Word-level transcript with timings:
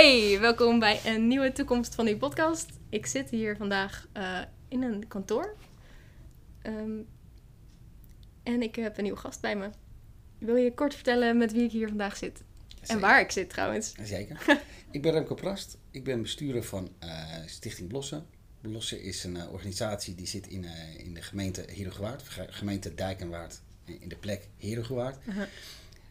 Hey, 0.00 0.40
welkom 0.40 0.78
bij 0.78 1.00
een 1.04 1.28
nieuwe 1.28 1.52
toekomst 1.52 1.94
van 1.94 2.06
uw 2.06 2.16
podcast. 2.16 2.70
Ik 2.88 3.06
zit 3.06 3.30
hier 3.30 3.56
vandaag 3.56 4.08
eh, 4.12 4.40
in 4.68 4.82
een 4.82 5.08
kantoor. 5.08 5.56
Ehm, 6.62 6.98
en 8.42 8.62
ik 8.62 8.74
heb 8.74 8.96
een 8.96 9.02
nieuwe 9.02 9.18
gast 9.18 9.40
bij 9.40 9.56
me. 9.56 9.70
Wil 10.38 10.56
je 10.56 10.74
kort 10.74 10.94
vertellen 10.94 11.36
met 11.36 11.52
wie 11.52 11.62
ik 11.62 11.70
hier 11.70 11.88
vandaag 11.88 12.16
zit? 12.16 12.42
En 12.86 13.00
waar 13.00 13.20
ik 13.20 13.30
zit 13.30 13.50
trouwens. 13.50 13.94
Zeker. 14.02 14.60
ik 14.90 15.02
ben 15.02 15.12
Remco 15.12 15.34
Prast. 15.34 15.78
Ik 15.90 16.04
ben 16.04 16.22
bestuurder 16.22 16.64
van 16.64 16.88
uh, 17.04 17.34
Stichting 17.46 17.88
Blossen. 17.88 18.26
Blossen 18.60 19.02
is 19.02 19.24
een 19.24 19.36
uh, 19.36 19.52
organisatie 19.52 20.14
die 20.14 20.26
zit 20.26 20.46
in, 20.46 20.64
in 20.96 21.14
de 21.14 21.22
gemeente 21.22 21.64
Herugewaard, 21.66 22.22
gemeente 22.50 22.94
Dijkenwaard, 22.94 23.60
in 23.84 24.08
de 24.08 24.16
plek 24.16 24.48
Herugewaard. 24.58 25.24
-huh. 25.24 25.42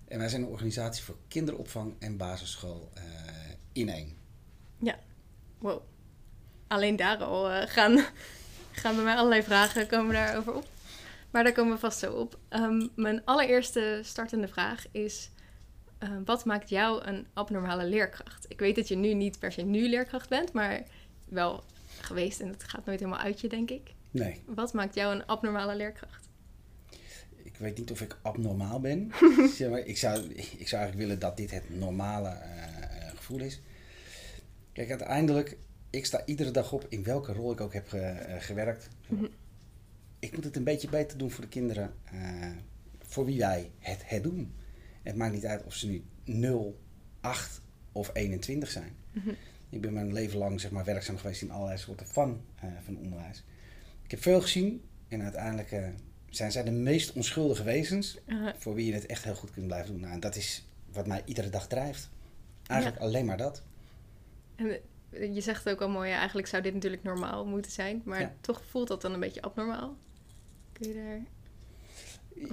En 0.08 0.20
wij 0.20 0.30
zijn 0.30 0.42
een 0.42 0.48
organisatie 0.48 1.04
voor 1.04 1.18
kinderopvang 1.28 1.94
en 2.00 2.18
basisschool 2.18 2.92
in 3.74 3.90
één. 3.90 4.18
Ja, 4.78 5.00
wow. 5.57 5.82
Alleen 6.68 6.96
daar 6.96 7.18
al 7.18 7.68
gaan, 7.68 8.06
gaan 8.82 8.96
bij 8.96 9.04
mij 9.04 9.16
allerlei 9.16 9.43
vragen 9.43 9.88
komen 9.88 10.14
daarover 10.14 10.54
op. 10.54 10.68
Maar 11.32 11.43
daar 11.43 11.54
komen 11.54 11.74
we 11.74 11.79
vast 11.79 12.00
zo 12.00 12.14
op. 12.14 12.40
Um, 12.50 12.90
mijn 12.96 13.26
allereerste 13.26 14.00
startende 14.04 14.48
vraag 14.48 14.86
is... 14.92 15.29
Uh, 16.04 16.10
wat 16.26 16.46
maakt 16.46 16.70
jou 16.70 17.04
een 17.04 17.28
abnormale 17.34 17.86
leerkracht? 17.86 18.46
Ik 18.48 18.60
weet 18.60 18.76
dat 18.76 18.88
je 18.88 18.96
nu 18.96 19.14
niet 19.14 19.40
per 19.40 19.52
se 19.52 19.62
nu 19.62 19.90
leerkracht 19.90 20.29
bent, 20.29 20.54
maar 20.54 20.84
wel 21.26 21.64
geweest 22.01 22.40
en 22.40 22.48
het 22.48 22.64
gaat 22.64 22.86
nooit 22.86 23.00
helemaal 23.00 23.21
uit 23.21 23.42
je, 23.42 23.48
denk 23.48 23.70
ik. 23.70 23.93
Nee. 24.12 24.42
Wat 24.46 24.74
maakt 24.74 24.96
jou 24.96 25.15
een 25.15 25.26
abnormale 25.26 25.76
leerkracht? 25.76 26.28
Ik 27.43 27.57
weet 27.57 27.78
niet 27.78 27.92
of 27.92 28.01
ik 28.01 28.18
abnormaal 28.21 28.79
ben. 28.79 29.12
ik, 29.86 29.98
zou, 29.98 30.29
ik 30.34 30.68
zou 30.68 30.82
eigenlijk 30.82 30.96
willen 30.96 31.20
dat 31.20 31.38
dit 31.38 31.51
het 31.51 31.70
normale 31.70 32.30
uh, 32.30 33.09
gevoel 33.16 33.40
is. 33.40 33.59
Kijk, 34.73 34.89
uiteindelijk, 34.89 35.58
ik 35.89 36.05
sta 36.05 36.25
iedere 36.25 36.52
dag 36.52 36.72
op 36.72 36.86
in 36.89 37.03
welke 37.03 37.33
rol 37.33 37.52
ik 37.52 37.62
ook 37.62 37.73
heb 37.73 37.88
ge, 37.88 38.25
uh, 38.28 38.36
gewerkt. 38.39 38.89
Mm 39.08 39.17
-hmm. 39.17 39.30
Ik 40.20 40.36
moet 40.36 40.44
het 40.44 40.56
een 40.56 40.64
beetje 40.64 40.89
beter 40.89 41.17
doen 41.17 41.31
voor 41.31 41.44
de 41.44 41.50
kinderen 41.50 41.94
voor 43.09 43.26
wie 43.26 43.39
wij 43.39 43.72
het, 43.80 44.02
het 44.06 44.23
doen. 44.23 44.53
Het 45.03 45.16
maakt 45.16 45.34
niet 45.34 45.45
uit 45.45 45.64
of 45.64 45.73
ze 45.73 45.88
nu 45.88 46.03
0, 46.23 46.80
8 47.22 47.61
of 47.92 48.09
21 48.14 48.70
zijn. 48.70 48.95
Mm 49.14 49.22
-hmm. 49.22 49.36
Ik 49.70 49.81
ben 49.81 49.94
mijn 49.94 50.14
leven 50.14 50.38
lang 50.38 50.61
zeg 50.61 50.72
maar, 50.72 50.86
werkzaam 50.86 51.17
geweest 51.17 51.42
in 51.42 51.52
allerlei 51.52 51.78
soorten 51.78 52.08
van, 52.08 52.42
uh, 52.64 52.70
van 52.83 52.98
onderwijs. 52.98 53.44
Ik 54.04 54.11
heb 54.11 54.22
veel 54.22 54.42
gezien 54.42 54.83
en 55.08 55.22
uiteindelijk 55.22 55.72
uh, 55.72 55.88
zijn 56.30 56.52
zij 56.52 56.64
de 56.64 56.72
meest 56.72 57.14
onschuldige 57.14 57.64
wezens 57.64 58.20
uh 58.26 58.42
-huh. 58.42 58.54
voor 58.58 58.73
wie 58.73 58.86
je 58.86 58.94
het 58.94 59.06
echt 59.06 59.23
heel 59.23 59.36
goed 59.36 59.52
kunt 59.52 59.67
blijven 59.67 59.92
doen. 59.92 60.02
Nou, 60.02 60.14
en 60.14 60.20
dat 60.20 60.36
is 60.36 60.67
wat 60.92 61.08
mij 61.08 61.22
iedere 61.26 61.50
dag 61.50 61.67
drijft. 61.67 62.09
Eigenlijk 62.67 63.02
ja. 63.02 63.08
alleen 63.08 63.26
maar 63.26 63.38
dat. 63.38 63.64
En 65.10 65.34
je 65.34 65.42
zegt 65.42 65.70
ook 65.70 65.82
al 65.82 65.90
mooi, 65.90 66.10
ja, 66.10 66.18
eigenlijk 66.18 66.48
zou 66.48 66.64
dit 66.64 66.74
natuurlijk 66.74 67.04
normaal 67.04 67.46
moeten 67.46 67.72
zijn, 67.72 68.02
maar 68.06 68.22
ja. 68.22 68.34
toch 68.42 68.62
voelt 68.70 68.88
dat 68.88 69.02
dan 69.02 69.14
een 69.14 69.20
beetje 69.20 69.42
abnormaal. 69.42 69.98
Kun 70.72 70.88
je 70.88 70.94
daar. 70.94 71.22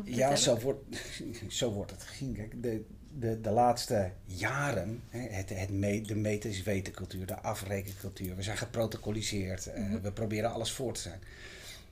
Ja, 0.05 0.37
zo 0.37 0.59
wordt, 0.59 0.83
zo 1.48 1.73
wordt 1.73 1.91
het 1.91 2.03
gezien. 2.03 2.35
Kijk, 2.35 2.63
de, 2.63 2.85
de, 3.19 3.41
de 3.41 3.51
laatste 3.51 4.13
jaren, 4.25 5.03
het, 5.09 5.48
het 5.48 5.71
me, 5.71 6.01
de 6.01 6.15
meters 6.15 6.63
wetencultuur, 6.63 7.27
de 7.27 7.41
afrekencultuur, 7.41 8.37
we 8.37 8.43
zijn 8.43 8.57
geprotocoliseerd, 8.57 9.67
uh, 9.67 9.77
mm-hmm. 9.77 10.01
we 10.01 10.13
proberen 10.13 10.53
alles 10.53 10.73
voor 10.73 10.93
te 10.93 11.01
zijn. 11.01 11.20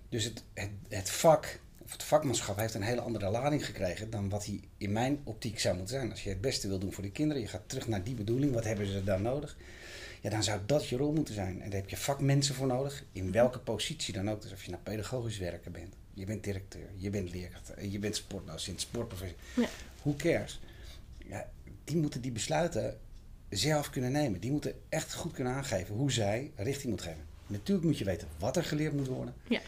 Dus 0.08 0.24
het, 0.24 0.44
het, 0.52 0.70
het 0.88 1.10
vak, 1.10 1.60
of 1.82 1.92
het 1.92 2.02
vakmanschap 2.02 2.56
heeft 2.56 2.74
een 2.74 2.82
hele 2.82 3.00
andere 3.00 3.30
lading 3.30 3.66
gekregen 3.66 4.10
dan 4.10 4.28
wat 4.28 4.44
hij 4.44 4.60
in 4.78 4.92
mijn 4.92 5.20
optiek 5.24 5.60
zou 5.60 5.76
moeten 5.76 5.94
zijn. 5.94 6.10
Als 6.10 6.24
je 6.24 6.28
het 6.28 6.40
beste 6.40 6.68
wil 6.68 6.78
doen 6.78 6.92
voor 6.92 7.02
de 7.02 7.10
kinderen, 7.10 7.42
je 7.42 7.48
gaat 7.48 7.68
terug 7.68 7.88
naar 7.88 8.04
die 8.04 8.14
bedoeling, 8.14 8.52
wat 8.52 8.64
hebben 8.64 8.86
ze 8.86 9.04
dan 9.04 9.22
nodig? 9.22 9.56
Ja, 10.24 10.30
dan 10.30 10.42
zou 10.42 10.60
dat 10.66 10.88
je 10.88 10.96
rol 10.96 11.12
moeten 11.12 11.34
zijn. 11.34 11.62
En 11.62 11.70
daar 11.70 11.80
heb 11.80 11.90
je 11.90 11.96
vakmensen 11.96 12.54
voor 12.54 12.66
nodig, 12.66 13.04
in 13.12 13.32
welke 13.32 13.58
positie 13.58 14.14
dan 14.14 14.30
ook. 14.30 14.42
Dus 14.42 14.52
of 14.52 14.64
je 14.64 14.70
nou 14.70 14.82
pedagogisch 14.82 15.38
werker 15.38 15.70
bent, 15.70 15.94
je 16.14 16.24
bent 16.24 16.44
directeur, 16.44 16.88
je 16.96 17.10
bent 17.10 17.30
leerkracht, 17.30 17.72
je 17.90 17.98
bent 17.98 18.16
sportdocent, 18.16 18.80
sportprofessor. 18.80 19.36
Ja. 19.56 19.68
Who 20.02 20.14
cares? 20.16 20.60
Ja, 21.26 21.50
die 21.84 21.96
moeten 21.96 22.20
die 22.20 22.32
besluiten 22.32 22.98
zelf 23.48 23.90
kunnen 23.90 24.12
nemen. 24.12 24.40
Die 24.40 24.50
moeten 24.50 24.74
echt 24.88 25.14
goed 25.14 25.32
kunnen 25.32 25.52
aangeven 25.52 25.94
hoe 25.94 26.12
zij 26.12 26.52
richting 26.56 26.88
moeten 26.88 27.06
geven. 27.06 27.24
Natuurlijk 27.46 27.86
moet 27.86 27.98
je 27.98 28.04
weten 28.04 28.28
wat 28.38 28.56
er 28.56 28.64
geleerd 28.64 28.92
moet 28.92 29.08
worden. 29.08 29.34
Ja. 29.48 29.60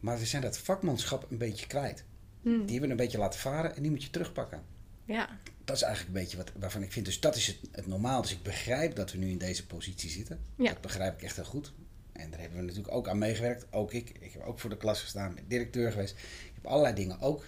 Maar 0.00 0.18
we 0.18 0.26
zijn 0.26 0.42
dat 0.42 0.58
vakmanschap 0.58 1.30
een 1.30 1.38
beetje 1.38 1.66
kwijt. 1.66 2.04
Hmm. 2.42 2.52
Die 2.52 2.70
hebben 2.70 2.80
we 2.80 2.88
een 2.88 2.96
beetje 2.96 3.18
laten 3.18 3.40
varen 3.40 3.76
en 3.76 3.82
die 3.82 3.90
moet 3.90 4.02
je 4.02 4.10
terugpakken. 4.10 4.62
Ja. 5.04 5.38
Dat 5.64 5.76
is 5.76 5.82
eigenlijk 5.82 6.14
een 6.16 6.22
beetje 6.22 6.36
wat, 6.36 6.52
waarvan 6.58 6.82
ik 6.82 6.92
vind. 6.92 7.06
Dus 7.06 7.20
dat 7.20 7.36
is 7.36 7.46
het, 7.46 7.56
het 7.70 7.86
normaal. 7.86 8.22
Dus 8.22 8.32
ik 8.32 8.42
begrijp 8.42 8.96
dat 8.96 9.12
we 9.12 9.18
nu 9.18 9.30
in 9.30 9.38
deze 9.38 9.66
positie 9.66 10.10
zitten. 10.10 10.40
Ja. 10.56 10.68
Dat 10.68 10.80
begrijp 10.80 11.14
ik 11.14 11.22
echt 11.22 11.36
heel 11.36 11.44
goed. 11.44 11.72
En 12.12 12.30
daar 12.30 12.40
hebben 12.40 12.58
we 12.58 12.64
natuurlijk 12.64 12.94
ook 12.94 13.08
aan 13.08 13.18
meegewerkt. 13.18 13.66
Ook 13.70 13.92
ik. 13.92 14.12
Ik 14.20 14.32
heb 14.32 14.42
ook 14.42 14.58
voor 14.58 14.70
de 14.70 14.76
klas 14.76 15.00
gestaan, 15.00 15.36
directeur 15.46 15.90
geweest. 15.92 16.14
Ik 16.44 16.52
heb 16.54 16.66
allerlei 16.66 16.94
dingen 16.94 17.20
ook 17.20 17.44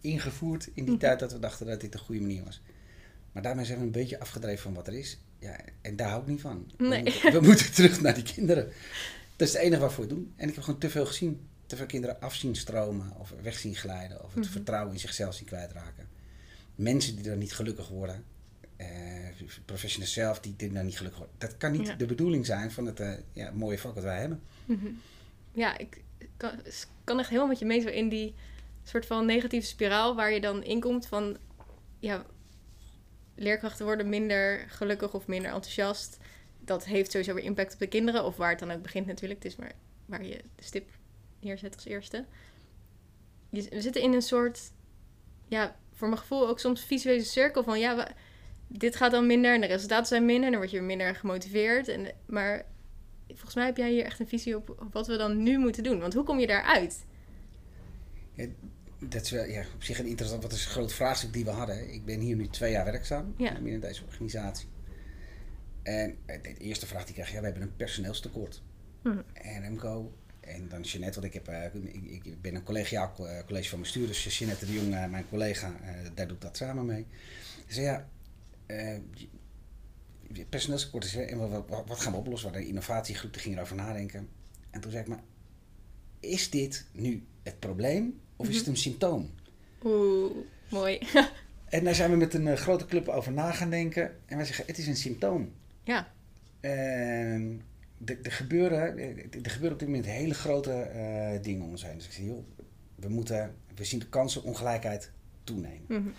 ingevoerd 0.00 0.66
in 0.66 0.72
die 0.74 0.82
mm-hmm. 0.82 0.98
tijd 0.98 1.18
dat 1.18 1.32
we 1.32 1.38
dachten 1.38 1.66
dat 1.66 1.80
dit 1.80 1.92
de 1.92 1.98
goede 1.98 2.20
manier 2.20 2.44
was. 2.44 2.62
Maar 3.32 3.42
daarmee 3.42 3.64
zijn 3.64 3.78
we 3.78 3.84
een 3.84 3.90
beetje 3.90 4.20
afgedreven 4.20 4.62
van 4.62 4.74
wat 4.74 4.86
er 4.86 4.94
is. 4.94 5.18
Ja, 5.38 5.56
en 5.80 5.96
daar 5.96 6.08
hou 6.08 6.22
ik 6.22 6.28
niet 6.28 6.40
van. 6.40 6.70
Nee. 6.78 7.02
We, 7.02 7.10
moeten, 7.10 7.32
we 7.32 7.46
moeten 7.48 7.72
terug 7.72 8.00
naar 8.00 8.14
die 8.14 8.22
kinderen. 8.22 8.72
Dat 9.36 9.48
is 9.48 9.54
het 9.54 9.62
enige 9.62 9.80
wat 9.80 9.96
we 9.96 10.06
doen. 10.06 10.32
En 10.36 10.48
ik 10.48 10.54
heb 10.54 10.64
gewoon 10.64 10.80
te 10.80 10.90
veel 10.90 11.06
gezien. 11.06 11.48
Te 11.66 11.76
veel 11.76 11.86
kinderen 11.86 12.20
af 12.20 12.34
zien 12.34 12.56
stromen 12.56 13.12
of 13.18 13.34
weg 13.42 13.58
zien 13.58 13.74
glijden. 13.74 14.16
Of 14.16 14.26
het 14.26 14.34
mm-hmm. 14.34 14.52
vertrouwen 14.52 14.92
in 14.92 15.00
zichzelf 15.00 15.34
zien 15.34 15.46
kwijtraken. 15.46 16.03
Mensen 16.74 17.16
die 17.16 17.30
er 17.30 17.36
niet 17.36 17.54
gelukkig 17.54 17.88
worden. 17.88 18.24
Uh, 18.76 18.86
professionals 19.64 20.12
zelf 20.12 20.40
die 20.40 20.54
dit 20.56 20.72
nou 20.72 20.84
niet 20.84 20.96
gelukkig 20.96 21.18
worden. 21.20 21.38
Dat 21.38 21.56
kan 21.56 21.72
niet 21.72 21.86
Ja. 21.86 21.94
de 21.94 22.06
bedoeling 22.06 22.46
zijn 22.46 22.70
van 22.70 22.86
het 22.86 23.00
uh, 23.00 23.12
ja, 23.32 23.50
mooie 23.50 23.78
vak 23.78 23.94
wat 23.94 24.04
wij 24.04 24.20
hebben. 24.20 24.42
Mhm. 24.64 24.86
Ja, 25.52 25.78
ik 25.78 26.02
kan, 26.36 26.50
kan 27.04 27.18
echt 27.18 27.28
helemaal 27.28 27.48
met 27.48 27.58
je 27.58 27.64
mee 27.64 27.80
zo 27.80 27.88
in 27.88 28.08
die 28.08 28.34
soort 28.82 29.06
van 29.06 29.26
negatieve 29.26 29.66
spiraal 29.66 30.14
waar 30.14 30.32
je 30.32 30.40
dan 30.40 30.62
in 30.62 30.80
komt 30.80 31.06
van 31.06 31.36
ja, 31.98 32.26
leerkrachten 33.34 33.84
worden 33.84 34.08
minder 34.08 34.64
gelukkig 34.68 35.14
of 35.14 35.26
minder 35.26 35.50
enthousiast. 35.52 36.18
Dat 36.60 36.84
heeft 36.84 37.10
sowieso 37.10 37.34
weer 37.34 37.44
impact 37.44 37.72
op 37.72 37.78
de 37.78 37.86
kinderen 37.86 38.24
of 38.24 38.36
waar 38.36 38.50
het 38.50 38.58
dan 38.58 38.70
ook 38.70 38.82
begint 38.82 39.06
natuurlijk. 39.06 39.42
Het 39.42 39.52
is 39.52 39.58
maar 39.58 39.72
waar 40.06 40.24
je 40.24 40.40
de 40.56 40.64
stip 40.64 40.90
neerzet 41.40 41.74
als 41.74 41.84
eerste. 41.84 42.24
Je, 43.50 43.68
we 43.70 43.80
zitten 43.80 44.02
in 44.02 44.12
een 44.12 44.22
soort, 44.22 44.72
ja, 45.48 45.76
voor 45.94 46.08
mijn 46.08 46.20
gevoel 46.20 46.48
ook 46.48 46.60
soms 46.60 46.84
visuele 46.84 47.24
cirkel 47.24 47.62
van 47.64 47.78
ja, 47.78 47.96
we, 47.96 48.06
dit 48.68 48.96
gaat 48.96 49.10
dan 49.10 49.26
minder 49.26 49.54
en 49.54 49.60
de 49.60 49.66
resultaten 49.66 50.06
zijn 50.06 50.24
minder 50.24 50.44
en 50.44 50.50
dan 50.50 50.60
word 50.60 50.72
je 50.72 50.80
minder 50.80 51.14
gemotiveerd. 51.14 51.88
En, 51.88 52.06
maar 52.26 52.64
volgens 53.28 53.54
mij 53.54 53.64
heb 53.66 53.76
jij 53.76 53.90
hier 53.90 54.04
echt 54.04 54.20
een 54.20 54.28
visie 54.28 54.56
op, 54.56 54.68
op 54.70 54.92
wat 54.92 55.06
we 55.06 55.16
dan 55.16 55.42
nu 55.42 55.58
moeten 55.58 55.82
doen. 55.82 56.00
Want 56.00 56.14
hoe 56.14 56.24
kom 56.24 56.38
je 56.38 56.46
daaruit? 56.46 57.04
Ja, 58.32 58.46
dat 58.98 59.22
is 59.22 59.30
wel 59.30 59.44
ja, 59.44 59.64
op 59.74 59.82
zich 59.82 59.98
een 59.98 60.06
interessant, 60.06 60.42
wat 60.42 60.52
is 60.52 60.64
een 60.64 60.70
groot 60.70 60.92
vraagstuk 60.92 61.32
die 61.32 61.44
we 61.44 61.50
hadden. 61.50 61.92
Ik 61.92 62.04
ben 62.04 62.20
hier 62.20 62.36
nu 62.36 62.48
twee 62.48 62.72
jaar 62.72 62.84
werkzaam 62.84 63.34
Ja. 63.38 63.60
binnen 63.60 63.80
deze 63.80 64.04
organisatie. 64.04 64.68
En 65.82 66.16
de 66.26 66.56
eerste 66.58 66.86
vraag 66.86 67.04
die 67.04 67.14
ik 67.14 67.22
kreeg, 67.22 67.32
ja, 67.32 67.38
we 67.38 67.44
hebben 67.44 67.62
een 67.62 67.76
personeelstekort. 67.76 68.62
Hm. 69.02 69.18
En 69.32 69.60
Remco, 69.60 70.12
en 70.46 70.68
dan 70.68 70.82
Jeanette, 70.82 71.20
want 71.20 71.34
ik, 71.34 71.44
heb, 71.44 71.48
uh, 71.48 71.84
ik, 71.94 72.24
ik, 72.24 72.40
ben 72.40 72.54
een 72.54 72.62
collegiaal 72.62 73.14
uh, 73.20 73.38
college 73.46 73.68
van 73.68 73.80
bestuur, 73.80 74.06
dus 74.06 74.38
Jeanette 74.38 74.66
de 74.66 74.72
Jong, 74.72 74.94
uh, 74.94 75.06
mijn 75.06 75.28
collega, 75.28 75.76
daar 76.14 76.26
doe 76.26 76.36
ik 76.36 76.42
dat 76.42 76.56
samen 76.56 76.86
mee. 76.86 77.06
Ze 77.66 77.74
zei, 77.74 77.86
ja, 77.86 78.06
personeelstekort 80.48 81.04
is, 81.04 81.14
en 81.14 81.38
wat, 81.38 81.64
wat, 81.68 81.84
wat, 81.86 82.00
gaan 82.00 82.12
we 82.12 82.18
oplossen? 82.18 82.48
We 82.48 82.54
hadden 82.54 82.60
een 82.62 82.76
innovatiegroep, 82.76 83.32
die 83.32 83.42
ging 83.42 83.56
erover 83.56 83.76
nadenken. 83.76 84.28
En 84.70 84.80
toen 84.80 84.90
zei 84.90 85.02
ik, 85.02 85.08
maar 85.08 85.22
is 86.20 86.50
dit 86.50 86.86
nu 86.92 87.26
het 87.42 87.58
probleem 87.58 88.20
of 88.36 88.48
is 88.48 88.56
het 88.56 88.66
een 88.66 88.76
symptoom? 88.76 89.30
Oeh, 89.84 90.36
mooi. 90.70 90.98
en 91.68 91.84
daar 91.84 91.94
zijn 91.94 92.10
we 92.10 92.16
met 92.16 92.34
een 92.34 92.46
uh, 92.46 92.54
grote 92.54 92.86
club 92.86 93.08
over 93.08 93.32
na 93.32 93.52
gaan 93.52 93.70
denken. 93.70 94.16
En 94.26 94.36
wij 94.36 94.46
zeggen, 94.46 94.66
het 94.66 94.78
is 94.78 94.86
een 94.86 94.96
symptoom. 94.96 95.52
Ja. 95.82 96.12
Uh, 96.60 97.60
er 98.04 98.32
gebeuren, 98.32 98.98
er 98.98 99.50
gebeuren 99.50 99.72
op 99.72 99.78
dit 99.78 99.88
moment 99.88 100.06
hele 100.06 100.34
grote 100.34 100.90
uh, 100.94 101.42
dingen 101.42 101.62
om 101.64 101.70
ons 101.70 101.84
heen. 101.84 101.96
Dus 101.96 102.06
ik 102.06 102.12
zeg, 102.12 102.24
joh, 102.24 102.44
we, 102.94 103.08
moeten, 103.08 103.54
we 103.74 103.84
zien 103.84 103.98
de 103.98 104.08
kansenongelijkheid 104.08 105.10
toenemen. 105.44 105.84
Mm 105.88 105.96
-hmm. 105.96 106.12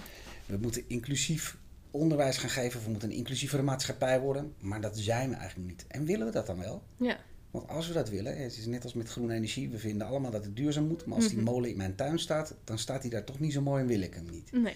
We 0.46 0.58
moeten 0.58 0.84
inclusief 0.88 1.58
onderwijs 1.92 2.38
gaan 2.38 2.50
geven. 2.50 2.84
We 2.84 2.90
moeten 2.90 3.10
een 3.10 3.16
inclusievere 3.16 3.62
maatschappij 3.62 4.20
worden. 4.20 4.54
Maar 4.60 4.82
dat 4.82 4.98
zijn 4.98 5.30
we 5.30 5.36
eigenlijk 5.36 5.70
niet. 5.70 5.86
En 5.88 6.06
willen 6.06 6.26
we 6.26 6.32
dat 6.32 6.46
dan 6.46 6.60
wel? 6.60 6.84
Ja. 6.98 7.18
Want 7.52 7.68
als 7.68 7.88
we 7.88 7.94
dat 7.94 8.10
willen, 8.10 8.38
het 8.38 8.58
is 8.58 8.66
net 8.66 8.84
als 8.84 8.94
met 8.94 9.10
groene 9.10 9.34
energie, 9.34 9.70
we 9.70 9.80
vinden 9.80 10.08
allemaal 10.08 10.31
dat 10.31 10.46
het 10.46 10.56
duurzaam 10.56 10.88
moet. 10.88 11.06
Maar 11.06 11.16
als 11.16 11.30
die 11.30 11.42
molen 11.42 11.70
in 11.70 11.78
mijn 11.78 11.96
tuin 11.96 12.20
staat, 12.20 12.56
dan 12.64 12.80
staat 12.80 13.02
hij 13.02 13.12
daar 13.12 13.24
toch 13.24 13.40
niet 13.40 13.54
zo 13.54 13.62
mooi 13.62 13.81
en 13.81 13.88
wil 13.88 14.02
ik 14.02 14.14
hem 14.14 14.30
niet. 14.31 14.52
Nee. 14.52 14.74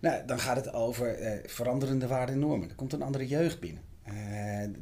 Nou, 0.00 0.26
dan 0.26 0.38
gaat 0.38 0.56
het 0.56 0.72
over 0.72 1.20
uh, 1.20 1.32
veranderende 1.46 2.06
waarden 2.06 2.34
en 2.34 2.40
normen. 2.40 2.68
Er 2.68 2.74
komt 2.74 2.92
een 2.92 3.02
andere 3.02 3.26
jeugd 3.26 3.60
binnen. 3.60 3.82
Uh, 4.08 4.14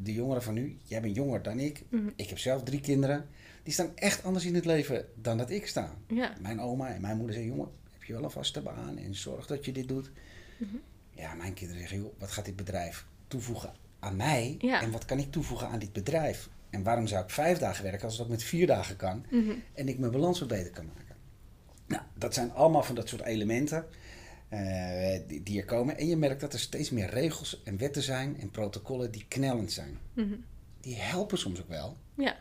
de 0.03 0.13
jongeren 0.13 0.43
van 0.43 0.55
nu, 0.55 0.77
jij 0.83 1.01
bent 1.01 1.15
jonger 1.17 1.43
dan 1.43 1.59
ik. 1.59 1.83
Mhm. 1.89 2.09
Ik 2.17 2.29
heb 2.29 2.39
zelf 2.39 2.63
drie 2.63 2.81
kinderen. 2.81 3.27
Die 3.63 3.73
staan 3.73 3.97
echt 3.97 4.25
anders 4.25 4.45
in 4.45 4.55
het 4.55 4.65
leven 4.65 5.07
dan 5.15 5.39
dat 5.39 5.51
ik 5.51 5.67
sta. 5.67 5.95
Ja. 6.09 6.35
Mijn 6.41 6.61
oma 6.61 6.89
en 6.95 7.01
mijn 7.01 7.17
moeder 7.17 7.35
zeggen, 7.35 7.53
jongen, 7.55 7.71
heb 7.93 8.03
je 8.03 8.13
wel 8.13 8.25
een 8.25 8.31
vaste 8.31 8.61
baan 8.61 8.99
en 8.99 9.15
zorg 9.15 9.47
dat 9.47 9.65
je 9.65 9.73
dit 9.73 9.89
doet. 9.89 10.11
Mhm. 10.57 10.77
Ja, 11.11 11.35
mijn 11.35 11.55
kinderen 11.55 11.81
zeggen, 11.81 11.99
joh, 12.01 12.13
wat 12.19 12.31
gaat 12.31 12.45
dit 12.45 12.57
bedrijf 12.57 13.07
toevoegen 13.29 13.73
aan 13.99 14.17
mij 14.17 14.57
en 14.61 14.91
wat 14.91 15.05
kan 15.05 15.19
ik 15.19 15.31
toevoegen 15.33 15.69
aan 15.69 15.79
dit 15.79 15.93
bedrijf? 15.93 16.49
En 16.71 16.83
waarom 16.83 17.07
zou 17.07 17.25
ik 17.25 17.31
vijf 17.31 17.59
dagen 17.59 17.85
werken 17.85 18.05
als 18.05 18.21
ook 18.21 18.29
met 18.29 18.43
vier 18.43 18.67
dagen 18.67 18.97
kan 18.97 19.25
Mhm. 19.31 19.53
en 19.75 19.89
ik 19.89 19.99
mijn 19.99 20.13
balans 20.13 20.39
wat 20.39 20.49
beter 20.49 20.71
kan 20.71 20.87
maken? 20.87 21.17
Nou, 21.87 22.03
dat 22.15 22.35
zijn 22.35 22.53
allemaal 22.53 22.83
van 22.83 22.95
dat 22.95 23.09
soort 23.09 23.23
elementen 23.23 23.79
eh, 23.79 23.85
die, 25.27 25.43
die 25.43 25.59
er 25.59 25.65
komen. 25.65 25.99
En 25.99 26.07
je 26.07 26.17
merkt 26.17 26.41
dat 26.41 26.53
er 26.53 26.59
steeds 26.61 26.91
meer 26.91 27.11
regels 27.11 27.63
en 27.65 27.79
wetten 27.79 28.03
zijn 28.03 28.41
en 28.41 28.51
protocollen 28.51 29.11
die 29.11 29.25
knellend 29.29 29.73
zijn. 29.73 29.99
Mhm. 30.13 30.35
Die 30.81 30.97
helpen 30.97 31.39
soms 31.39 31.61
ook 31.61 31.69
wel. 31.69 31.97
Ja. 32.15 32.37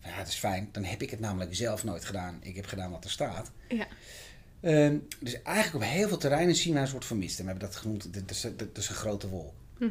Van, 0.00 0.10
Ja, 0.10 0.18
dat 0.18 0.28
is 0.28 0.34
fijn. 0.34 0.68
Dan 0.72 0.84
heb 0.84 1.02
ik 1.02 1.10
het 1.10 1.20
namelijk 1.20 1.54
zelf 1.54 1.84
nooit 1.84 2.04
gedaan. 2.04 2.38
Ik 2.42 2.56
heb 2.56 2.66
gedaan 2.66 2.90
wat 2.90 3.04
er 3.04 3.10
staat. 3.10 3.50
Ja. 3.68 3.86
Ehm, 4.60 4.98
dus 5.20 5.42
eigenlijk 5.42 5.84
op 5.84 5.90
heel 5.90 6.08
veel 6.08 6.16
terreinen 6.18 6.54
zien 6.54 6.72
wij 6.72 6.82
een 6.82 6.88
soort 6.88 7.04
van 7.04 7.18
mist. 7.18 7.38
En 7.38 7.44
we 7.44 7.50
hebben 7.50 7.68
dat 7.68 7.76
genoemd, 7.78 8.14
dat 8.14 8.30
is, 8.30 8.40
dat 8.56 8.78
is 8.78 8.88
een 8.88 8.94
grote 8.94 9.28
wolk. 9.28 9.54
Mhm. 9.78 9.90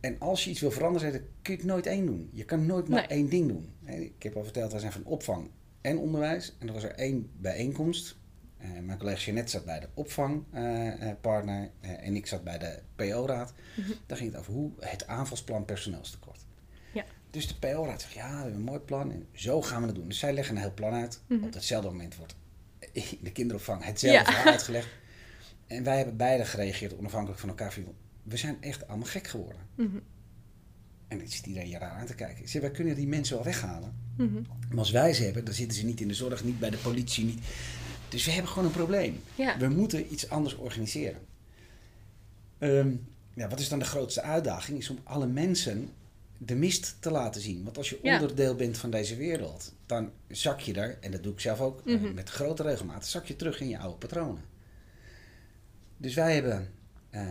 En 0.00 0.16
als 0.18 0.44
je 0.44 0.50
iets 0.50 0.60
wil 0.60 0.70
veranderen, 0.70 1.12
dan 1.12 1.20
kun 1.42 1.52
je 1.54 1.58
het 1.60 1.68
nooit 1.68 1.86
één 1.86 2.06
doen. 2.06 2.30
Je 2.32 2.44
kan 2.44 2.66
nooit 2.66 2.88
maar 2.88 2.98
Nee. 3.00 3.08
één 3.18 3.28
ding 3.28 3.48
doen. 3.48 3.72
Ik 3.84 4.22
heb 4.22 4.36
al 4.36 4.44
verteld, 4.44 4.70
wij 4.70 4.80
zijn 4.80 4.92
van 4.92 5.04
opvang 5.04 5.50
en 5.80 5.98
onderwijs. 5.98 6.54
En 6.58 6.66
er 6.66 6.72
was 6.74 6.82
er 6.82 6.94
één 6.94 7.30
bijeenkomst. 7.40 8.16
Eh, 8.62 8.68
mijn 8.82 8.98
collega 8.98 9.20
Jeannette 9.20 9.50
zat 9.50 9.64
bij 9.64 9.80
de 9.80 9.88
opvangpartner 9.94 11.70
eh, 11.80 12.06
en 12.06 12.16
ik 12.16 12.26
zat 12.26 12.44
bij 12.44 12.58
de 12.58 12.78
PO-raad. 12.96 13.52
Mhm. 13.76 13.90
Daar 14.06 14.16
ging 14.16 14.30
het 14.30 14.40
over 14.40 14.52
hoe 14.52 14.70
het 14.80 15.06
aanvalsplan 15.06 15.64
personeelstekort. 15.64 16.40
Ja. 16.92 17.04
Dus 17.30 17.48
de 17.48 17.54
PO-raad 17.58 18.00
zegt, 18.00 18.12
ja, 18.14 18.28
we 18.30 18.34
hebben 18.36 18.54
een 18.54 18.60
mooi 18.62 18.78
plan 18.78 19.12
en 19.12 19.26
zo 19.32 19.62
gaan 19.62 19.80
we 19.80 19.86
het 19.86 19.96
doen. 19.96 20.08
Dus 20.08 20.18
zij 20.18 20.32
leggen 20.32 20.56
een 20.56 20.62
heel 20.62 20.74
plan 20.74 20.92
uit. 20.92 21.20
Mhm. 21.26 21.44
Op 21.44 21.54
hetzelfde 21.54 21.88
moment 21.88 22.16
wordt 22.16 22.34
in 22.92 23.04
de 23.22 23.32
kinderopvang 23.32 23.84
hetzelfde 23.84 24.32
Ja. 24.32 24.44
uitgelegd. 24.44 24.88
En 25.66 25.82
wij 25.84 25.96
hebben 25.96 26.16
beide 26.16 26.44
gereageerd 26.44 26.96
onafhankelijk 26.98 27.40
van 27.40 27.48
elkaar. 27.48 27.72
van, 27.72 27.84
We 28.22 28.36
zijn 28.36 28.56
echt 28.60 28.88
allemaal 28.88 29.06
gek 29.06 29.26
geworden. 29.26 29.60
Mhm. 29.74 29.96
En 31.08 31.18
dan 31.18 31.28
zit 31.28 31.46
iedereen 31.46 31.68
je 31.68 31.78
raar 31.78 31.90
aan 31.90 32.06
te 32.06 32.14
kijken. 32.14 32.48
Zeg, 32.48 32.60
wij 32.60 32.70
kunnen 32.70 32.94
die 32.94 33.06
mensen 33.06 33.34
wel 33.34 33.44
weghalen. 33.44 33.94
Maar 34.68 34.78
als 34.78 34.90
wij 34.90 35.12
ze 35.14 35.22
hebben, 35.24 35.44
dan 35.44 35.54
zitten 35.54 35.78
ze 35.78 35.84
niet 35.84 36.00
in 36.00 36.08
de 36.08 36.14
zorg, 36.14 36.44
niet 36.44 36.58
bij 36.58 36.70
de 36.70 36.76
politie. 36.76 37.24
Niet. 37.24 37.40
Dus 38.12 38.24
we 38.24 38.30
hebben 38.30 38.50
gewoon 38.50 38.64
een 38.64 38.74
probleem. 38.74 39.20
Ja. 39.34 39.58
We 39.58 39.68
moeten 39.68 40.12
iets 40.12 40.28
anders 40.28 40.54
organiseren. 40.56 41.20
Ehm, 42.58 42.90
ja, 43.34 43.48
wat 43.48 43.60
is 43.60 43.68
dan 43.68 43.78
de 43.78 43.84
grootste 43.84 44.22
uitdaging? 44.22 44.78
Is 44.78 44.90
om 44.90 44.98
alle 45.02 45.26
mensen 45.26 45.88
de 46.38 46.54
mist 46.54 46.96
te 47.00 47.10
laten 47.10 47.40
zien. 47.40 47.64
Want 47.64 47.76
als 47.76 47.90
je 47.90 47.98
Ja. 48.02 48.20
onderdeel 48.20 48.54
bent 48.54 48.78
van 48.78 48.90
deze 48.90 49.16
wereld, 49.16 49.72
dan 49.86 50.10
zak 50.28 50.60
je 50.60 50.74
er, 50.74 50.98
en 51.00 51.10
dat 51.10 51.22
doe 51.22 51.32
ik 51.32 51.40
zelf 51.40 51.60
ook 51.60 51.86
eh, 51.86 51.94
Mhm. 52.00 52.14
met 52.14 52.28
grote 52.30 52.62
regelmaat, 52.62 53.06
zak 53.06 53.26
je 53.26 53.36
terug 53.36 53.60
in 53.60 53.68
je 53.68 53.78
oude 53.78 53.96
patronen. 53.98 54.42
Dus 55.96 56.14
wij 56.14 56.34
hebben, 56.34 56.70
eh, 57.10 57.22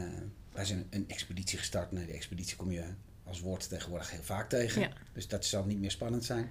wij 0.52 0.66
zijn 0.66 0.88
een 0.90 1.06
expeditie 1.08 1.58
gestart. 1.58 1.92
Nou, 1.92 2.06
die 2.06 2.16
expeditie 2.16 2.56
kom 2.56 2.72
je 2.72 2.84
als 3.24 3.40
woord 3.40 3.70
tegenwoordig 3.70 4.12
heel 4.12 4.24
vaak 4.24 4.50
tegen. 4.50 4.82
Ja. 4.82 4.92
Dus 5.14 5.28
dat 5.28 5.46
zal 5.46 5.64
niet 5.66 5.80
meer 5.80 5.92
spannend 5.92 6.26
zijn. 6.26 6.50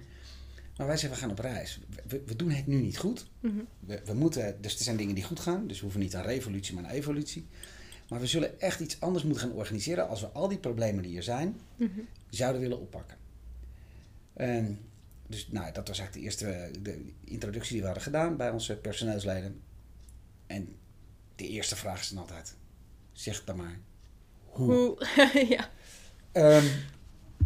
Maar 0.77 0.87
wij 0.87 0.97
zeggen, 0.97 1.19
we 1.19 1.25
gaan 1.25 1.31
op 1.37 1.39
reis. 1.39 1.79
We, 2.07 2.21
we 2.25 2.35
doen 2.35 2.49
het 2.51 2.67
nu 2.67 2.81
niet 2.81 2.97
goed. 2.97 3.25
Mhm. 3.39 3.53
We, 3.79 4.01
we 4.05 4.13
moeten, 4.13 4.61
dus 4.61 4.77
er 4.77 4.83
zijn 4.83 4.97
dingen 4.97 5.15
die 5.15 5.23
goed 5.23 5.39
gaan. 5.39 5.67
Dus 5.67 5.77
we 5.77 5.83
hoeven 5.83 6.01
niet 6.01 6.15
aan 6.15 6.23
revolutie, 6.23 6.75
maar 6.75 6.83
aan 6.83 6.89
evolutie. 6.89 7.47
Maar 8.09 8.19
we 8.19 8.27
zullen 8.27 8.59
echt 8.61 8.79
iets 8.79 8.99
anders 8.99 9.23
moeten 9.23 9.41
gaan 9.41 9.51
organiseren 9.57 10.07
als 10.07 10.21
we 10.21 10.27
al 10.27 10.47
die 10.47 10.57
problemen 10.57 11.03
die 11.03 11.17
er 11.17 11.23
zijn, 11.23 11.59
Mhm. 11.75 11.99
zouden 12.29 12.61
willen 12.61 12.79
oppakken. 12.79 13.17
En 14.33 14.79
dus 15.27 15.47
nou, 15.51 15.71
dat 15.73 15.87
was 15.87 15.99
eigenlijk 15.99 16.13
de 16.13 16.19
eerste 16.21 16.71
de 16.81 17.11
introductie 17.23 17.71
die 17.71 17.79
we 17.79 17.85
hadden 17.85 18.03
gedaan 18.03 18.37
bij 18.37 18.49
onze 18.49 18.75
personeelsleden. 18.75 19.61
En 20.47 20.75
de 21.35 21.47
eerste 21.47 21.75
vraag 21.75 21.99
is 21.99 22.09
dan 22.09 22.17
altijd, 22.17 22.55
zeg 23.11 23.43
dan 23.43 23.57
maar. 23.57 23.79
Hoe? 24.45 24.71
Hoe? 24.73 25.05
ja. 25.57 25.69
Ehm, 26.31 26.65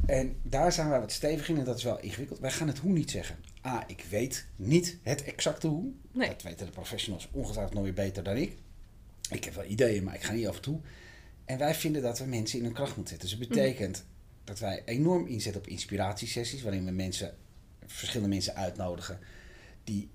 en 0.06 0.36
daar 0.44 0.72
zijn 0.72 0.90
wij 0.90 1.00
wat 1.00 1.12
stevig 1.12 1.50
in 1.50 1.58
en 1.58 1.64
dat 1.64 1.78
is 1.78 1.84
wel 1.84 2.00
ingewikkeld. 2.00 2.40
Wij 2.40 2.52
gaan 2.52 2.68
het 2.68 2.78
hoe 2.78 2.92
niet 2.92 3.12
zeggen. 3.12 3.36
A, 3.66 3.84
ik 3.88 4.06
weet 4.10 4.46
niet 4.56 4.98
het 5.04 5.24
exacte 5.24 5.68
hoe. 5.68 5.92
Nee. 6.12 6.28
Dat 6.30 6.42
weten 6.42 6.66
de 6.66 6.72
professionals 6.72 7.30
ongetwijfeld 7.32 7.74
nog 7.74 7.84
weer 7.84 7.94
beter 7.94 8.24
dan 8.24 8.38
ik. 8.38 8.56
Ik 9.30 9.44
heb 9.44 9.54
wel 9.54 9.66
ideeën, 9.66 10.04
maar 10.04 10.16
ik 10.16 10.24
ga 10.24 10.34
niet 10.34 10.48
af 10.48 10.56
en 10.56 10.62
toe. 10.62 10.80
En 11.46 11.58
wij 11.58 11.76
vinden 11.76 12.02
dat 12.02 12.20
we 12.20 12.26
mensen 12.26 12.58
in 12.60 12.66
hun 12.66 12.74
kracht 12.74 12.96
moeten 12.96 13.18
zetten. 13.18 13.38
Dus 13.40 13.48
dat 13.48 13.58
betekent 13.58 14.06
dat 14.44 14.60
wij 14.60 14.82
enorm 14.86 15.28
inzetten 15.28 15.62
op 15.62 15.68
inspiratiesessies, 15.68 16.62
waarin 16.62 16.86
we 16.86 16.92
mensen, 16.92 17.36
verschillende 17.86 18.34
mensen 18.34 18.56
uitnodigen 18.56 19.20
die 19.84 20.10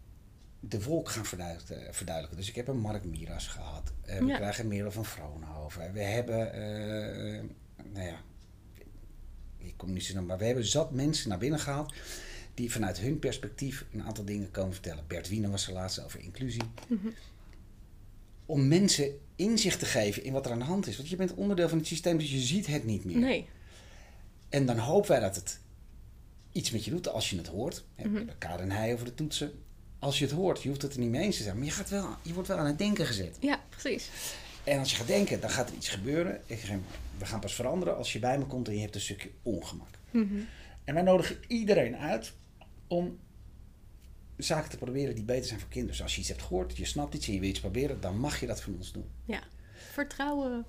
de 0.60 0.82
wolk 0.82 1.08
gaan 1.08 1.24
verduidelijken. 1.26 1.94
verduidelijken. 1.94 2.40
Dus 2.40 2.48
ik 2.48 2.54
heb 2.56 2.68
een 2.68 2.78
Mark 2.80 3.04
Miras 3.04 3.46
gehad. 3.46 3.92
Eh, 4.04 4.18
we 4.18 4.24
Ja. 4.26 4.36
krijgen 4.36 4.68
Merel 4.68 4.90
van 4.90 5.04
Vroonhoven. 5.04 5.92
We 5.92 6.02
hebben, 6.02 6.52
eh, 6.52 7.36
eh, 7.38 7.44
nou 7.92 8.06
ja, 8.06 8.20
ik 9.60 9.74
kom 9.76 9.92
niet 9.92 10.04
zo 10.04 10.14
naar, 10.14 10.22
maar 10.22 10.38
we 10.38 10.44
hebben 10.44 10.64
zat 10.66 10.90
mensen 10.92 11.28
naar 11.28 11.38
binnen 11.38 11.60
gehaald 11.60 11.92
die 12.54 12.72
vanuit 12.72 12.98
hun 12.98 13.18
perspectief 13.18 13.84
een 13.92 14.02
aantal 14.02 14.24
dingen 14.24 14.50
komen 14.50 14.72
vertellen. 14.72 15.04
Bert 15.06 15.28
Wiener 15.28 15.50
was 15.50 15.66
er 15.66 15.72
laatst 15.72 16.04
over 16.04 16.20
inclusie. 16.20 16.62
Mhm. 16.86 17.06
Om 18.46 18.68
mensen 18.68 19.18
inzicht 19.36 19.78
te 19.78 19.86
geven 19.86 20.24
in 20.24 20.32
wat 20.32 20.46
er 20.46 20.52
aan 20.52 20.58
de 20.58 20.64
hand 20.64 20.86
is. 20.86 20.96
Want 20.96 21.08
je 21.08 21.16
bent 21.16 21.34
onderdeel 21.34 21.68
van 21.68 21.78
het 21.78 21.86
systeem, 21.86 22.18
dus 22.18 22.30
je 22.30 22.38
ziet 22.38 22.66
het 22.66 22.84
niet 22.84 23.04
meer. 23.04 23.18
Nee. 23.18 23.46
En 24.48 24.66
dan 24.66 24.78
hopen 24.78 25.10
wij 25.10 25.20
dat 25.20 25.36
het 25.36 25.58
iets 26.52 26.70
met 26.70 26.84
je 26.84 26.90
doet 26.90 27.08
als 27.08 27.30
je 27.30 27.36
het 27.36 27.46
hoort. 27.46 27.84
Hè, 27.94 28.08
Mhm. 28.08 28.26
De 28.26 28.36
Kader 28.38 28.60
en 28.60 28.70
hij 28.70 28.92
over 28.92 29.04
de 29.04 29.14
toetsen. 29.14 29.52
Als 29.98 30.18
je 30.18 30.24
het 30.24 30.34
hoort, 30.34 30.62
je 30.62 30.68
hoeft 30.68 30.82
het 30.82 30.92
er 30.94 31.00
niet 31.00 31.10
mee 31.10 31.22
eens 31.22 31.36
te 31.36 31.42
zijn. 31.42 31.56
Maar 31.56 31.64
je, 31.64 31.70
gaat 31.70 31.90
wel, 31.90 32.08
je 32.22 32.32
wordt 32.32 32.48
wel 32.48 32.56
aan 32.58 32.66
het 32.66 32.78
denken 32.78 33.06
gezet. 33.06 33.36
Ja, 33.40 33.60
precies. 33.68 34.08
En 34.64 34.78
als 34.78 34.90
je 34.90 34.96
gaat 34.96 35.06
denken, 35.06 35.40
dan 35.40 35.50
gaat 35.50 35.68
er 35.68 35.74
iets 35.74 35.88
gebeuren. 35.88 36.40
Ik 36.46 36.58
zeg, 36.60 36.76
we 37.20 37.26
gaan 37.26 37.40
pas 37.40 37.54
veranderen 37.54 37.96
als 37.96 38.12
je 38.12 38.18
bij 38.18 38.38
me 38.38 38.46
komt 38.46 38.68
en 38.68 38.74
je 38.74 38.80
hebt 38.80 38.94
een 38.94 39.00
stukje 39.00 39.30
ongemak. 39.42 39.98
Mhm. 40.10 40.40
En 40.84 40.94
wij 40.94 41.02
nodigen 41.02 41.38
iedereen 41.48 41.96
uit 41.96 42.32
om 42.86 43.18
zaken 44.36 44.70
te 44.70 44.76
proberen 44.76 45.14
die 45.14 45.24
beter 45.24 45.44
zijn 45.44 45.60
voor 45.60 45.68
kinderen. 45.68 45.96
Dus 45.96 46.04
als 46.04 46.14
je 46.14 46.20
iets 46.20 46.28
hebt 46.28 46.42
gehoord, 46.42 46.76
je 46.76 46.84
snapt 46.84 47.14
iets 47.14 47.26
en 47.26 47.34
je 47.34 47.40
wil 47.40 47.48
iets 47.48 47.60
proberen, 47.60 48.00
dan 48.00 48.18
mag 48.18 48.40
je 48.40 48.46
dat 48.46 48.60
van 48.60 48.74
ons 48.76 48.92
doen. 48.92 49.10
Ja. 49.24 49.42
Vertrouwen. 49.92 50.64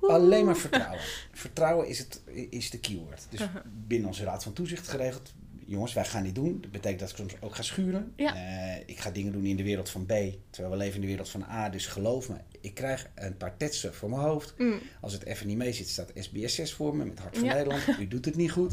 Alleen 0.00 0.44
maar 0.44 0.56
vertrouwen. 0.56 1.00
vertrouwen 1.32 1.88
is, 1.88 1.98
het, 1.98 2.22
is 2.50 2.70
de 2.70 2.78
keyword. 2.78 3.26
Dus 3.30 3.40
Aha. 3.40 3.62
binnen 3.86 4.08
onze 4.08 4.24
raad 4.24 4.42
van 4.42 4.52
toezicht 4.52 4.88
geregeld. 4.88 5.32
Jongens, 5.72 5.92
wij 5.92 6.04
gaan 6.04 6.22
dit 6.22 6.34
doen. 6.34 6.58
Dat 6.60 6.70
betekent 6.70 7.00
dat 7.00 7.10
ik 7.10 7.16
soms 7.16 7.34
ook 7.40 7.54
ga 7.54 7.62
schuren. 7.62 8.12
Ja. 8.16 8.34
Eh, 8.34 8.82
ik 8.86 8.98
ga 8.98 9.10
dingen 9.10 9.32
doen 9.32 9.44
in 9.44 9.56
de 9.56 9.62
wereld 9.62 9.90
van 9.90 10.06
B, 10.06 10.12
terwijl 10.50 10.74
we 10.74 10.76
leven 10.76 10.94
in 10.94 11.00
de 11.00 11.06
wereld 11.06 11.28
van 11.28 11.42
A. 11.42 11.68
Dus 11.68 11.86
geloof 11.86 12.28
me, 12.28 12.36
ik 12.60 12.74
krijg 12.74 13.08
een 13.14 13.36
paar 13.36 13.56
tetsen 13.56 13.94
voor 13.94 14.10
mijn 14.10 14.22
hoofd. 14.22 14.54
Mm. 14.58 14.80
Als 15.00 15.12
het 15.12 15.24
even 15.24 15.46
niet 15.46 15.56
mee 15.56 15.72
zit, 15.72 15.88
staat 15.88 16.10
SBS 16.14 16.54
6 16.54 16.72
voor 16.72 16.96
me 16.96 17.04
met 17.04 17.18
Hart 17.18 17.36
van 17.38 17.46
Ja. 17.46 17.54
Nederland. 17.54 17.82
U 18.00 18.08
doet 18.08 18.24
het 18.24 18.36
niet 18.36 18.50
goed. 18.50 18.72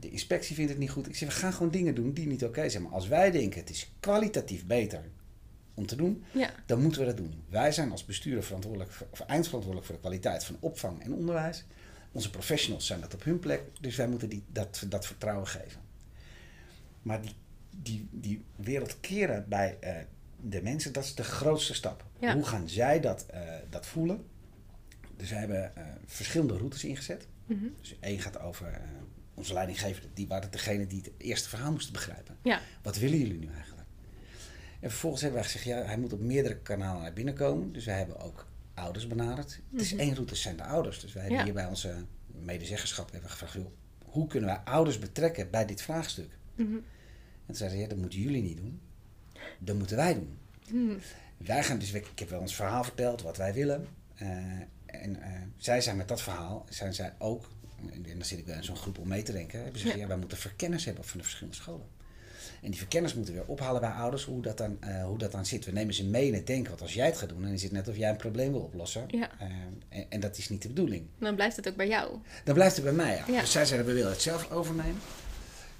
De 0.00 0.10
inspectie 0.10 0.54
vindt 0.54 0.70
het 0.70 0.78
niet 0.80 0.90
goed. 0.90 1.08
Ik 1.08 1.16
zeg, 1.16 1.28
we 1.28 1.34
gaan 1.34 1.52
gewoon 1.52 1.70
dingen 1.70 1.94
doen 1.94 2.12
die 2.12 2.26
niet 2.26 2.44
oké 2.44 2.68
zijn. 2.68 2.82
Maar 2.82 2.92
als 2.92 3.08
wij 3.08 3.30
denken, 3.30 3.60
het 3.60 3.70
is 3.70 3.90
kwalitatief 4.00 4.66
beter 4.66 5.04
om 5.74 5.86
te 5.86 5.96
doen, 5.96 6.24
Ja. 6.32 6.50
dan 6.66 6.82
moeten 6.82 7.00
we 7.00 7.06
dat 7.06 7.16
doen. 7.16 7.34
Wij 7.48 7.72
zijn 7.72 7.90
als 7.90 8.04
bestuurder 8.04 8.44
verantwoordelijk 8.44 8.90
voor, 8.92 9.06
of 9.10 9.20
eindverantwoordelijk 9.20 9.86
voor 9.86 9.94
de 9.94 10.00
kwaliteit 10.00 10.44
van 10.44 10.56
opvang 10.60 11.02
en 11.02 11.14
onderwijs. 11.14 11.64
Onze 12.12 12.30
professionals 12.30 12.86
zijn 12.86 13.00
dat 13.00 13.14
op 13.14 13.24
hun 13.24 13.38
plek, 13.38 13.62
dus 13.80 13.96
wij 13.96 14.08
moeten 14.08 14.28
die, 14.28 14.42
dat, 14.52 14.84
dat 14.88 15.06
vertrouwen 15.06 15.46
geven. 15.46 15.88
Maar 17.02 17.22
die, 17.22 17.34
die, 17.70 18.08
die 18.10 18.44
wereld 18.56 19.00
keren 19.00 19.44
bij 19.48 19.76
eh, 19.80 19.94
de 20.40 20.62
mensen, 20.62 20.92
dat 20.92 21.04
is 21.04 21.14
de 21.14 21.22
grootste 21.24 21.74
stap. 21.74 22.04
Ja. 22.20 22.34
Hoe 22.34 22.44
gaan 22.44 22.68
zij 22.68 23.00
dat, 23.00 23.26
eh, 23.26 23.42
dat 23.70 23.86
voelen? 23.86 24.24
Dus 25.16 25.30
we 25.30 25.34
hebben 25.36 25.76
eh, 25.76 25.84
verschillende 26.06 26.56
routes 26.56 26.84
ingezet. 26.84 27.26
Mhm. 27.46 27.64
Dus 27.80 27.96
één 28.00 28.20
gaat 28.20 28.40
over 28.40 28.80
onze 29.34 29.52
leidinggever, 29.52 30.04
die 30.14 30.26
waren 30.28 30.50
degene 30.50 30.86
die 30.86 31.00
het 31.02 31.10
eerste 31.18 31.48
verhaal 31.48 31.72
moesten 31.72 31.92
begrijpen. 31.92 32.36
Ja. 32.42 32.60
Wat 32.82 32.96
willen 32.98 33.18
jullie 33.18 33.38
nu 33.38 33.46
eigenlijk? 33.54 33.88
En 34.80 34.90
vervolgens 34.90 35.22
hebben 35.22 35.40
wij 35.40 35.50
gezegd, 35.50 35.66
ja, 35.66 35.82
hij 35.84 35.98
moet 35.98 36.12
op 36.12 36.20
meerdere 36.20 36.56
kanalen 36.58 37.02
naar 37.02 37.12
binnen 37.12 37.34
komen. 37.34 37.72
Dus 37.72 37.84
wij 37.84 37.96
hebben 37.98 38.18
ook 38.20 38.46
ouders 38.74 39.06
benaderd. 39.06 39.60
Het 39.72 39.80
is 39.80 39.92
Mhm. 39.92 40.00
één 40.00 40.14
route, 40.14 40.34
zijn 40.34 40.56
de 40.56 40.64
ouders. 40.64 41.00
Dus 41.00 41.12
wij 41.12 41.22
hebben 41.22 41.38
Ja. 41.38 41.44
hier 41.44 41.54
bij 41.54 41.66
onze 41.66 41.94
medezeggenschap 42.26 43.12
hebben 43.12 43.30
gevraagd, 43.30 43.52
joh, 43.54 43.66
hoe 44.04 44.26
kunnen 44.26 44.48
wij 44.48 44.58
ouders 44.58 44.98
betrekken 44.98 45.50
bij 45.50 45.66
dit 45.66 45.82
vraagstuk? 45.82 46.38
Mhm. 46.64 46.74
En 46.74 47.46
toen 47.46 47.54
zeiden 47.56 47.78
ze, 47.78 47.84
ja, 47.84 47.88
dat 47.90 47.98
moeten 47.98 48.18
jullie 48.20 48.42
niet 48.42 48.56
doen. 48.56 48.80
Dat 49.58 49.76
moeten 49.76 49.96
wij 49.96 50.14
doen. 50.14 50.38
Mhm. 50.70 50.98
Wij 51.36 51.62
gaan 51.64 51.78
dus, 51.78 51.92
ik 51.92 52.18
heb 52.18 52.30
wel 52.30 52.40
ons 52.40 52.54
verhaal 52.54 52.84
verteld, 52.84 53.22
wat 53.22 53.36
wij 53.36 53.54
willen. 53.54 53.86
Eh, 54.14 54.28
en 54.86 55.22
eh, 55.22 55.30
zij 55.56 55.80
zijn 55.80 55.96
met 55.96 56.08
dat 56.08 56.22
verhaal, 56.22 56.66
zijn 56.68 56.94
zij 56.94 57.12
ook, 57.18 57.48
en 57.92 58.02
dan 58.02 58.24
zit 58.24 58.38
ik 58.38 58.44
bij 58.44 58.62
zo'n 58.62 58.76
groep 58.76 58.98
om 58.98 59.08
mee 59.08 59.22
te 59.22 59.32
denken, 59.32 59.62
hebben 59.62 59.78
ze 59.78 59.80
gezegd, 59.80 59.94
Ja. 59.96 60.02
ja, 60.02 60.08
wij 60.08 60.18
moeten 60.20 60.38
verkenners 60.38 60.84
hebben 60.84 61.04
van 61.04 61.18
de 61.18 61.24
verschillende 61.24 61.58
scholen. 61.58 61.86
En 62.62 62.70
die 62.70 62.78
verkenners 62.78 63.14
moeten 63.14 63.34
weer 63.34 63.44
ophalen 63.46 63.80
bij 63.80 63.90
ouders 63.90 64.24
hoe 64.24 64.42
dat, 64.42 64.58
dan, 64.58 64.76
eh, 64.80 65.04
hoe 65.04 65.18
dat 65.18 65.32
dan 65.32 65.46
zit. 65.46 65.64
We 65.64 65.72
nemen 65.72 65.94
ze 65.94 66.04
mee 66.04 66.26
in 66.26 66.34
het 66.34 66.46
denken, 66.46 66.68
want 66.68 66.82
als 66.82 66.94
jij 66.94 67.06
het 67.06 67.16
gaat 67.16 67.28
doen, 67.28 67.42
dan 67.42 67.50
is 67.50 67.62
het 67.62 67.72
net 67.72 67.88
of 67.88 67.96
jij 67.96 68.10
een 68.10 68.16
probleem 68.16 68.52
wil 68.52 68.60
oplossen. 68.60 69.04
Ja. 69.08 69.30
En, 69.38 70.06
en 70.08 70.20
dat 70.20 70.38
is 70.38 70.48
niet 70.48 70.62
de 70.62 70.68
bedoeling. 70.68 71.06
Dan 71.18 71.34
blijft 71.34 71.56
het 71.56 71.68
ook 71.68 71.76
bij 71.76 71.88
jou. 71.88 72.18
Dan 72.44 72.54
blijft 72.54 72.74
het 72.76 72.84
bij 72.84 72.94
mij. 72.94 73.16
Ja. 73.16 73.24
Ja. 73.28 73.40
Dus 73.40 73.52
zij 73.52 73.64
zeiden, 73.64 73.88
we 73.88 73.94
willen 73.94 74.10
het 74.10 74.22
zelf 74.22 74.50
overnemen. 74.50 75.00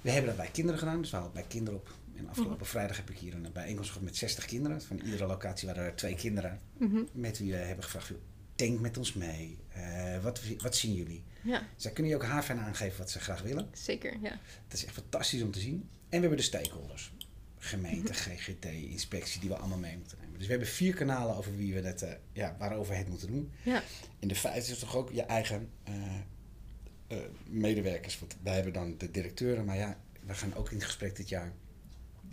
We 0.01 0.09
hebben 0.11 0.27
dat 0.29 0.37
bij 0.37 0.49
kinderen 0.51 0.79
gedaan, 0.79 1.01
dus 1.01 1.09
we 1.11 1.15
halen 1.15 1.31
het 1.33 1.41
bij 1.41 1.49
kinderen 1.49 1.79
op. 1.79 1.89
En 2.17 2.27
afgelopen 2.29 2.55
Mhm. 2.57 2.65
vrijdag 2.69 2.97
heb 2.97 3.09
ik 3.09 3.17
hier 3.17 3.33
een 3.33 3.47
bijeenkomst 3.53 3.89
gehad 3.89 4.05
met 4.05 4.15
60 4.15 4.45
kinderen. 4.45 4.81
Van 4.81 4.99
iedere 4.99 5.25
locatie 5.25 5.67
waren 5.67 5.83
er 5.83 5.95
twee 5.95 6.15
kinderen 6.15 6.59
Mhm. 6.77 7.01
met 7.11 7.37
wie 7.39 7.51
we 7.51 7.57
hebben 7.57 7.83
gevraagd, 7.83 8.11
denk 8.55 8.79
met 8.79 8.97
ons 8.97 9.13
mee. 9.13 9.57
Uh, 9.77 10.23
wat, 10.23 10.41
wat 10.57 10.75
zien 10.75 10.93
jullie? 10.93 11.23
Ja. 11.43 11.67
Zij 11.75 11.91
kunnen 11.91 12.11
je 12.11 12.17
ook 12.17 12.25
haarfijn 12.25 12.59
aangeven 12.59 12.97
wat 12.97 13.09
ze 13.11 13.19
graag 13.19 13.41
willen. 13.41 13.69
Zeker, 13.73 14.13
ja. 14.21 14.39
Dat 14.67 14.77
is 14.77 14.85
echt 14.85 14.93
fantastisch 14.93 15.41
om 15.41 15.51
te 15.51 15.59
zien. 15.59 15.75
En 15.91 16.07
we 16.09 16.17
hebben 16.19 16.37
de 16.37 16.43
stakeholders. 16.43 17.13
Gemeente, 17.57 18.13
GGT, 18.13 18.65
inspectie, 18.65 19.39
die 19.39 19.49
we 19.49 19.55
allemaal 19.55 19.77
mee 19.77 19.97
moeten 19.97 20.17
nemen. 20.21 20.33
Dus 20.37 20.45
we 20.45 20.51
hebben 20.51 20.69
vier 20.69 20.93
kanalen 20.93 21.35
over 21.35 21.55
wie 21.55 21.73
we 21.73 21.81
het, 21.87 22.01
uh, 22.01 22.09
ja, 22.33 22.55
waarover 22.59 22.95
het 22.95 23.07
moeten 23.07 23.27
doen. 23.27 23.51
Ja. 23.63 23.83
En 24.19 24.27
de 24.27 24.35
vijfde 24.35 24.71
is 24.71 24.79
toch 24.79 24.95
ook 24.95 25.11
je 25.11 25.21
eigen 25.23 25.69
uh, 25.89 25.93
medewerkers. 27.49 28.19
Want 28.19 28.35
wij 28.43 28.53
hebben 28.55 28.73
dan 28.73 28.97
de 28.97 29.11
directeuren, 29.11 29.65
maar 29.65 29.77
ja, 29.77 29.97
we 30.25 30.33
gaan 30.33 30.55
ook 30.55 30.71
in 30.71 30.81
gesprek 30.81 31.15
dit 31.15 31.29
jaar 31.29 31.51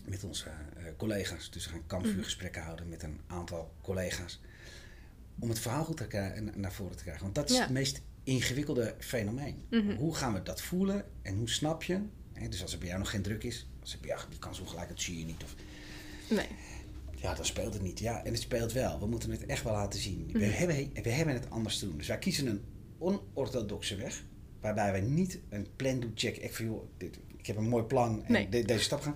met 0.05 0.25
onze 0.25 0.49
collega's. 0.97 1.51
Dus 1.51 1.65
we 1.65 1.71
gaan 1.71 1.87
kampvuurgesprekken 1.87 2.63
houden 2.63 2.89
met 2.89 3.03
een 3.03 3.21
aantal 3.27 3.75
collega's. 3.83 4.41
Om 5.39 5.49
het 5.49 5.59
verhaal 5.59 5.85
goed 5.85 5.97
te 5.97 6.51
naar 6.55 6.73
voren 6.73 6.97
te 6.97 7.03
krijgen. 7.03 7.23
Want 7.23 7.35
dat 7.35 7.51
is 7.51 7.59
het 7.59 7.71
meest 7.71 8.01
ingewikkelde 8.25 8.95
fenomeen. 8.99 9.63
Mhm. 9.71 9.95
Hoe 9.97 10.15
gaan 10.15 10.33
we 10.35 10.43
dat 10.43 10.61
voelen 10.63 11.05
en 11.23 11.37
hoe 11.37 11.49
snap 11.51 11.83
je? 11.83 12.01
Hè, 12.33 12.49
dus 12.49 12.63
als 12.63 12.73
er 12.73 12.79
bij 12.79 12.89
jou 12.89 12.99
nog 13.01 13.11
geen 13.11 13.23
druk 13.23 13.43
is, 13.45 13.67
als 13.81 13.93
er 13.93 13.99
bij 14.01 14.09
jou 14.09 14.21
die 14.31 14.39
kans 14.39 14.61
ongelijk, 14.61 14.89
dat 14.89 15.01
zie 15.01 15.19
je 15.19 15.25
niet. 15.25 15.43
Of, 15.45 15.55
nee. 16.31 16.47
Ja, 17.15 17.35
dan 17.35 17.45
speelt 17.45 17.73
het 17.73 17.83
niet. 17.83 17.99
Ja, 17.99 18.25
en 18.25 18.33
het 18.33 18.41
speelt 18.43 18.73
wel. 18.73 19.01
We 19.01 19.07
moeten 19.07 19.31
het 19.31 19.47
echt 19.47 19.63
wel 19.65 19.73
laten 19.73 20.01
zien. 20.01 20.27
We, 20.33 20.39
Mhm. 20.39 20.51
hebben, 20.51 20.91
we 21.03 21.11
hebben 21.11 21.35
het 21.35 21.51
anders 21.51 21.79
te 21.79 21.87
doen. 21.87 21.97
Dus 21.97 22.07
wij 22.09 22.19
kiezen 22.19 22.47
een 22.47 22.63
onorthodoxe 22.99 23.97
weg. 23.97 24.25
Waarbij 24.61 24.91
wij 24.93 25.01
niet 25.01 25.39
een 25.49 25.67
plan 25.77 26.01
doen, 26.01 26.13
check. 26.15 26.37
Ik, 26.37 26.55
van, 26.55 26.81
dit, 26.97 27.19
ik 27.37 27.47
heb 27.47 27.57
een 27.57 27.69
mooi 27.69 27.85
plan 27.85 28.25
en 28.25 28.33
Nee. 28.33 28.49
de- 28.49 28.65
deze 28.65 28.83
stap 28.83 29.01
gaan. 29.01 29.15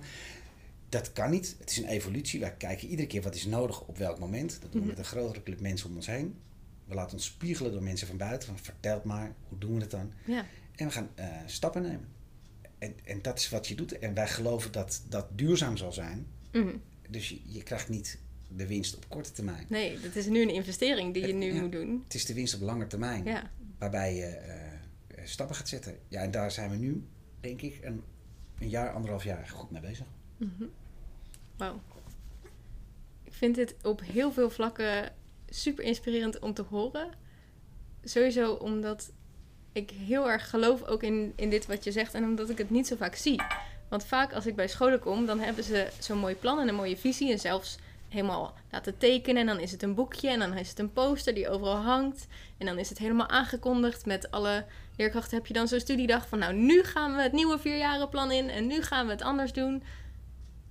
Dat 0.89 1.11
kan 1.13 1.31
niet. 1.31 1.55
Het 1.59 1.69
is 1.69 1.77
een 1.77 1.87
evolutie. 1.87 2.39
Wij 2.39 2.53
kijken 2.57 2.87
iedere 2.87 3.07
keer 3.07 3.21
wat 3.21 3.35
is 3.35 3.45
nodig 3.45 3.81
op 3.87 3.97
welk 3.97 4.19
moment. 4.19 4.49
Dat 4.61 4.61
doen 4.61 4.71
we 4.71 4.77
Mhm. 4.77 4.87
met 4.87 4.97
een 4.97 5.03
grotere 5.05 5.43
club 5.43 5.59
mensen 5.59 5.89
om 5.89 5.95
ons 5.95 6.07
heen. 6.07 6.35
We 6.85 6.93
laten 6.95 7.13
ons 7.13 7.25
spiegelen 7.25 7.71
door 7.71 7.83
mensen 7.83 8.07
van 8.07 8.17
buiten. 8.17 8.47
Van, 8.47 8.57
vertel 8.59 9.01
maar, 9.03 9.33
hoe 9.47 9.57
doen 9.57 9.73
we 9.75 9.81
het 9.81 9.91
dan? 9.91 10.11
Ja. 10.25 10.45
En 10.75 10.85
we 10.85 10.91
gaan 10.91 11.09
eh, 11.15 11.27
stappen 11.45 11.81
nemen. 11.81 12.07
En, 12.77 12.93
en 13.03 13.21
dat 13.21 13.39
is 13.39 13.49
wat 13.49 13.67
je 13.67 13.75
doet. 13.75 13.99
En 13.99 14.13
wij 14.13 14.27
geloven 14.27 14.71
dat 14.71 15.03
dat 15.09 15.27
duurzaam 15.37 15.77
zal 15.77 15.91
zijn. 15.93 16.27
Mhm. 16.51 16.75
Dus 17.09 17.29
je, 17.29 17.39
je 17.45 17.63
krijgt 17.63 17.89
niet 17.89 18.19
de 18.55 18.67
winst 18.67 18.95
op 18.95 19.09
korte 19.09 19.31
termijn. 19.31 19.65
Nee, 19.69 19.99
dat 19.99 20.15
is 20.15 20.25
nu 20.25 20.41
een 20.41 20.53
investering 20.53 21.13
die 21.13 21.27
je 21.27 21.33
nu 21.33 21.53
Ja. 21.53 21.61
moet 21.61 21.71
doen. 21.71 22.01
Het 22.03 22.13
is 22.13 22.25
de 22.25 22.33
winst 22.33 22.55
op 22.55 22.61
lange 22.61 22.87
termijn. 22.87 23.23
Ja. 23.25 23.51
Waarbij 23.77 24.15
je 24.15 24.25
eh, 24.25 24.61
stappen 25.23 25.55
gaat 25.55 25.69
zetten. 25.69 25.97
Ja, 26.07 26.21
en 26.21 26.31
daar 26.31 26.51
zijn 26.51 26.69
we 26.69 26.75
nu, 26.75 27.07
denk 27.39 27.61
ik, 27.61 27.79
een, 27.83 28.03
een 28.59 28.69
jaar, 28.69 28.93
anderhalf 28.93 29.23
jaar 29.23 29.47
goed 29.47 29.71
mee 29.71 29.81
bezig. 29.81 30.05
Wauw. 31.57 31.81
Ik 33.23 33.33
vind 33.33 33.55
dit 33.55 33.75
op 33.83 34.01
heel 34.01 34.31
veel 34.31 34.49
vlakken 34.49 35.11
super 35.49 35.83
inspirerend 35.83 36.39
om 36.39 36.53
te 36.53 36.61
horen. 36.61 37.11
Sowieso 38.03 38.53
omdat 38.53 39.11
ik 39.71 39.89
heel 39.89 40.29
erg 40.29 40.49
geloof 40.49 40.83
ook 40.83 41.03
in, 41.03 41.33
in 41.35 41.49
dit 41.49 41.65
wat 41.65 41.83
je 41.83 41.91
zegt 41.91 42.13
en 42.13 42.23
omdat 42.23 42.49
ik 42.49 42.57
het 42.57 42.69
niet 42.69 42.87
zo 42.87 42.95
vaak 42.95 43.15
zie. 43.15 43.41
Want 43.89 44.05
vaak 44.05 44.33
als 44.33 44.45
ik 44.45 44.55
bij 44.55 44.67
scholen 44.67 44.99
kom, 44.99 45.25
dan 45.25 45.39
hebben 45.39 45.63
ze 45.63 45.87
zo'n 45.99 46.17
mooi 46.17 46.35
plan 46.35 46.59
en 46.59 46.67
een 46.67 46.75
mooie 46.75 46.97
visie 46.97 47.31
en 47.31 47.39
zelfs 47.39 47.77
helemaal 48.09 48.53
laten 48.71 48.97
tekenen. 48.97 49.41
En 49.41 49.47
dan 49.47 49.59
is 49.59 49.71
het 49.71 49.83
een 49.83 49.95
boekje 49.95 50.29
en 50.29 50.39
dan 50.39 50.57
is 50.57 50.69
het 50.69 50.79
een 50.79 50.93
poster 50.93 51.33
die 51.33 51.49
overal 51.49 51.75
hangt. 51.75 52.27
En 52.57 52.65
dan 52.65 52.77
is 52.77 52.89
het 52.89 52.97
helemaal 52.97 53.27
aangekondigd 53.27 54.05
met 54.05 54.31
alle 54.31 54.65
leerkrachten. 54.97 55.37
Heb 55.37 55.47
je 55.47 55.53
dan 55.53 55.67
zo'n 55.67 55.79
studiedag 55.79 56.27
van 56.27 56.39
nou, 56.39 56.53
nu 56.53 56.83
gaan 56.83 57.15
we 57.15 57.21
het 57.21 57.31
nieuwe 57.31 57.59
vierjarenplan 57.59 58.31
in 58.31 58.49
en 58.49 58.67
nu 58.67 58.81
gaan 58.81 59.05
we 59.05 59.11
het 59.11 59.21
anders 59.21 59.53
doen. 59.53 59.83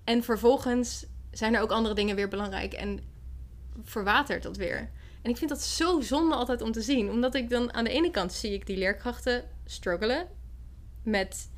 En 0.04 0.22
vervolgens 0.22 1.06
zijn 1.30 1.54
er 1.54 1.60
ook 1.60 1.70
andere 1.70 1.94
dingen 1.94 2.16
weer 2.16 2.28
belangrijk 2.28 2.72
en 2.72 3.00
verwatert 3.82 4.42
dat 4.42 4.56
weer. 4.56 4.90
En 5.22 5.30
ik 5.30 5.36
vind 5.36 5.50
dat 5.50 5.62
zo 5.62 6.00
zonde 6.00 6.34
altijd 6.34 6.62
om 6.62 6.72
te 6.72 6.82
zien. 6.82 7.10
Omdat 7.10 7.34
ik 7.34 7.50
dan 7.50 7.74
aan 7.74 7.84
de 7.84 7.90
ene 7.90 8.10
kant 8.10 8.32
zie 8.32 8.52
ik 8.52 8.66
die 8.66 8.76
leerkrachten 8.76 9.44
struggelen 9.64 10.28
met 11.02 11.50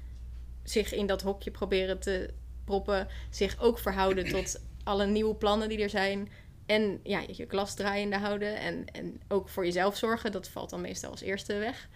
zich 0.63 0.93
in 0.93 1.07
dat 1.07 1.23
hokje 1.23 1.51
proberen 1.51 2.01
te 2.01 2.31
proppen. 2.65 3.09
Zich 3.31 3.61
ook 3.61 3.79
verhouden 3.79 4.29
tot 4.29 4.61
alle 4.85 5.07
nieuwe 5.07 5.35
plannen 5.35 5.69
die 5.69 5.83
er 5.83 5.91
zijn. 5.91 6.29
En 6.67 7.01
ja, 7.03 7.23
je 7.27 7.47
klas 7.47 7.75
draaiende 7.75 8.19
houden. 8.19 8.57
En, 8.57 8.85
en 8.93 9.21
ook 9.29 9.49
voor 9.49 9.65
jezelf 9.65 9.97
zorgen. 9.97 10.33
Dat 10.33 10.49
valt 10.49 10.71
dan 10.71 10.81
meestal 10.81 11.11
als 11.11 11.21
eerste 11.21 11.55
weg. 11.55 11.89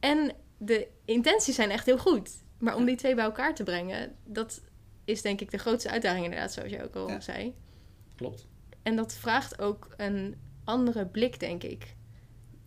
En 0.00 0.32
de 0.58 0.88
intenties 1.04 1.54
zijn 1.54 1.70
echt 1.70 1.86
heel 1.86 1.98
goed. 1.98 2.30
Maar 2.58 2.76
om 2.76 2.84
die 2.84 2.96
twee 2.96 3.14
bij 3.14 3.24
elkaar 3.24 3.54
te 3.54 3.62
brengen, 3.62 4.16
dat 4.24 4.60
is 5.04 5.22
denk 5.22 5.40
ik 5.40 5.50
de 5.50 5.58
grootste 5.58 5.90
uitdaging 5.90 6.24
inderdaad, 6.24 6.52
zoals 6.52 6.70
je 6.70 6.82
ook 6.84 6.94
al 6.96 7.08
Ja. 7.08 7.20
zei. 7.20 7.54
Klopt. 8.16 8.46
En 8.82 8.96
dat 8.96 9.14
vraagt 9.14 9.58
ook 9.60 9.94
een 9.96 10.36
andere 10.64 11.06
blik, 11.06 11.40
denk 11.40 11.62
ik. 11.62 11.94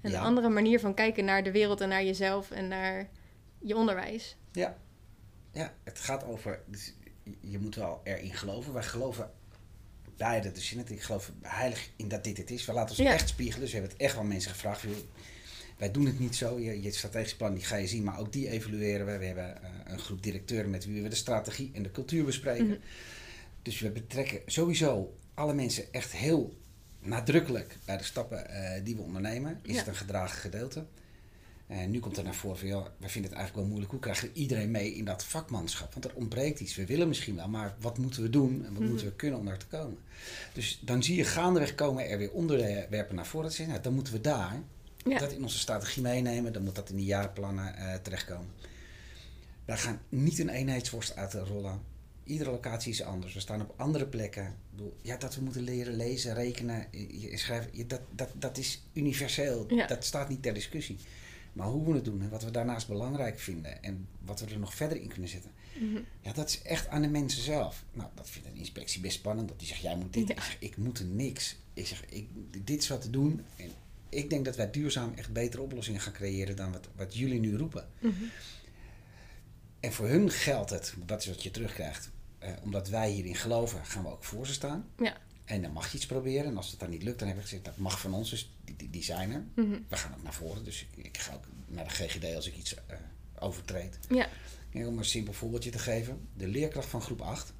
Een 0.01 0.11
Ja. 0.11 0.21
andere 0.21 0.49
manier 0.49 0.79
van 0.79 0.93
kijken 0.93 1.25
naar 1.25 1.43
de 1.43 1.51
wereld 1.51 1.81
en 1.81 1.89
naar 1.89 2.03
jezelf 2.03 2.51
en 2.51 2.67
naar 2.67 3.09
je 3.59 3.75
onderwijs. 3.75 4.35
Ja. 4.51 4.77
Ja, 5.51 5.73
het 5.83 5.99
gaat 5.99 6.23
over... 6.25 6.61
Dus 6.65 6.93
je 7.39 7.59
moet 7.59 7.75
wel 7.75 8.01
erin 8.03 8.33
geloven. 8.33 8.73
Wij 8.73 8.83
geloven 8.83 9.31
beide 10.17 10.51
dus 10.51 10.71
in 10.71 10.77
het. 10.77 10.89
Ik 10.89 11.01
geloof 11.01 11.31
heilig 11.41 11.89
in 11.95 12.07
dat 12.07 12.23
dit 12.23 12.37
het 12.37 12.51
is. 12.51 12.65
We 12.65 12.73
laten 12.73 12.89
ons 12.89 12.97
Ja. 13.07 13.13
echt 13.13 13.29
spiegelen. 13.29 13.59
Dus 13.61 13.71
we 13.71 13.77
hebben 13.77 13.97
het 13.97 14.05
echt 14.05 14.15
wel 14.15 14.23
mensen 14.23 14.51
gevraagd. 14.51 14.83
Wij 15.79 15.91
doen 15.91 16.05
het 16.05 16.19
niet 16.19 16.35
zo. 16.35 16.59
Je, 16.59 16.81
je 16.81 16.91
strategisch 16.91 17.35
plan 17.35 17.53
die 17.53 17.63
ga 17.63 17.75
je 17.75 17.87
zien, 17.87 18.03
maar 18.03 18.19
ook 18.19 18.33
die 18.33 18.49
evalueren 18.49 19.05
we. 19.05 19.17
We 19.17 19.25
hebben 19.25 19.63
eh, 19.63 19.69
een 19.85 19.99
groep 19.99 20.23
directeuren 20.23 20.69
met 20.69 20.85
wie 20.85 21.01
we 21.01 21.09
de 21.09 21.15
strategie 21.15 21.71
en 21.73 21.83
de 21.83 21.91
cultuur 21.91 22.23
bespreken. 22.25 22.67
Mhm. 22.67 22.77
Dus 23.61 23.79
we 23.79 23.89
betrekken 23.89 24.39
sowieso 24.45 25.17
alle 25.33 25.53
mensen 25.53 25.93
echt 25.93 26.11
heel 26.11 26.57
nadrukkelijk 26.99 27.77
bij 27.85 27.97
de 27.97 28.03
stappen 28.03 28.49
eh, 28.49 28.83
die 28.83 28.95
we 28.95 29.01
ondernemen. 29.01 29.59
Is 29.63 29.71
Ja. 29.73 29.79
het 29.79 29.87
een 29.87 29.95
gedragen 29.95 30.39
gedeelte? 30.39 30.85
En 31.67 31.91
nu 31.91 31.99
komt 31.99 32.17
er 32.17 32.23
naar 32.23 32.35
voren 32.35 32.57
van, 32.57 32.67
ja, 32.67 32.83
we 32.97 33.09
vinden 33.09 33.31
het 33.31 33.39
eigenlijk 33.39 33.55
wel 33.55 33.65
moeilijk. 33.65 33.91
Hoe 33.91 33.99
krijgen 33.99 34.27
we 34.27 34.39
iedereen 34.39 34.71
mee 34.71 34.93
in 34.93 35.05
dat 35.05 35.23
vakmanschap? 35.23 35.93
Want 35.93 36.05
er 36.05 36.13
ontbreekt 36.15 36.59
iets. 36.59 36.75
We 36.75 36.85
willen 36.85 37.07
misschien 37.07 37.35
wel, 37.35 37.47
maar 37.49 37.75
wat 37.79 37.97
moeten 37.97 38.21
we 38.21 38.29
doen 38.29 38.53
en 38.65 38.71
wat 38.71 38.79
Mhm. 38.81 38.87
moeten 38.89 39.05
we 39.07 39.13
kunnen 39.13 39.39
om 39.39 39.45
daar 39.45 39.57
te 39.57 39.65
komen? 39.67 39.97
Dus 40.53 40.79
dan 40.81 41.03
zie 41.03 41.15
je 41.15 41.23
gaandeweg 41.23 41.75
komen 41.75 42.09
er 42.09 42.17
weer 42.17 42.31
onderwerpen 42.31 43.15
naar 43.15 43.25
voren. 43.25 43.49
te 43.49 43.55
zeggen, 43.55 43.73
Nou, 43.73 43.83
dan 43.85 43.93
moeten 43.93 44.13
we 44.13 44.21
daar 44.21 44.61
Ja. 45.05 45.19
dat 45.19 45.31
in 45.31 45.43
onze 45.43 45.57
strategie 45.59 46.01
meenemen. 46.03 46.53
Dan 46.53 46.63
moet 46.63 46.75
dat 46.75 46.89
in 46.89 46.95
die 46.95 47.05
jaarplannen 47.05 47.75
eh, 47.75 47.93
terechtkomen. 47.95 48.47
Wij 49.65 49.77
gaan 49.77 49.99
niet 50.09 50.39
een 50.39 50.49
eenheidsworst 50.49 51.15
uitrollen. 51.15 51.81
Iedere 52.23 52.51
locatie 52.51 52.91
is 52.91 53.03
anders. 53.03 53.33
We 53.33 53.39
staan 53.39 53.61
op 53.61 53.73
andere 53.77 54.05
plekken. 54.07 54.45
Ik 54.45 54.51
bedoel, 54.71 54.95
ja, 55.01 55.17
dat 55.17 55.35
we 55.35 55.41
moeten 55.41 55.61
leren 55.61 55.93
lezen, 55.95 56.33
rekenen, 56.33 56.87
je- 56.91 57.37
schrijven. 57.37 57.69
je- 57.73 57.85
Dat, 57.87 58.01
dat, 58.11 58.29
dat 58.35 58.57
is 58.57 58.81
universeel. 58.93 59.65
Ja. 59.75 59.87
Dat 59.87 60.05
staat 60.05 60.29
niet 60.29 60.41
ter 60.43 60.53
discussie. 60.53 60.97
Maar 61.53 61.67
hoe 61.67 61.85
we 61.87 61.93
het 61.93 62.05
doen 62.05 62.21
en 62.21 62.29
wat 62.29 62.43
we 62.43 62.51
daarnaast 62.51 62.87
belangrijk 62.87 63.39
vinden 63.39 63.83
en 63.83 64.07
wat 64.25 64.39
we 64.39 64.45
er 64.45 64.59
nog 64.59 64.73
verder 64.75 65.01
in 65.01 65.07
kunnen 65.07 65.29
zetten. 65.29 65.51
Mhm. 65.79 65.99
Ja, 66.21 66.33
dat 66.33 66.49
is 66.49 66.61
echt 66.61 66.87
aan 66.87 67.01
de 67.01 67.07
mensen 67.07 67.41
zelf. 67.41 67.83
Nou, 67.93 68.09
dat 68.15 68.29
vindt 68.29 68.47
een 68.47 68.55
inspectie 68.55 69.01
best 69.01 69.15
spannend. 69.17 69.47
Dat 69.47 69.59
die 69.59 69.67
zegt, 69.67 69.81
jij 69.81 69.95
moet 69.95 70.13
dit. 70.13 70.27
Ja. 70.27 70.35
Ik 70.35 70.41
zeg, 70.41 70.57
ik 70.59 70.77
moet 70.77 70.99
er 70.99 71.05
niks. 71.05 71.55
Ik 71.73 71.87
zeg, 71.87 72.05
ik, 72.09 72.27
dit 72.65 72.81
is 72.81 72.87
wat 72.87 73.01
te 73.01 73.09
doen. 73.09 73.41
En 73.55 73.69
ik 74.09 74.29
denk 74.29 74.45
dat 74.45 74.55
wij 74.55 74.71
duurzaam 74.71 75.13
echt 75.15 75.33
betere 75.33 75.61
oplossingen 75.61 76.01
gaan 76.01 76.13
creëren 76.13 76.55
dan 76.55 76.71
wat, 76.71 76.87
wat 76.95 77.15
jullie 77.15 77.39
nu 77.39 77.57
roepen. 77.57 77.87
Mhm. 77.99 78.23
En 79.79 79.93
voor 79.93 80.07
hun 80.07 80.29
geldt 80.29 80.69
het, 80.69 80.93
dat 81.05 81.21
is 81.21 81.27
wat 81.27 81.43
je 81.43 81.51
terugkrijgt. 81.51 82.09
Eh, 82.39 82.51
omdat 82.63 82.89
wij 82.89 83.09
hierin 83.09 83.35
geloven, 83.35 83.85
gaan 83.85 84.03
we 84.03 84.09
ook 84.09 84.23
voor 84.23 84.47
ze 84.47 84.53
staan. 84.53 84.87
Ja. 84.97 85.17
En 85.45 85.61
dan 85.61 85.71
mag 85.71 85.91
je 85.91 85.97
iets 85.97 86.05
proberen. 86.05 86.45
En 86.45 86.57
als 86.57 86.71
het 86.71 86.79
dan 86.79 86.89
niet 86.89 87.03
lukt, 87.03 87.19
dan 87.19 87.27
heb 87.27 87.37
ik 87.37 87.43
gezegd, 87.43 87.65
dat 87.65 87.77
mag 87.77 87.99
van 87.99 88.13
ons. 88.13 88.29
Dus 88.29 88.55
die, 88.65 88.75
die, 88.75 88.89
die 88.89 89.03
zijn 89.03 89.31
er. 89.31 89.43
Mhm. 89.55 89.79
We 89.87 89.95
gaan 89.95 90.13
ook 90.13 90.23
naar 90.23 90.33
voren. 90.33 90.63
Dus 90.63 90.87
ik, 90.95 91.17
ga 91.17 91.33
ook 91.33 91.43
naar 91.67 91.83
de 91.83 91.89
GGD 91.89 92.35
als 92.35 92.47
ik 92.47 92.57
iets 92.57 92.75
eh, 92.75 92.97
overtreed. 93.39 93.99
Ja. 94.09 94.29
En 94.71 94.87
om 94.87 94.97
een 94.97 95.05
simpel 95.05 95.33
voorbeeldje 95.33 95.69
te 95.69 95.79
geven. 95.79 96.27
De 96.33 96.47
leerkracht 96.47 96.89
van 96.89 97.01
groep 97.01 97.21
8. 97.21 97.53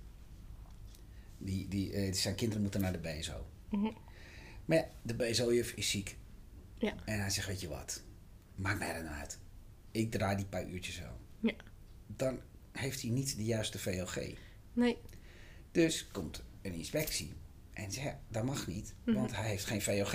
Die, 1.37 1.67
die, 1.67 1.93
eh, 1.93 2.13
zijn 2.13 2.35
kinderen 2.35 2.61
moeten 2.61 2.81
naar 2.81 2.91
de 2.91 2.97
BSO. 2.97 3.45
Mhm. 3.69 3.91
Maar 4.65 4.77
ja, 4.77 4.87
de 5.01 5.13
BSO-juf 5.13 5.71
is 5.71 5.89
ziek. 5.89 6.17
Ja. 6.79 6.93
En 7.05 7.19
hij 7.19 7.29
zegt, 7.29 7.47
weet 7.47 7.61
je 7.61 7.67
wat. 7.67 8.01
Maakt 8.55 8.79
mij 8.79 8.95
er 8.95 9.03
nou 9.03 9.15
uit. 9.15 9.37
Ik 9.91 10.11
draai 10.11 10.35
die 10.35 10.45
paar 10.45 10.65
uurtjes 10.67 10.95
zo. 10.95 11.03
Ja. 11.39 11.53
Dan 12.07 12.39
heeft 12.71 13.01
hij 13.01 13.09
niet 13.09 13.35
de 13.35 13.43
juiste 13.43 13.79
VOG. 13.79 14.17
Nee. 14.73 14.97
Dus 15.71 16.07
komt 16.11 16.43
een 16.61 16.73
inspectie. 16.73 17.33
En 17.73 17.91
zegt, 17.91 18.05
ja, 18.05 18.19
dat 18.27 18.43
mag 18.43 18.67
niet. 18.67 18.93
Mhm. 19.03 19.15
Want 19.17 19.35
hij 19.35 19.49
heeft 19.49 19.65
geen 19.65 19.81
VOG. 19.81 20.13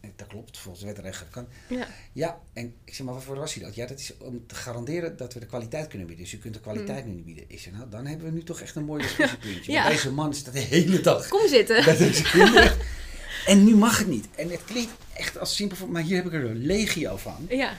En 0.00 0.12
dat 0.16 0.26
klopt, 0.26 0.58
volgens 0.58 0.80
de 0.84 0.88
wet 0.88 0.98
en 0.98 1.02
rechten 1.04 1.30
kan. 1.30 1.46
Ja. 1.68 1.86
Ja, 2.12 2.40
en 2.52 2.74
ik 2.84 2.94
zeg 2.94 3.06
maar, 3.06 3.14
waarvoor 3.14 3.36
was 3.36 3.54
hij 3.54 3.64
dat? 3.64 3.74
Ja, 3.74 3.86
dat 3.86 3.98
is 3.98 4.16
om 4.16 4.46
te 4.46 4.54
garanderen 4.54 5.16
dat 5.16 5.34
we 5.34 5.40
de 5.40 5.46
kwaliteit 5.46 5.88
kunnen 5.88 6.06
bieden. 6.06 6.24
Dus 6.24 6.34
u 6.34 6.38
kunt 6.38 6.54
de 6.54 6.60
kwaliteit 6.60 7.06
nu 7.06 7.12
niet 7.12 7.24
bieden. 7.24 7.44
Ik 7.48 7.60
zeg, 7.60 7.72
nou, 7.72 7.88
dan 7.90 8.06
hebben 8.06 8.26
we 8.26 8.32
nu 8.32 8.42
toch 8.42 8.60
echt 8.60 8.76
een 8.76 8.84
mooi 8.84 9.02
discussiepuntje. 9.02 9.72
Ja. 9.72 9.88
Deze 9.88 10.12
man 10.12 10.34
staat 10.34 10.54
de 10.54 10.60
hele 10.60 11.00
dag 11.00 11.28
Kom 11.28 11.48
zitten. 11.48 11.84
deze 11.84 12.22
kinderen. 12.22 12.76
En 13.46 13.64
nu 13.64 13.76
mag 13.76 13.98
het 13.98 14.06
niet. 14.06 14.28
En 14.36 14.50
het 14.50 14.64
klinkt 14.64 14.92
echt 15.14 15.38
als 15.38 15.56
simpel, 15.56 15.86
maar 15.86 16.02
hier 16.02 16.16
heb 16.16 16.26
ik 16.26 16.32
er 16.32 16.44
een 16.44 16.56
legio 16.66 17.16
van. 17.16 17.46
Ja. 17.48 17.72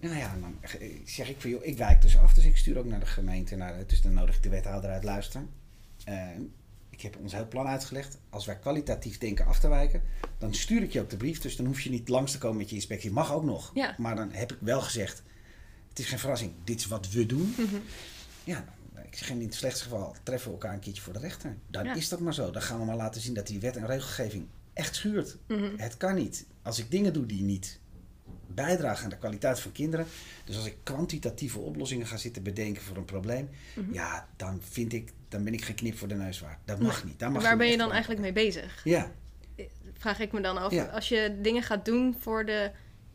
Nou 0.00 0.16
ja, 0.16 0.36
dan 0.40 0.56
zeg 1.04 1.28
ik 1.28 1.36
van, 1.40 1.50
joh, 1.50 1.64
ik 1.64 1.76
wijk 1.76 2.02
dus 2.02 2.18
af. 2.18 2.34
Dus 2.34 2.44
ik 2.44 2.56
stuur 2.56 2.78
ook 2.78 2.84
naar 2.84 3.00
de 3.00 3.06
gemeente. 3.06 3.56
Naar 3.56 3.78
de, 3.78 3.86
dus 3.86 4.00
dan 4.02 4.12
nodig 4.12 4.36
ik 4.36 4.42
de 4.42 4.48
wethouder 4.48 4.90
uit 4.90 5.04
luisteren. 5.04 5.48
Eh, 6.04 6.26
ik 6.90 7.00
heb 7.00 7.16
ons 7.16 7.32
heel 7.32 7.48
plan 7.48 7.66
uitgelegd. 7.66 8.18
Als 8.30 8.46
wij 8.46 8.58
kwalitatief 8.58 9.18
denken 9.18 9.46
af 9.46 9.58
te 9.60 9.68
wijken, 9.68 10.02
dan 10.38 10.54
stuur 10.54 10.82
ik 10.82 10.92
je 10.92 11.00
ook 11.00 11.10
de 11.10 11.16
brief. 11.16 11.40
Dus 11.40 11.56
dan 11.56 11.66
hoef 11.66 11.80
je 11.80 11.90
niet 11.90 12.08
langs 12.08 12.32
te 12.32 12.38
komen 12.38 12.56
met 12.56 12.68
je 12.68 12.74
inspectie. 12.74 13.10
Mag 13.10 13.32
ook 13.32 13.44
nog. 13.44 13.70
Ja. 13.74 13.94
Maar 13.98 14.16
dan 14.16 14.30
heb 14.32 14.52
ik 14.52 14.58
wel 14.60 14.80
gezegd, 14.80 15.22
het 15.88 15.98
is 15.98 16.06
geen 16.06 16.18
verrassing. 16.18 16.52
Dit 16.64 16.78
is 16.80 16.86
wat 16.86 17.10
we 17.10 17.26
doen. 17.26 17.54
Mhm. 17.58 17.76
Ja, 18.44 18.64
ik 19.04 19.16
zeg 19.16 19.30
in 19.30 19.40
het 19.40 19.54
slechtste 19.54 19.84
geval 19.84 20.16
treffen 20.22 20.48
we 20.48 20.54
elkaar 20.56 20.72
een 20.74 20.80
keertje 20.80 21.02
voor 21.02 21.12
de 21.12 21.18
rechter. 21.18 21.56
Dan 21.66 21.84
Ja. 21.84 21.94
is 21.94 22.08
dat 22.08 22.20
maar 22.20 22.34
zo. 22.34 22.50
Dan 22.50 22.62
gaan 22.62 22.78
we 22.78 22.84
maar 22.84 22.96
laten 22.96 23.20
zien 23.20 23.34
dat 23.34 23.46
die 23.46 23.60
wet 23.60 23.76
en 23.76 23.86
regelgeving 23.86 24.46
echt 24.76 24.94
schuurt. 24.94 25.36
Mhm. 25.48 25.76
Het 25.76 25.96
kan 25.96 26.14
niet. 26.14 26.46
Als 26.62 26.78
ik 26.78 26.90
dingen 26.90 27.12
doe 27.12 27.26
die 27.26 27.42
niet 27.42 27.80
bijdragen 28.46 29.04
aan 29.04 29.10
de 29.10 29.16
kwaliteit 29.18 29.60
van 29.60 29.72
kinderen. 29.72 30.06
Dus 30.44 30.56
als 30.56 30.66
ik 30.66 30.76
kwantitatieve 30.82 31.58
oplossingen 31.58 32.06
ga 32.06 32.16
zitten 32.16 32.42
bedenken 32.42 32.82
voor 32.82 32.96
een 32.96 33.04
probleem. 33.04 33.48
Mhm. 33.74 33.92
Ja, 33.92 34.28
dan 34.36 34.60
vind 34.70 34.92
ik, 34.92 35.12
dan 35.28 35.44
ben 35.44 35.52
ik 35.52 35.64
geen 35.64 35.74
knip 35.74 35.96
voor 35.98 36.08
de 36.08 36.14
neus 36.14 36.40
waard. 36.40 36.58
Dat 36.64 36.80
mag 36.80 37.04
niet. 37.04 37.18
Daar 37.18 37.30
mag 37.32 37.42
Waar 37.42 37.56
ben 37.56 37.66
je 37.66 37.76
dan 37.76 37.90
eigenlijk 37.90 38.20
mee 38.20 38.32
bezig? 38.32 38.80
Ja, 38.84 39.12
Vraag 39.98 40.18
ik 40.20 40.32
me 40.32 40.40
dan 40.40 40.58
af. 40.58 40.72
Ja. 40.72 40.84
Als 40.84 41.08
je 41.08 41.38
dingen 41.42 41.62
gaat 41.62 41.84
doen 41.84 42.16
voor 42.20 42.44
de 42.46 42.70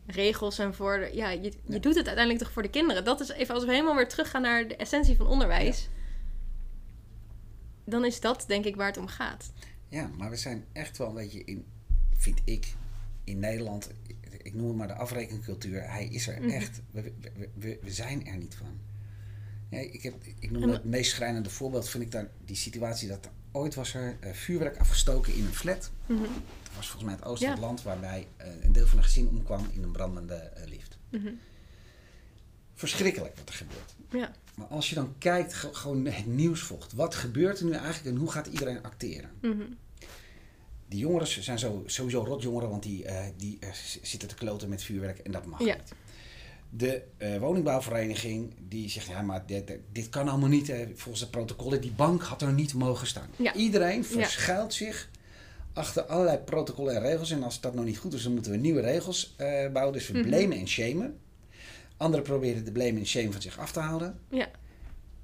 regels 0.05 0.59
en 0.59 0.73
voor 0.73 0.99
de... 0.99 1.09
Ja, 1.13 1.29
je, 1.29 1.41
je 1.41 1.51
Ja. 1.65 1.79
doet 1.79 1.95
het 1.95 2.05
uiteindelijk 2.07 2.39
toch 2.39 2.51
voor 2.51 2.61
de 2.61 2.69
kinderen. 2.69 3.03
Dat 3.03 3.19
is 3.19 3.29
even 3.29 3.55
als 3.55 3.65
we 3.65 3.71
helemaal 3.71 3.95
weer 3.95 4.07
teruggaan 4.07 4.41
naar 4.41 4.67
de 4.67 4.75
essentie 4.75 5.15
van 5.15 5.27
onderwijs. 5.27 5.89
Dan 7.85 8.05
is 8.05 8.19
dat 8.19 8.43
denk 8.47 8.65
ik 8.65 8.75
waar 8.75 8.87
het 8.87 8.97
om 8.97 9.07
gaat. 9.07 9.51
Ja, 9.91 10.09
maar 10.17 10.29
we 10.29 10.35
zijn 10.35 10.63
echt 10.71 10.97
wel 10.97 11.07
een 11.07 11.13
beetje 11.15 11.43
in, 11.43 11.65
vind 12.15 12.39
ik, 12.43 12.73
in 13.23 13.39
Nederland. 13.39 13.89
Ik 14.43 14.53
noem 14.53 14.67
het 14.67 14.75
maar 14.77 14.87
de 14.87 14.95
afrekencultuur. 14.95 15.89
Hij 15.91 16.05
is 16.07 16.27
er 16.27 16.41
Mhm. 16.41 16.49
echt. 16.49 16.81
We, 16.91 17.01
we, 17.21 17.49
we, 17.53 17.79
we 17.81 17.91
zijn 17.91 18.27
er 18.27 18.37
niet 18.37 18.55
van. 18.55 18.79
Ja, 19.69 19.77
ik, 19.77 20.01
heb, 20.03 20.13
ik 20.39 20.51
noem 20.51 20.63
En- 20.63 20.69
het 20.69 20.83
meest 20.83 21.11
schrijnende 21.11 21.49
voorbeeld, 21.49 21.89
vind 21.89 22.03
ik 22.03 22.11
daar 22.11 22.29
die 22.45 22.55
situatie 22.55 23.07
dat 23.07 23.25
er 23.25 23.31
ooit 23.51 23.75
was 23.75 23.93
er 23.93 24.17
eh, 24.19 24.33
vuurwerk 24.33 24.77
afgestoken 24.77 25.33
in 25.35 25.45
een 25.45 25.53
flat. 25.53 25.91
Mhm. 26.05 26.21
Dat 26.21 26.75
was 26.75 26.85
volgens 26.89 27.03
mij 27.03 27.13
het 27.13 27.23
oosten 27.25 27.47
Ja. 27.47 27.53
het 27.53 27.61
land 27.63 27.81
waarbij 27.83 28.27
eh, 28.37 28.47
een 28.63 28.71
deel 28.71 28.87
van 28.87 28.97
een 28.97 29.03
gezin 29.03 29.27
omkwam 29.27 29.67
in 29.71 29.83
een 29.83 29.91
brandende 29.91 30.33
eh, 30.35 30.67
lift. 30.67 30.97
Mhm. 31.09 31.29
Verschrikkelijk 32.81 33.35
wat 33.37 33.49
er 33.49 33.53
gebeurt. 33.55 33.95
Ja. 34.11 34.31
Maar 34.55 34.67
als 34.67 34.89
je 34.89 34.95
dan 34.95 35.13
kijkt, 35.17 35.53
ge- 35.53 35.73
gewoon 35.73 36.05
het 36.05 36.25
nieuws 36.25 36.61
volgt. 36.61 36.93
Wat 36.93 37.15
gebeurt 37.15 37.59
er 37.59 37.65
nu 37.65 37.71
eigenlijk 37.71 38.05
en 38.05 38.15
hoe 38.15 38.31
gaat 38.31 38.47
iedereen 38.47 38.83
acteren? 38.83 39.29
Mhm. 39.41 39.61
Die 40.87 40.99
jongeren 40.99 41.43
zijn 41.43 41.59
zo, 41.59 41.83
sowieso 41.85 42.23
rotjongeren, 42.23 42.69
want 42.69 42.83
die, 42.83 43.05
eh, 43.05 43.25
die 43.37 43.57
eh, 43.59 43.69
zitten 44.01 44.27
te 44.29 44.35
kloten 44.35 44.69
met 44.69 44.83
vuurwerk 44.83 45.17
en 45.19 45.31
dat 45.31 45.45
mag 45.45 45.59
Ja. 45.59 45.65
niet. 45.75 45.93
De 46.69 47.03
eh, 47.17 47.37
woningbouwvereniging 47.37 48.53
die 48.67 48.89
zegt, 48.89 49.07
ja 49.07 49.21
maar 49.21 49.45
dit, 49.45 49.71
dit- 49.91 50.09
kan 50.09 50.27
allemaal 50.27 50.49
niet. 50.49 50.73
volgens 50.95 51.19
de 51.23 51.29
protocollen, 51.29 51.81
die 51.81 51.91
bank 51.91 52.21
had 52.23 52.41
er 52.41 52.53
niet 52.53 52.73
mogen 52.73 53.07
staan. 53.07 53.29
Ja. 53.37 53.53
Iedereen 53.53 54.05
verschuilt 54.05 54.73
zich 54.73 55.09
achter 55.73 56.03
allerlei 56.03 56.37
protocollen 56.37 56.95
en 56.95 57.01
regels. 57.01 57.31
En 57.31 57.43
als 57.43 57.61
dat 57.61 57.73
nog 57.75 57.85
niet 57.85 57.97
goed 57.97 58.13
is, 58.13 58.23
dan 58.23 58.33
moeten 58.33 58.51
we 58.51 58.57
nieuwe 58.57 58.81
regels 58.81 59.35
bouwen. 59.73 59.93
Dus 59.93 60.07
we 60.07 60.21
blamen 60.21 60.57
en 60.57 60.67
shamen. 60.67 61.19
Anderen 62.01 62.25
proberen 62.25 62.65
de 62.65 62.71
blame 62.71 62.99
en 62.99 63.05
shame 63.07 63.31
van 63.31 63.41
zich 63.41 63.59
af 63.59 63.71
te 63.71 63.79
houden. 63.79 64.19
Ja. 64.29 64.49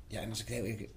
Ja, 0.08 0.22
en 0.22 0.30
als 0.30 0.42
ik 0.42 0.48
heel 0.48 0.64
eerlijk... 0.64 0.90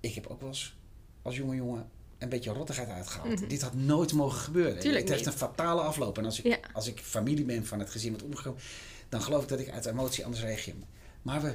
Ik 0.00 0.14
heb 0.14 0.26
ook 0.26 0.40
wel 0.40 0.48
eens 0.48 0.76
als 1.22 1.36
jonge 1.36 1.54
jongen 1.56 1.88
een 2.18 2.28
beetje 2.28 2.52
rottigheid 2.52 2.88
uitgehaald. 2.88 3.40
Mhm. 3.40 3.48
Dit 3.48 3.62
had 3.62 3.74
nooit 3.74 4.12
mogen 4.12 4.38
gebeuren. 4.40 4.78
Tuurlijk 4.80 5.04
het 5.04 5.12
heeft 5.14 5.26
een 5.26 5.32
fatale 5.32 5.80
afloop. 5.80 6.18
En 6.18 6.24
als 6.24 6.38
ik, 6.38 6.44
Ja. 6.46 6.58
als 6.72 6.86
ik 6.86 6.98
familie 7.00 7.44
ben 7.44 7.66
van 7.66 7.78
het 7.78 7.90
gezin 7.90 8.12
wat 8.12 8.22
omgekomen... 8.22 8.60
dan 9.08 9.22
geloof 9.22 9.42
ik 9.42 9.48
dat 9.48 9.60
ik 9.60 9.70
uit 9.70 9.86
emotie 9.86 10.24
anders 10.24 10.42
reageer. 10.42 10.74
Maar 11.22 11.42
we, 11.42 11.54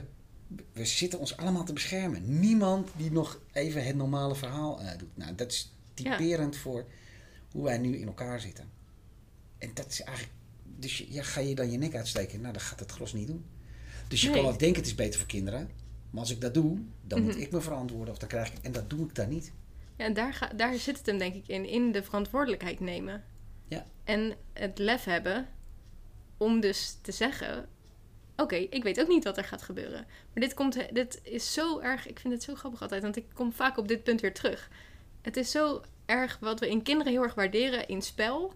we 0.73 0.85
zitten 0.85 1.19
ons 1.19 1.37
allemaal 1.37 1.63
te 1.63 1.73
beschermen. 1.73 2.39
Niemand 2.39 2.89
die 2.97 3.11
nog 3.11 3.39
even 3.51 3.85
het 3.85 3.95
normale 3.95 4.35
verhaal 4.35 4.81
eh, 4.81 4.97
doet. 4.97 5.17
Nou, 5.17 5.35
dat 5.35 5.51
is 5.51 5.73
typerend 5.93 6.57
voor 6.57 6.85
hoe 7.51 7.63
wij 7.63 7.77
nu 7.77 7.97
in 7.97 8.07
elkaar 8.07 8.39
zitten. 8.41 8.69
En 9.57 9.71
dat 9.73 9.87
is 9.89 10.01
eigenlijk... 10.01 10.37
Dus 10.77 10.97
je- 10.97 11.11
ja, 11.13 11.23
ga 11.23 11.39
je 11.39 11.55
dan 11.55 11.71
je 11.71 11.77
nek 11.77 11.95
uitsteken? 11.95 12.41
Nou, 12.41 12.53
dan 12.53 12.61
gaat 12.61 12.79
het 12.79 12.91
gros 12.91 13.13
niet 13.13 13.27
doen. 13.27 13.45
Dus 14.15 14.23
je 14.23 14.29
Nee. 14.29 14.39
kan 14.41 14.49
wel 14.49 14.57
denken 14.59 14.77
het 14.77 14.85
is 14.89 14.95
beter 14.95 15.19
voor 15.19 15.27
kinderen. 15.27 15.69
Maar 16.09 16.19
als 16.21 16.31
ik 16.31 16.41
dat 16.41 16.53
doe, 16.53 16.79
dan 17.01 17.21
moet 17.23 17.33
Mhm. 17.33 17.41
ik 17.41 17.51
me 17.51 17.61
verantwoorden. 17.61 18.13
Of 18.13 18.19
dan 18.19 18.29
krijg 18.29 18.47
ik... 18.53 18.57
En 18.61 18.71
dat 18.71 18.89
doe 18.89 19.05
ik 19.07 19.15
dan 19.15 19.29
niet. 19.29 19.51
Ja, 19.95 20.05
en 20.05 20.13
daar, 20.13 20.33
ga, 20.33 20.47
daar 20.55 20.75
zit 20.75 20.97
het 20.97 21.05
hem 21.05 21.17
denk 21.17 21.33
ik 21.35 21.47
in. 21.47 21.65
In 21.65 21.91
de 21.91 22.03
verantwoordelijkheid 22.03 22.79
nemen. 22.79 23.23
Ja. 23.67 23.85
En 24.03 24.33
het 24.53 24.77
lef 24.77 25.03
hebben 25.03 25.47
om 26.37 26.59
dus 26.59 26.97
te 27.01 27.11
zeggen... 27.11 27.65
Oké, 28.37 28.55
ik 28.55 28.83
weet 28.83 28.99
ook 29.01 29.07
niet 29.07 29.23
wat 29.23 29.37
er 29.37 29.43
gaat 29.43 29.61
gebeuren. 29.61 30.05
Maar 30.33 30.43
dit, 30.43 30.53
komt, 30.53 30.77
dit 30.93 31.19
is 31.23 31.53
zo 31.53 31.79
erg... 31.79 32.07
Ik 32.07 32.19
vind 32.19 32.33
het 32.33 32.43
zo 32.43 32.55
grappig 32.55 32.81
altijd, 32.81 33.01
want 33.01 33.15
ik 33.15 33.25
kom 33.33 33.53
vaak 33.53 33.77
op 33.77 33.87
dit 33.87 34.03
punt 34.03 34.21
weer 34.21 34.33
terug. 34.33 34.69
Het 35.21 35.37
is 35.37 35.51
zo 35.51 35.81
erg 36.05 36.37
wat 36.39 36.59
we 36.59 36.69
in 36.69 36.81
kinderen 36.81 37.11
heel 37.13 37.23
erg 37.23 37.33
waarderen 37.33 37.87
in 37.87 38.01
spel. 38.01 38.53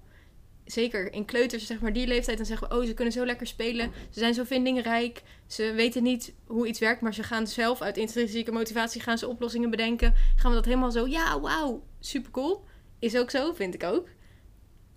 Zeker 0.71 1.13
in 1.13 1.25
kleuters, 1.25 1.65
zeg 1.65 1.79
maar, 1.79 1.93
die 1.93 2.07
leeftijd. 2.07 2.37
Dan 2.37 2.45
zeggen 2.45 2.69
we, 2.69 2.75
oh, 2.75 2.85
ze 2.85 2.93
kunnen 2.93 3.13
zo 3.13 3.25
lekker 3.25 3.47
spelen. 3.47 3.91
Ze 4.09 4.19
zijn 4.19 4.33
zo 4.33 4.43
vindingrijk. 4.43 5.23
Ze 5.47 5.73
weten 5.73 6.03
niet 6.03 6.33
hoe 6.45 6.67
iets 6.67 6.79
werkt, 6.79 7.01
maar 7.01 7.13
ze 7.13 7.23
gaan 7.23 7.47
zelf 7.47 7.81
uit 7.81 7.97
intrinsieke 7.97 8.51
motivatie 8.51 9.01
gaan 9.01 9.17
ze 9.17 9.27
oplossingen 9.27 9.69
bedenken. 9.69 10.13
Gaan 10.35 10.49
we 10.49 10.57
dat 10.57 10.65
helemaal 10.65 10.91
zo, 10.91 11.07
ja, 11.07 11.39
wauw, 11.39 11.83
super 11.99 12.31
cool. 12.31 12.65
Is 12.99 13.17
ook 13.17 13.29
zo, 13.29 13.53
vind 13.53 13.73
ik 13.73 13.83
ook. 13.83 14.07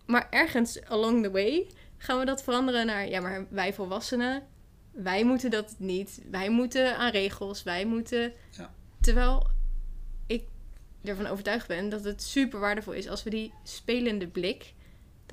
Maar 0.07 0.27
ergens 0.31 0.85
along 0.85 1.23
the 1.23 1.31
way 1.31 1.67
gaan 1.99 2.19
we 2.19 2.25
dat 2.25 2.43
veranderen 2.43 2.87
naar, 2.87 3.09
ja, 3.09 3.21
maar 3.21 3.47
wij 3.51 3.75
volwassenen, 3.75 4.47
wij 4.93 5.25
moeten 5.25 5.51
dat 5.51 5.75
niet. 5.79 6.23
Wij 6.31 6.51
moeten 6.51 6.97
aan 6.97 7.11
regels, 7.11 7.63
wij 7.63 7.85
moeten. 7.85 8.33
Ja. 8.51 8.75
Terwijl 9.01 9.47
ik 10.27 10.45
ervan 11.05 11.27
overtuigd 11.27 11.67
ben 11.69 11.89
dat 11.89 12.05
het 12.05 12.23
super 12.23 12.61
waardevol 12.61 12.93
is 12.93 13.09
als 13.09 13.23
we 13.23 13.31
die 13.31 13.53
spelende 13.63 14.29
blik, 14.29 14.75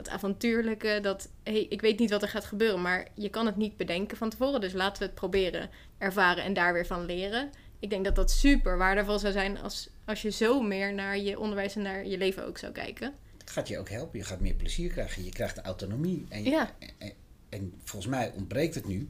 dat 0.03 0.09
avontuurlijke, 0.09 0.99
dat 1.01 1.29
hey, 1.43 1.65
ik 1.69 1.81
weet 1.81 1.99
niet 1.99 2.09
wat 2.09 2.21
er 2.21 2.27
gaat 2.27 2.45
gebeuren, 2.45 2.81
maar 2.81 3.07
je 3.13 3.29
kan 3.29 3.45
het 3.45 3.55
niet 3.55 3.77
bedenken 3.77 4.17
van 4.17 4.29
tevoren, 4.29 4.61
dus 4.61 4.73
laten 4.73 4.99
we 5.01 5.05
het 5.05 5.15
proberen, 5.15 5.69
ervaren 5.97 6.43
en 6.43 6.53
daar 6.53 6.73
weer 6.73 6.85
van 6.85 7.05
leren. 7.05 7.49
Ik 7.79 7.89
denk 7.89 8.05
dat 8.05 8.15
dat 8.15 8.31
super 8.31 8.77
waardevol 8.77 9.19
zou 9.19 9.33
zijn 9.33 9.57
als, 9.57 9.89
als 10.05 10.21
je 10.21 10.29
zo 10.31 10.61
meer 10.61 10.93
naar 10.93 11.17
je 11.17 11.39
onderwijs 11.39 11.75
en 11.75 11.81
naar 11.81 12.05
je 12.07 12.17
leven 12.17 12.45
ook 12.45 12.57
zou 12.57 12.71
kijken. 12.71 13.13
Het 13.37 13.49
gaat 13.49 13.67
je 13.67 13.77
ook 13.79 13.89
helpen. 13.89 14.19
Je 14.19 14.25
gaat 14.25 14.39
meer 14.39 14.53
plezier 14.53 14.89
krijgen. 14.91 15.23
Je 15.23 15.29
krijgt 15.31 15.55
de 15.55 15.61
autonomie. 15.61 16.25
En, 16.29 16.43
je- 16.43 16.49
Ja. 16.49 16.71
en, 16.97 17.13
en 17.49 17.73
volgens 17.83 18.11
mij 18.11 18.31
ontbreekt 18.35 18.75
het 18.75 18.85
nu 18.87 19.09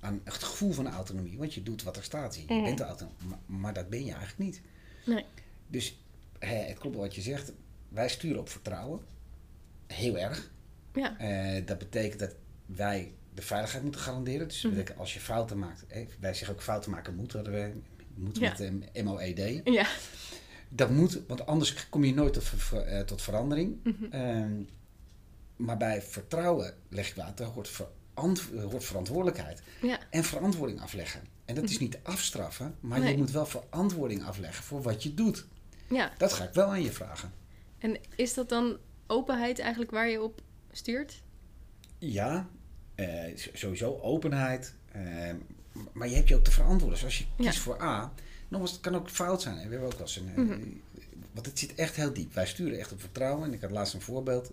aan 0.00 0.20
het 0.24 0.42
gevoel 0.42 0.72
van 0.72 0.88
autonomie. 0.88 1.38
Want 1.38 1.54
je 1.54 1.62
doet 1.62 1.82
wat 1.82 1.96
er 1.96 2.02
staat. 2.02 2.36
Je 2.36 2.54
Mhm. 2.54 2.64
bent 2.64 2.78
de 2.78 2.84
autonom. 2.84 3.14
Maar, 3.28 3.38
maar 3.46 3.72
dat 3.74 3.88
ben 3.88 4.04
je 4.04 4.10
eigenlijk 4.12 4.38
niet. 4.38 4.60
Nee. 5.04 5.24
Dus 5.66 5.98
hè, 6.38 6.54
het 6.56 6.78
klopt 6.78 6.96
wat 6.96 7.14
je 7.14 7.20
zegt. 7.20 7.52
Wij 7.88 8.08
sturen 8.08 8.40
op 8.40 8.48
vertrouwen. 8.48 9.00
Heel 9.88 10.18
erg. 10.18 10.50
Ja, 10.94 11.18
Eh, 11.18 11.66
dat 11.66 11.78
betekent 11.78 12.20
dat 12.20 12.34
wij 12.66 13.12
de 13.34 13.42
veiligheid 13.42 13.82
moeten 13.82 14.00
garanderen. 14.00 14.48
Dus 14.48 14.62
Mhm. 14.62 14.82
als 14.96 15.14
je 15.14 15.20
fouten 15.20 15.58
maakt. 15.58 15.84
Hè, 15.88 16.06
wij 16.20 16.34
zeggen 16.34 16.54
ook 16.56 16.62
fouten 16.62 16.90
maken 16.90 17.14
moet. 17.14 17.32
Hadden 17.32 17.52
we, 17.52 17.72
moet 18.14 18.38
Ja. 18.38 18.48
met 18.48 18.60
um, 18.60 18.82
MOED. 19.04 19.60
ja, 19.64 19.86
Dat 20.68 20.90
moet, 20.90 21.20
want 21.26 21.46
anders 21.46 21.88
kom 21.88 22.04
je 22.04 22.14
nooit 22.14 22.32
tot, 22.32 22.44
ver- 22.44 22.80
eh, 22.86 23.00
tot 23.00 23.22
verandering. 23.22 23.76
Mhm. 23.84 24.04
Ehm, 24.10 24.52
maar 25.56 25.76
bij 25.76 26.02
vertrouwen 26.02 26.74
leg 26.88 27.08
ik 27.08 27.14
water, 27.14 27.46
hoort, 27.46 27.68
verant- 27.68 28.44
eh, 28.56 28.62
hoort 28.64 28.84
verantwoordelijkheid. 28.84 29.62
ja, 29.82 29.98
En 30.10 30.24
verantwoording 30.24 30.80
afleggen. 30.80 31.20
En 31.44 31.54
dat 31.54 31.64
is 31.64 31.78
niet 31.78 31.98
afstraffen, 32.02 32.74
maar 32.80 33.00
Nee. 33.00 33.10
je 33.10 33.16
moet 33.18 33.30
wel 33.30 33.46
verantwoording 33.46 34.24
afleggen 34.24 34.64
voor 34.64 34.82
wat 34.82 35.02
je 35.02 35.14
doet. 35.14 35.46
ja. 35.88 36.12
Dat 36.18 36.32
ga 36.32 36.44
ik 36.44 36.52
wel 36.54 36.66
aan 36.68 36.82
je 36.82 36.92
vragen. 36.92 37.32
En 37.78 37.96
is 38.16 38.34
dat 38.34 38.48
dan 38.48 38.76
openheid 39.08 39.58
eigenlijk 39.58 39.90
waar 39.90 40.08
je 40.08 40.22
op 40.22 40.40
stuurt? 40.72 41.22
Ja, 41.98 42.48
eh, 42.94 43.36
sowieso 43.52 43.98
openheid. 44.00 44.74
ehm, 44.92 45.36
maar 45.92 46.08
je 46.08 46.14
hebt 46.14 46.28
je 46.28 46.36
ook 46.36 46.44
te 46.44 46.50
verantwoorden. 46.50 46.90
Dus 46.98 47.04
als 47.04 47.18
je 47.18 47.24
Ja. 47.36 47.44
kiest 47.50 47.58
voor 47.62 47.82
A, 47.82 48.12
nogmaals, 48.48 48.72
het 48.72 48.80
kan 48.80 48.94
ook 48.94 49.10
fout 49.10 49.42
zijn. 49.42 49.56
hè. 49.56 49.62
We 49.64 49.70
hebben 49.70 49.86
ook 49.86 49.92
wel 49.92 50.00
eens 50.02 50.16
een. 50.16 50.28
eh, 50.28 50.36
Mhm. 50.36 50.60
Want 51.32 51.46
het 51.46 51.58
zit 51.58 51.74
echt 51.74 51.96
heel 51.96 52.12
diep. 52.12 52.34
Wij 52.34 52.46
sturen 52.46 52.78
echt 52.78 52.92
op 52.92 53.00
vertrouwen. 53.00 53.44
En 53.46 53.52
ik 53.52 53.60
had 53.60 53.70
laatst 53.70 53.94
een 53.94 54.00
voorbeeld. 54.00 54.52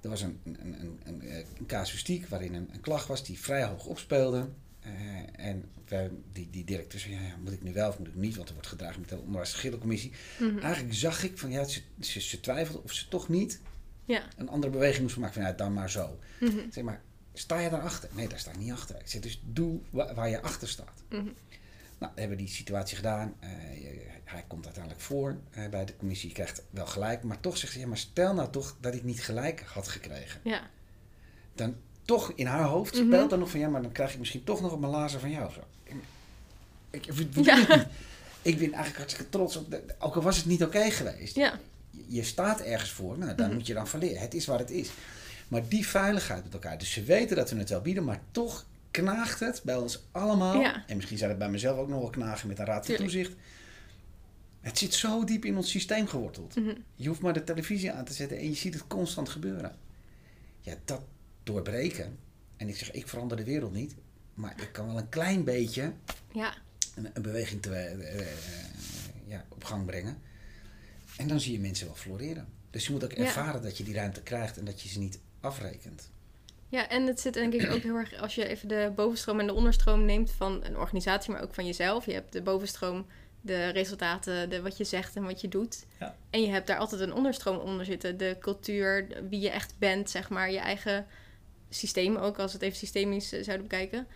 Er 0.00 0.08
was 0.08 0.20
een, 0.22 0.40
een, 0.44 0.80
een, 0.80 1.00
een, 1.04 1.22
eh, 1.22 1.36
een 1.58 1.66
casuïstiek 1.66 2.26
waarin 2.28 2.54
een, 2.54 2.68
een 2.72 2.80
klacht 2.80 3.06
was 3.08 3.24
die 3.24 3.38
vrij 3.38 3.64
hoog 3.64 3.86
opspeelde. 3.86 4.48
Eh, 4.82 5.46
en 5.46 5.70
wij, 5.88 6.10
die, 6.32 6.50
die 6.50 6.64
directeur 6.64 7.00
zei, 7.00 7.14
ja, 7.14 7.20
ja, 7.20 7.36
moet 7.36 7.52
ik 7.52 7.62
nu 7.62 7.72
wel 7.72 7.88
of 7.88 7.98
moet 7.98 8.08
ik 8.08 8.14
niet? 8.14 8.36
Want 8.36 8.48
er 8.48 8.54
wordt 8.54 8.68
gedragen 8.68 9.00
met 9.00 9.08
de 9.08 9.18
onderwijsgeschillenkommissie. 9.18 10.12
Mhm. 10.40 10.58
Eigenlijk 10.58 10.94
zag 10.94 11.22
ik 11.22 11.38
van, 11.38 11.50
ja, 11.50 11.64
ze, 11.64 11.82
ze, 12.00 12.20
ze 12.20 12.40
twijfelde 12.40 12.82
of 12.82 12.92
ze 12.92 13.08
toch 13.08 13.28
niet 13.28 13.60
Ja. 14.04 14.22
een 14.36 14.48
andere 14.48 14.72
beweging 14.72 15.02
moest 15.02 15.16
maken. 15.16 15.34
Van, 15.34 15.42
ja, 15.42 15.52
dan 15.52 15.72
maar 15.72 15.90
zo. 15.90 16.18
Mhm. 16.40 16.70
Zeg 16.70 16.84
maar, 16.84 17.02
sta 17.32 17.60
je 17.60 17.70
daarachter? 17.70 18.08
Nee, 18.12 18.28
daar 18.28 18.38
sta 18.38 18.50
ik 18.50 18.58
niet 18.58 18.72
achter. 18.72 19.00
Ik 19.00 19.06
zeg, 19.08 19.20
dus 19.20 19.42
doe 19.44 19.80
wa- 19.90 20.14
waar 20.14 20.28
je 20.28 20.40
achter 20.42 20.68
staat. 20.68 21.02
Mhm. 21.10 21.28
Nou, 21.98 22.12
we 22.14 22.20
hebben 22.20 22.38
die 22.38 22.48
situatie 22.48 22.96
gedaan. 22.96 23.34
Eh, 23.40 23.48
hij 24.24 24.44
komt 24.46 24.64
uiteindelijk 24.64 25.04
voor 25.04 25.38
eh, 25.50 25.68
bij 25.68 25.84
de 25.84 25.96
commissie. 25.96 26.28
Je 26.28 26.34
krijgt 26.34 26.62
wel 26.70 26.86
gelijk. 26.86 27.22
Maar 27.22 27.40
toch 27.40 27.56
zegt 27.56 27.72
ze, 27.72 27.78
ja, 27.78 27.86
maar 27.86 27.98
stel 27.98 28.34
nou 28.34 28.50
toch 28.50 28.76
dat 28.80 28.94
ik 28.94 29.02
niet 29.04 29.22
gelijk 29.22 29.60
had 29.60 29.88
gekregen. 29.88 30.40
Ja. 30.44 30.70
Dan 31.54 31.76
toch 32.04 32.32
in 32.34 32.46
haar 32.46 32.64
hoofd 32.64 32.94
Mhm. 32.94 33.06
speelt 33.06 33.30
dan 33.30 33.38
nog 33.38 33.50
van, 33.50 33.60
ja, 33.60 33.68
maar 33.68 33.82
dan 33.82 33.92
krijg 33.92 34.12
ik 34.12 34.18
misschien 34.18 34.44
toch 34.44 34.60
nog 34.60 34.72
op 34.72 34.80
mijn 34.80 34.92
lazer 34.92 35.20
van 35.20 35.30
jou. 35.30 35.52
Zo. 35.52 35.60
Ik, 36.90 37.06
ik, 37.06 37.14
ik 37.36 37.44
Ja. 37.44 37.56
niet. 37.56 37.86
ik 38.42 38.58
ben 38.58 38.66
eigenlijk 38.72 38.96
hartstikke 38.96 39.30
trots 39.30 39.56
op, 39.56 39.70
de, 39.70 39.82
ook 39.98 40.14
al 40.16 40.22
was 40.22 40.36
het 40.36 40.46
niet 40.46 40.62
oké 40.62 40.90
geweest. 40.90 41.36
Ja. 41.36 41.58
Je, 42.06 42.22
staat 42.22 42.60
ergens 42.60 42.90
voor, 42.90 43.18
nou, 43.18 43.34
daar 43.34 43.46
Mhm. 43.46 43.56
moet 43.56 43.66
je 43.66 43.74
dan 43.74 43.86
van 43.88 44.00
leren. 44.00 44.20
Het 44.20 44.34
is 44.34 44.46
wat 44.46 44.58
het 44.58 44.70
is. 44.70 44.90
Maar 45.48 45.68
die 45.68 45.86
veiligheid 45.86 46.44
met 46.44 46.52
elkaar. 46.52 46.78
Dus 46.78 46.92
ze 46.92 47.02
weten 47.02 47.36
dat 47.36 47.50
we 47.50 47.58
het 47.58 47.68
wel 47.68 47.80
bieden, 47.80 48.04
maar 48.04 48.20
toch 48.30 48.66
knaagt 48.90 49.40
het 49.40 49.60
bij 49.64 49.76
ons 49.76 50.02
allemaal. 50.12 50.60
Ja. 50.60 50.84
En 50.86 50.96
misschien 50.96 51.18
zou 51.18 51.30
het 51.30 51.38
bij 51.38 51.48
mezelf 51.50 51.78
ook 51.78 51.88
nog 51.88 52.00
wel 52.00 52.10
knagen 52.10 52.48
met 52.48 52.58
een 52.58 52.64
raad 52.64 52.86
van 52.86 52.94
toezicht. 52.94 53.32
Het 54.60 54.78
zit 54.78 54.94
zo 54.94 55.24
diep 55.24 55.44
in 55.44 55.56
ons 55.56 55.70
systeem 55.70 56.06
geworteld. 56.06 56.54
Mhm. 56.56 56.74
Je 56.96 57.08
hoeft 57.08 57.20
maar 57.20 57.32
de 57.32 57.44
televisie 57.44 57.92
aan 57.92 58.04
te 58.04 58.12
zetten 58.12 58.38
en 58.38 58.48
je 58.48 58.54
ziet 58.54 58.74
het 58.74 58.86
constant 58.86 59.28
gebeuren. 59.28 59.72
Ja, 60.60 60.74
dat 60.84 61.00
doorbreken. 61.42 62.18
En 62.56 62.68
ik 62.68 62.76
zeg, 62.76 62.90
ik 62.90 63.08
verander 63.08 63.36
de 63.36 63.44
wereld 63.44 63.72
niet. 63.72 63.94
Maar 64.34 64.54
ik 64.60 64.68
kan 64.72 64.86
wel 64.86 64.98
een 64.98 65.08
klein 65.08 65.44
beetje 65.44 65.92
Ja. 66.32 66.54
een, 66.94 67.10
een 67.12 67.22
beweging 67.22 67.62
te, 67.62 67.74
eh, 67.74 68.20
eh, 68.20 68.26
ja, 69.26 69.44
op 69.48 69.64
gang 69.64 69.86
brengen. 69.86 70.18
En 71.16 71.28
dan 71.28 71.40
zie 71.40 71.52
je 71.52 71.60
mensen 71.60 71.86
wel 71.86 71.94
floreren. 71.96 72.48
Dus 72.70 72.86
je 72.86 72.92
moet 72.92 73.04
ook 73.04 73.12
Ja. 73.12 73.24
ervaren 73.24 73.62
dat 73.62 73.76
je 73.78 73.84
die 73.84 73.94
ruimte 73.94 74.22
krijgt 74.22 74.58
en 74.58 74.64
dat 74.64 74.80
je 74.82 74.88
ze 74.88 74.98
niet 74.98 75.18
afrekent. 75.40 76.10
Ja, 76.68 76.88
en 76.88 77.06
het 77.06 77.20
zit 77.20 77.34
denk 77.34 77.52
ik 77.52 77.70
ook 77.72 77.82
heel 77.82 77.96
erg 77.96 78.14
als 78.20 78.34
je 78.34 78.46
even 78.46 78.68
de 78.68 78.92
bovenstroom 78.96 79.40
en 79.40 79.46
de 79.46 79.52
onderstroom 79.52 80.04
neemt 80.04 80.30
van 80.30 80.64
een 80.64 80.76
organisatie, 80.76 81.32
maar 81.32 81.42
ook 81.42 81.54
van 81.54 81.66
jezelf. 81.66 82.06
Je 82.06 82.12
hebt 82.12 82.32
de 82.32 82.42
bovenstroom, 82.42 83.06
de 83.40 83.68
resultaten, 83.68 84.50
de, 84.50 84.62
wat 84.62 84.76
je 84.76 84.84
zegt 84.84 85.16
en 85.16 85.22
wat 85.24 85.40
je 85.40 85.48
doet. 85.48 85.84
Ja. 86.00 86.16
En 86.30 86.42
je 86.42 86.48
hebt 86.48 86.66
daar 86.66 86.78
altijd 86.78 87.00
een 87.00 87.12
onderstroom 87.12 87.56
onder 87.56 87.84
zitten. 87.84 88.16
De 88.16 88.36
cultuur, 88.40 89.06
wie 89.28 89.40
je 89.40 89.50
echt 89.50 89.74
bent, 89.78 90.10
zeg 90.10 90.28
maar. 90.28 90.50
Je 90.50 90.58
eigen 90.58 91.06
systeem 91.74 92.16
ook, 92.16 92.38
als 92.38 92.52
we 92.52 92.58
het 92.58 92.66
even 92.66 92.78
systemisch 92.78 93.32
eh, 93.32 93.42
zouden 93.42 93.68
bekijken. 93.68 94.06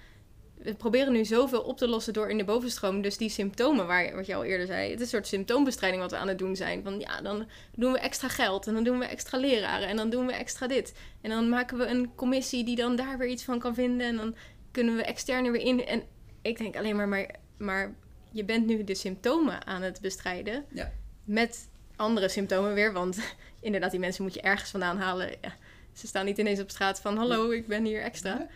We 0.56 0.74
proberen 0.74 1.12
nu 1.12 1.24
zoveel 1.24 1.60
op 1.60 1.76
te 1.76 1.88
lossen 1.88 2.12
door 2.12 2.30
in 2.30 2.38
de 2.38 2.44
bovenstroom. 2.44 3.02
Dus 3.02 3.16
die 3.16 3.28
symptomen, 3.28 3.86
waar, 3.86 4.14
wat 4.14 4.26
je 4.26 4.34
al 4.34 4.44
eerder 4.44 4.66
zei. 4.66 4.90
Het 4.90 4.94
is 4.94 5.00
een 5.00 5.10
soort 5.10 5.26
symptoombestrijding 5.26 6.02
wat 6.02 6.10
we 6.10 6.16
aan 6.16 6.28
het 6.28 6.38
doen 6.38 6.56
zijn. 6.56 6.82
Van 6.82 6.98
ja, 6.98 7.20
dan 7.20 7.46
doen 7.74 7.92
we 7.92 7.98
extra 7.98 8.28
geld 8.28 8.66
en 8.66 8.74
dan 8.74 8.84
doen 8.84 8.98
we 8.98 9.04
extra 9.04 9.38
leraren 9.38 9.88
en 9.88 9.96
dan 9.96 10.10
doen 10.10 10.26
we 10.26 10.32
extra 10.32 10.66
dit. 10.66 10.94
En 11.20 11.30
dan 11.30 11.48
maken 11.48 11.78
we 11.78 11.86
een 11.86 12.14
commissie 12.14 12.64
die 12.64 12.76
dan 12.76 12.96
daar 12.96 13.18
weer 13.18 13.28
iets 13.28 13.44
van 13.44 13.58
kan 13.58 13.74
vinden. 13.74 14.06
En 14.06 14.16
dan 14.16 14.36
kunnen 14.70 14.96
we 14.96 15.02
externe 15.02 15.50
weer 15.50 15.62
in. 15.66 15.86
En 15.86 16.02
ik 16.42 16.58
denk 16.58 16.76
alleen 16.76 16.96
maar, 16.96 17.08
maar, 17.08 17.30
maar 17.56 17.94
je 18.30 18.44
bent 18.44 18.66
nu 18.66 18.84
de 18.84 18.94
symptomen 18.94 19.66
aan 19.66 19.82
het 19.82 20.00
bestrijden. 20.00 20.64
Ja. 20.72 20.92
Met 21.24 21.68
andere 21.96 22.28
symptomen 22.28 22.74
weer. 22.74 22.92
Want 22.92 23.18
inderdaad, 23.60 23.90
die 23.90 24.00
mensen 24.00 24.22
moet 24.22 24.34
je 24.34 24.40
ergens 24.40 24.70
vandaan 24.70 24.98
halen. 24.98 25.30
Ja, 25.40 25.54
ze 25.96 26.06
staan 26.06 26.24
niet 26.24 26.38
ineens 26.38 26.60
op 26.60 26.70
straat 26.70 27.00
van 27.00 27.16
hallo, 27.16 27.50
ik 27.50 27.66
ben 27.66 27.84
hier 27.84 28.02
extra. 28.02 28.46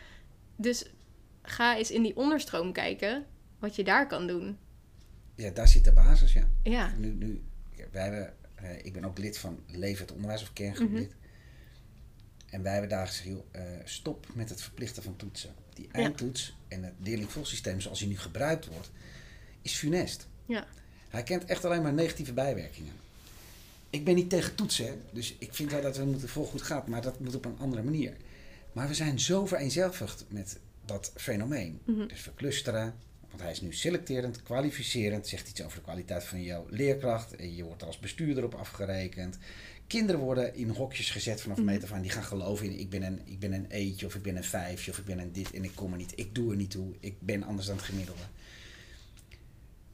Dus 0.56 0.84
ga 1.42 1.76
eens 1.76 1.90
in 1.90 2.02
die 2.02 2.16
onderstroom 2.16 2.72
kijken 2.72 3.24
wat 3.58 3.76
je 3.76 3.84
daar 3.84 4.06
kan 4.06 4.26
doen. 4.26 4.58
Ja, 5.34 5.50
daar 5.50 5.68
zit 5.68 5.84
de 5.84 5.92
basis, 5.92 6.32
ja. 6.32 6.48
Ja, 6.62 6.94
Nu, 6.98 7.08
nu, 7.12 7.42
wij 7.90 8.02
hebben, 8.02 8.34
eh, 8.54 8.84
ik 8.84 8.92
ben 8.92 9.04
ook 9.04 9.18
lid 9.18 9.38
van 9.38 9.62
Leven 9.66 10.04
het 10.04 10.14
Onderwijs 10.14 10.42
of 10.42 10.52
Kerngroep 10.52 10.88
Mhm. 10.88 10.98
lid. 10.98 11.14
En 12.50 12.62
wij 12.62 12.72
hebben 12.72 12.90
daar 12.90 13.06
gezegd, 13.06 13.26
joh, 13.28 13.44
eh, 13.50 13.62
stop 13.84 14.26
met 14.34 14.48
het 14.48 14.62
verplichten 14.62 15.02
van 15.02 15.16
toetsen. 15.16 15.54
Die 15.74 15.88
eindtoets 15.92 16.56
en 16.68 16.82
het 16.82 16.94
leerlingvolgsysteem 16.98 17.80
zoals 17.80 17.98
die 17.98 18.08
nu 18.08 18.18
gebruikt 18.18 18.66
wordt, 18.66 18.90
is 19.62 19.74
funest. 19.74 20.28
Ja. 20.46 20.66
Hij 21.08 21.22
kent 21.22 21.44
echt 21.44 21.64
alleen 21.64 21.82
maar 21.82 21.92
negatieve 21.92 22.32
bijwerkingen. 22.32 22.92
Ik 23.90 24.04
ben 24.04 24.14
niet 24.14 24.30
tegen 24.30 24.54
toetsen, 24.54 25.00
dus 25.12 25.34
ik 25.38 25.54
vind 25.54 25.70
wel 25.70 25.82
dat 25.82 25.96
we 25.96 26.04
moeten 26.04 26.28
het 26.52 26.62
gaat, 26.62 26.86
maar 26.86 27.02
dat 27.02 27.20
moet 27.20 27.34
op 27.34 27.44
een 27.44 27.58
andere 27.58 27.82
manier. 27.82 28.16
Maar 28.72 28.88
we 28.88 28.94
zijn 28.94 29.20
zo 29.20 29.46
vereenzelvigd 29.46 30.24
met 30.28 30.58
dat 30.84 31.12
fenomeen. 31.16 31.80
Mhm. 31.84 32.06
Dus 32.06 32.24
we 32.24 32.34
clusteren, 32.34 32.94
want 33.28 33.42
hij 33.42 33.50
is 33.50 33.60
nu 33.60 33.72
selecterend, 33.72 34.42
kwalificerend, 34.42 35.26
zegt 35.28 35.48
iets 35.48 35.62
over 35.62 35.76
de 35.78 35.84
kwaliteit 35.84 36.24
van 36.24 36.42
jouw 36.42 36.66
leerkracht. 36.70 37.34
Je 37.38 37.64
wordt 37.64 37.82
als 37.84 37.98
bestuurder 37.98 38.44
op 38.44 38.54
afgerekend. 38.54 39.38
Kinderen 39.86 40.20
worden 40.20 40.54
in 40.54 40.68
hokjes 40.68 41.10
gezet 41.10 41.40
vanaf 41.40 41.56
Mhm. 41.56 41.66
meter 41.66 41.88
van 41.88 42.00
die 42.00 42.10
gaan 42.10 42.24
geloven 42.24 42.66
in 42.66 42.78
ik 42.78 42.90
ben 42.90 43.02
een, 43.02 43.20
ik 43.24 43.38
ben 43.38 43.52
een 43.52 43.66
eetje 43.68 44.06
of 44.06 44.14
ik 44.14 44.22
ben 44.22 44.36
een 44.36 44.44
vijfje 44.44 44.90
of 44.90 44.98
ik 44.98 45.04
ben 45.04 45.18
een 45.18 45.32
dit 45.32 45.50
en 45.52 45.64
ik 45.64 45.72
kom 45.74 45.92
er 45.92 45.98
niet. 45.98 46.12
Ik 46.14 46.34
doe 46.34 46.50
er 46.50 46.56
niet 46.56 46.70
toe. 46.70 46.94
Ik 47.00 47.14
ben 47.20 47.42
anders 47.42 47.66
dan 47.66 47.76
het 47.76 47.84
gemiddelde. 47.84 48.22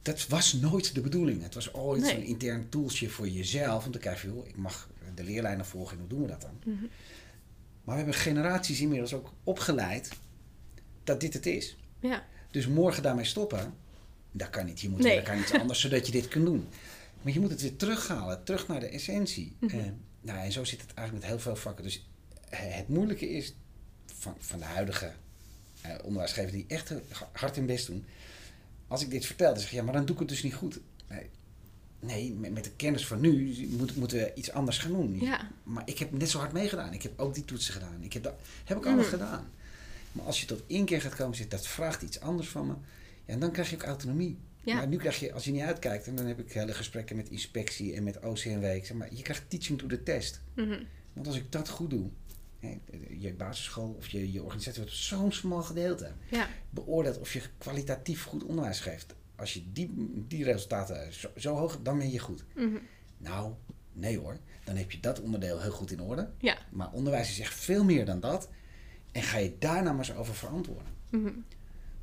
Dat 0.07 0.27
was 0.27 0.53
nooit 0.53 0.95
de 0.95 1.01
bedoeling. 1.01 1.41
Het 1.43 1.53
was 1.53 1.73
ooit 1.73 2.01
Nee. 2.01 2.11
zo'n 2.11 2.23
intern 2.23 2.69
toolsje 2.69 3.09
voor 3.09 3.27
jezelf. 3.29 3.85
Om 3.85 3.91
te 3.91 3.97
kijken, 3.99 4.33
joh, 4.33 4.47
ik 4.47 4.55
mag 4.55 4.89
de 5.15 5.23
leerlijnen 5.23 5.65
volgen 5.65 5.93
en 5.93 5.99
hoe 5.99 6.09
doen 6.09 6.21
we 6.21 6.27
dat 6.27 6.41
dan? 6.41 6.59
Mhm. 6.65 6.85
Maar 7.83 7.95
we 7.95 8.01
hebben 8.01 8.13
generaties 8.13 8.81
inmiddels 8.81 9.13
ook 9.13 9.33
opgeleid 9.43 10.09
dat 11.03 11.19
dit 11.21 11.33
het 11.33 11.45
is. 11.45 11.77
ja. 11.99 12.25
Dus 12.51 12.67
morgen 12.67 13.03
daarmee 13.03 13.25
stoppen, 13.25 13.73
dat 14.31 14.49
kan 14.49 14.65
niet. 14.65 14.79
Je 14.81 14.89
moet 14.89 14.99
Nee. 14.99 15.13
weer, 15.15 15.23
kan 15.23 15.39
iets 15.39 15.53
anders 15.61 15.79
zodat 15.81 16.05
je 16.05 16.11
dit 16.11 16.27
kunt 16.27 16.45
doen. 16.45 16.67
Maar 17.21 17.33
je 17.33 17.39
moet 17.39 17.49
het 17.49 17.61
weer 17.61 17.75
terughalen, 17.75 18.43
terug 18.43 18.67
naar 18.67 18.79
de 18.79 18.87
essentie. 18.87 19.55
Mhm. 19.59 19.77
Eh, 19.79 19.85
nou, 20.21 20.39
en 20.39 20.51
zo 20.51 20.63
zit 20.63 20.81
het 20.81 20.93
eigenlijk 20.93 21.27
met 21.27 21.35
heel 21.35 21.43
veel 21.43 21.55
vakken. 21.55 21.83
Dus 21.83 22.07
eh, 22.49 22.59
het 22.61 22.87
moeilijke 22.87 23.29
is 23.29 23.53
van, 24.05 24.35
van 24.39 24.59
de 24.59 24.65
huidige 24.65 25.11
eh, 25.81 25.91
onderwijsgevers 26.03 26.51
die 26.53 26.65
echt 26.67 26.93
hard 27.31 27.55
hun 27.55 27.65
best 27.65 27.87
doen. 27.87 28.05
Als 28.87 29.01
ik 29.01 29.09
dit 29.09 29.25
vertel, 29.25 29.51
dan 29.51 29.59
zeg 29.61 29.69
je, 29.69 29.75
ja, 29.75 29.83
maar 29.83 29.93
dan 29.93 30.05
doe 30.05 30.13
ik 30.15 30.19
het 30.21 30.29
dus 30.29 30.43
niet 30.43 30.53
goed. 30.53 30.79
Nee, 31.07 31.29
nee 31.99 32.33
met, 32.51 32.63
de 32.63 32.71
kennis 32.75 33.07
van 33.07 33.19
nu 33.19 33.55
moet, 33.69 33.95
moeten 33.95 34.17
we 34.17 34.31
iets 34.35 34.51
anders 34.51 34.77
gaan 34.77 34.91
doen. 34.91 35.19
Ja. 35.19 35.51
Maar 35.63 35.83
ik 35.85 35.99
heb 35.99 36.11
net 36.11 36.29
zo 36.29 36.39
hard 36.39 36.51
meegedaan. 36.53 36.93
Ik 36.93 37.03
heb 37.03 37.19
ook 37.19 37.33
die 37.33 37.45
toetsen 37.45 37.73
gedaan. 37.73 37.97
Ik 38.03 38.13
heb 38.13 38.23
dat 38.23 38.33
heb 38.65 38.77
ik 38.77 38.85
allemaal 38.85 39.03
Mhm. 39.03 39.13
gedaan. 39.13 39.49
Maar 40.11 40.25
als 40.25 40.39
je 40.41 40.45
tot 40.47 40.61
één 40.67 40.85
keer 40.85 41.01
gaat 41.01 41.15
komen, 41.15 41.35
zegt 41.35 41.51
dat 41.51 41.67
vraagt 41.67 42.01
iets 42.01 42.19
anders 42.19 42.47
van 42.49 42.67
me. 42.67 42.73
Ja, 43.25 43.33
en 43.33 43.39
dan 43.39 43.51
krijg 43.51 43.69
je 43.69 43.75
ook 43.75 43.83
autonomie. 43.83 44.37
Ja. 44.63 44.75
Maar 44.75 44.87
nu 44.87 44.97
krijg 44.97 45.19
je, 45.19 45.33
als 45.33 45.43
je 45.43 45.51
niet 45.51 45.61
uitkijkt, 45.61 46.07
en 46.07 46.15
dan 46.15 46.25
heb 46.25 46.39
ik 46.39 46.51
hele 46.53 46.73
gesprekken 46.73 47.15
met 47.15 47.29
inspectie 47.29 47.93
en 47.93 48.03
met 48.03 48.17
OCMW. 48.23 48.63
Zeg 48.63 48.93
maar, 48.93 49.13
je 49.13 49.21
krijgt 49.21 49.43
teaching 49.49 49.79
to 49.79 49.87
the 49.87 50.03
test. 50.03 50.41
Mhm. 50.53 50.79
Want 51.13 51.27
als 51.27 51.35
ik 51.35 51.51
dat 51.51 51.69
goed 51.69 51.89
doe, 51.89 52.09
je 53.17 53.33
basisschool 53.33 53.95
of 53.97 54.07
je, 54.07 54.31
je 54.31 54.43
organisatie 54.43 54.81
wordt 54.81 54.95
zo'n 54.95 55.31
smal 55.31 55.63
gedeelte 55.63 56.11
ja. 56.29 56.47
beoordeelt 56.69 57.19
of 57.19 57.33
je 57.33 57.41
kwalitatief 57.57 58.23
goed 58.23 58.43
onderwijs 58.43 58.79
geeft. 58.79 59.15
Als 59.35 59.53
je 59.53 59.71
die, 59.71 59.93
die 60.27 60.43
resultaten 60.43 61.13
zo, 61.13 61.29
zo 61.35 61.55
hoog 61.55 61.71
hebt, 61.71 61.85
dan 61.85 61.97
ben 61.97 62.11
je 62.11 62.19
goed. 62.19 62.45
Mhm. 62.55 62.77
Nou, 63.17 63.53
nee 63.93 64.19
hoor. 64.19 64.37
Dan 64.63 64.75
heb 64.75 64.91
je 64.91 64.99
dat 64.99 65.21
onderdeel 65.21 65.61
heel 65.61 65.71
goed 65.71 65.91
in 65.91 66.01
orde. 66.01 66.29
Ja. 66.37 66.57
Maar 66.71 66.91
onderwijs 66.91 67.29
is 67.29 67.39
echt 67.39 67.53
veel 67.53 67.83
meer 67.83 68.05
dan 68.05 68.19
dat. 68.19 68.49
En 69.11 69.23
ga 69.23 69.37
je 69.37 69.57
daar 69.59 69.83
nou 69.83 69.95
maar 69.95 70.07
eens 70.07 70.17
over 70.17 70.35
verantwoorden. 70.35 70.93
Mhm. 71.09 71.33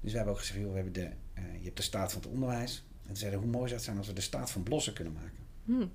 Dus 0.00 0.10
we 0.10 0.16
hebben 0.16 0.34
ook 0.34 0.40
gezegd, 0.40 0.58
joh, 0.58 0.68
we 0.68 0.74
hebben 0.74 0.92
de, 0.92 1.10
eh, 1.34 1.42
je 1.58 1.64
hebt 1.64 1.76
de 1.76 1.82
staat 1.82 2.12
van 2.12 2.22
het 2.22 2.30
onderwijs. 2.30 2.84
En 3.06 3.16
zeiden 3.16 3.40
hoe 3.40 3.48
mooi 3.48 3.64
zou 3.64 3.74
het 3.74 3.84
zijn 3.84 3.98
als 3.98 4.06
we 4.06 4.12
de 4.12 4.20
staat 4.20 4.50
van 4.50 4.62
Blossen 4.62 4.92
kunnen 4.92 5.12
maken. 5.12 5.38
Mhm. 5.64 5.86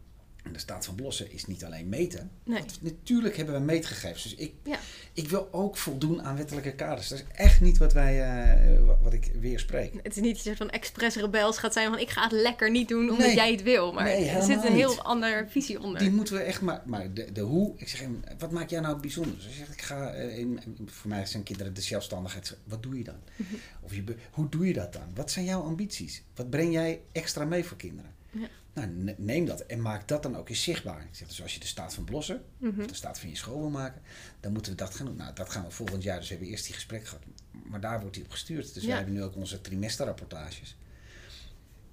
En 0.43 0.53
de 0.53 0.59
staat 0.59 0.85
van 0.85 0.95
Blossen 0.95 1.31
is 1.31 1.45
niet 1.45 1.65
alleen 1.65 1.89
meten. 1.89 2.31
Nee. 2.43 2.59
Want 2.59 2.81
natuurlijk 2.81 3.37
hebben 3.37 3.55
we 3.55 3.61
meetgegevens. 3.61 4.23
Dus 4.23 4.35
ik, 4.35 4.53
Ja. 4.63 4.79
ik 5.13 5.29
wil 5.29 5.47
ook 5.51 5.77
voldoen 5.77 6.21
aan 6.23 6.35
wettelijke 6.37 6.71
kaders. 6.73 7.07
Dat 7.07 7.17
is 7.19 7.25
echt 7.35 7.61
niet 7.61 7.77
wat, 7.77 7.93
wij, 7.93 8.21
eh, 8.21 8.85
wa- 8.85 8.97
wat 9.01 9.13
ik 9.13 9.31
weer 9.39 9.59
spreek. 9.59 9.93
Het 10.03 10.15
is 10.15 10.21
niet 10.21 10.35
dat 10.35 10.43
je 10.43 10.55
van 10.55 10.69
expres 10.69 11.15
rebels 11.15 11.57
gaat 11.57 11.73
zijn 11.73 11.89
van 11.89 11.99
ik 11.99 12.09
ga 12.09 12.23
het 12.23 12.31
lekker 12.31 12.71
niet 12.71 12.87
doen 12.87 13.09
omdat 13.09 13.25
Nee. 13.27 13.35
jij 13.35 13.51
het 13.51 13.63
wil. 13.63 13.93
Maar 13.93 14.03
Nee, 14.03 14.25
er 14.29 14.41
zit 14.43 14.63
een 14.65 14.73
heel 14.75 14.89
niet. 14.89 14.99
andere 14.99 15.45
visie 15.49 15.81
onder. 15.81 15.99
Die 15.99 16.11
moeten 16.11 16.33
we 16.35 16.39
echt 16.41 16.61
maar. 16.61 16.81
Maar 16.85 17.13
de, 17.13 17.31
de 17.31 17.41
hoe, 17.41 17.73
ik 17.77 17.87
zeg 17.89 17.99
hem, 17.99 18.23
wat 18.37 18.51
maakt 18.51 18.69
jou 18.69 18.83
nou 18.83 18.99
bijzonder? 18.99 19.33
Dus 19.35 19.57
zegt, 19.57 19.73
ik 19.73 19.81
ga, 19.81 20.11
eh, 20.13 20.37
in, 20.37 20.59
voor 20.85 21.09
mij 21.09 21.25
zijn 21.25 21.43
kinderen 21.43 21.73
de 21.73 21.81
zelfstandigheid. 21.81 22.57
Wat 22.63 22.83
doe 22.83 22.97
je 22.97 23.03
dan? 23.03 23.17
Mhm. 23.35 23.53
Of 23.81 23.95
je, 23.95 24.03
hoe 24.31 24.49
doe 24.49 24.67
je 24.67 24.73
dat 24.73 24.93
dan? 24.93 25.07
Wat 25.15 25.31
zijn 25.31 25.45
jouw 25.45 25.61
ambities? 25.61 26.23
Wat 26.35 26.49
breng 26.49 26.73
jij 26.73 27.01
extra 27.11 27.45
mee 27.45 27.63
voor 27.63 27.77
kinderen? 27.77 28.11
Ja. 28.31 28.47
Nou, 28.79 28.91
ne- 29.03 29.15
neem 29.17 29.45
dat 29.45 29.59
en 29.61 29.81
maak 29.81 30.07
dat 30.07 30.23
dan 30.23 30.37
ook 30.37 30.49
eens 30.49 30.63
zichtbaar. 30.63 31.01
Ik 31.01 31.07
zeg 31.15 31.27
dus, 31.27 31.41
als 31.41 31.53
je 31.53 31.59
de 31.59 31.65
staat 31.65 31.93
van 31.93 32.03
Blossen, 32.03 32.43
Mhm. 32.57 32.79
of 32.79 32.87
de 32.87 32.93
staat 32.93 33.19
van 33.19 33.29
je 33.29 33.35
school 33.35 33.59
wil 33.59 33.69
maken, 33.69 34.01
dan 34.39 34.51
moeten 34.51 34.71
we 34.71 34.77
dat 34.77 34.95
gaan 34.95 35.05
doen. 35.05 35.15
Nou, 35.15 35.33
dat 35.33 35.49
gaan 35.49 35.63
we 35.63 35.71
volgend 35.71 36.03
jaar. 36.03 36.17
Dus 36.19 36.27
we 36.27 36.33
hebben 36.33 36.51
eerst 36.51 36.65
die 36.65 36.73
gesprek 36.73 37.05
gehad. 37.07 37.23
Maar 37.51 37.79
daar 37.81 37.99
wordt 37.99 38.15
die 38.15 38.23
op 38.23 38.31
gestuurd. 38.31 38.73
Dus 38.73 38.83
Ja. 38.83 38.89
we 38.89 38.95
hebben 38.95 39.13
nu 39.13 39.23
ook 39.23 39.35
onze 39.35 39.61
trimesterrapportages. 39.61 40.77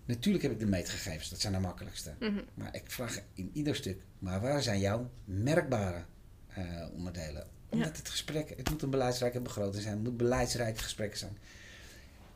Natuurlijk 0.05 0.43
heb 0.43 0.53
ik 0.53 0.59
de 0.59 0.67
meetgegevens, 0.67 1.29
dat 1.31 1.41
zijn 1.41 1.53
de 1.53 1.59
makkelijkste. 1.59 2.15
Mhm. 2.21 2.41
Maar 2.55 2.75
ik 2.75 2.83
vraag 2.91 3.21
in 3.35 3.51
ieder 3.53 3.77
stuk, 3.77 4.01
maar 4.19 4.41
waar 4.41 4.63
zijn 4.63 4.81
jouw 4.81 5.11
merkbare 5.25 6.05
eh, 6.47 6.87
onderdelen? 6.95 7.47
Omdat 7.69 7.89
Ja. 7.89 7.97
het 7.97 8.09
gesprek, 8.09 8.53
het 8.57 8.71
moet 8.71 8.83
een 8.83 8.91
beleidsrijke 8.91 9.41
begroting 9.41 9.83
zijn, 9.83 9.95
het 9.95 10.03
moet 10.05 10.17
beleidsrijke 10.17 10.83
gesprekken 10.83 11.19
zijn. 11.19 11.39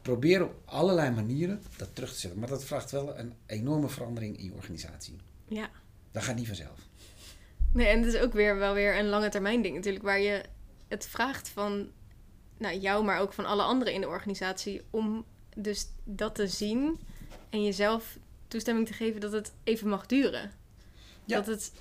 Probeer 0.03 0.45
op 0.45 0.55
allerlei 0.65 1.11
manieren 1.11 1.63
dat 1.77 1.95
terug 1.95 2.13
te 2.13 2.19
zetten. 2.19 2.41
Maar 2.41 2.49
dat 2.49 2.65
vraagt 2.65 2.91
wel 2.91 3.19
een 3.19 3.33
enorme 3.47 3.89
verandering 3.89 4.39
in 4.39 4.45
je 4.45 4.53
organisatie. 4.53 5.17
Ja. 5.49 5.71
Dat 6.13 6.23
gaat 6.23 6.37
niet 6.37 6.47
vanzelf. 6.47 6.79
Nee, 7.73 7.87
en 7.87 8.03
het 8.03 8.15
is 8.15 8.21
ook 8.21 8.33
weer 8.33 8.57
wel 8.57 8.75
weer 8.75 8.99
een 8.99 9.09
lange 9.09 9.29
termijn 9.29 9.63
ding 9.63 9.75
natuurlijk, 9.75 10.05
waar 10.05 10.21
je 10.21 10.43
het 10.89 11.07
vraagt 11.07 11.49
van 11.49 11.91
nou, 12.57 12.79
jou, 12.79 13.05
maar 13.05 13.21
ook 13.21 13.33
van 13.33 13.45
alle 13.47 13.63
anderen 13.63 13.93
in 13.93 14.01
de 14.01 14.09
organisatie, 14.09 14.83
om 14.91 15.25
dus 15.57 15.87
dat 16.05 16.35
te 16.35 16.47
zien 16.47 16.99
en 17.51 17.65
jezelf 17.65 18.19
toestemming 18.49 18.87
te 18.87 18.93
geven 18.93 19.21
dat 19.21 19.33
het 19.33 19.53
even 19.65 19.89
mag 19.89 20.07
duren. 20.07 20.51
Ja. 21.25 21.37
Dat, 21.37 21.47
het, 21.47 21.73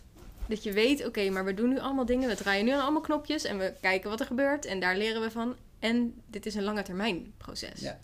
dat 0.48 0.64
je 0.64 0.74
weet, 0.74 1.06
oké, 1.06 1.30
maar 1.30 1.46
we 1.46 1.54
doen 1.54 1.70
nu 1.70 1.80
allemaal 1.80 2.06
dingen, 2.06 2.30
we 2.30 2.36
draaien 2.36 2.66
nu 2.66 2.72
aan 2.72 2.82
allemaal 2.82 3.02
knopjes 3.02 3.44
en 3.44 3.58
we 3.58 3.74
kijken 3.82 4.10
wat 4.10 4.20
er 4.20 4.26
gebeurt 4.26 4.66
en 4.66 4.80
daar 4.80 4.98
leren 4.98 5.22
we 5.22 5.32
van. 5.32 5.56
En 5.80 6.22
dit 6.26 6.46
is 6.46 6.56
een 6.56 6.64
lange 6.64 6.84
termijn 6.84 7.34
proces. 7.38 7.80
Ja. 7.80 8.00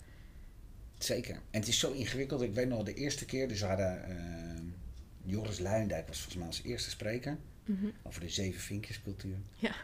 Zeker. 0.98 1.34
En 1.34 1.60
het 1.60 1.68
is 1.68 1.78
zo 1.78 1.92
ingewikkeld. 1.92 2.42
Ik 2.42 2.54
weet 2.54 2.68
nog 2.68 2.82
de 2.82 2.94
eerste 2.94 3.24
keer, 3.24 3.48
dus 3.48 3.62
hadden 3.62 4.04
uh, 4.08 5.32
Joris 5.32 5.58
Luijendijk 5.58 6.06
was 6.08 6.16
volgens 6.16 6.36
mij 6.36 6.46
als 6.46 6.62
eerste 6.62 6.90
spreker 6.90 7.38
Mhm. 7.64 7.86
over 8.02 8.20
de 8.20 8.28
zeven 8.28 8.60
vinkjescultuur. 8.60 9.36
Ja. 9.56 9.74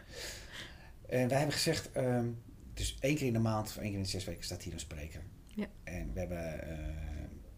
En 1.09 1.27
wij 1.27 1.37
hebben 1.37 1.55
gezegd, 1.55 1.91
ehm, 1.91 2.25
dus 2.73 2.97
één 2.99 3.15
keer 3.15 3.27
in 3.27 3.33
de 3.33 3.39
maand 3.39 3.67
of 3.67 3.75
één 3.77 3.85
keer 3.87 3.97
in 3.97 4.03
de 4.03 4.09
zes 4.09 4.23
weken 4.23 4.43
staat 4.43 4.63
hier 4.63 4.73
een 4.73 4.79
spreker. 4.79 5.21
Ja. 5.47 5.67
En 5.83 6.13
we 6.13 6.19
hebben 6.19 6.61
eh, 6.69 6.77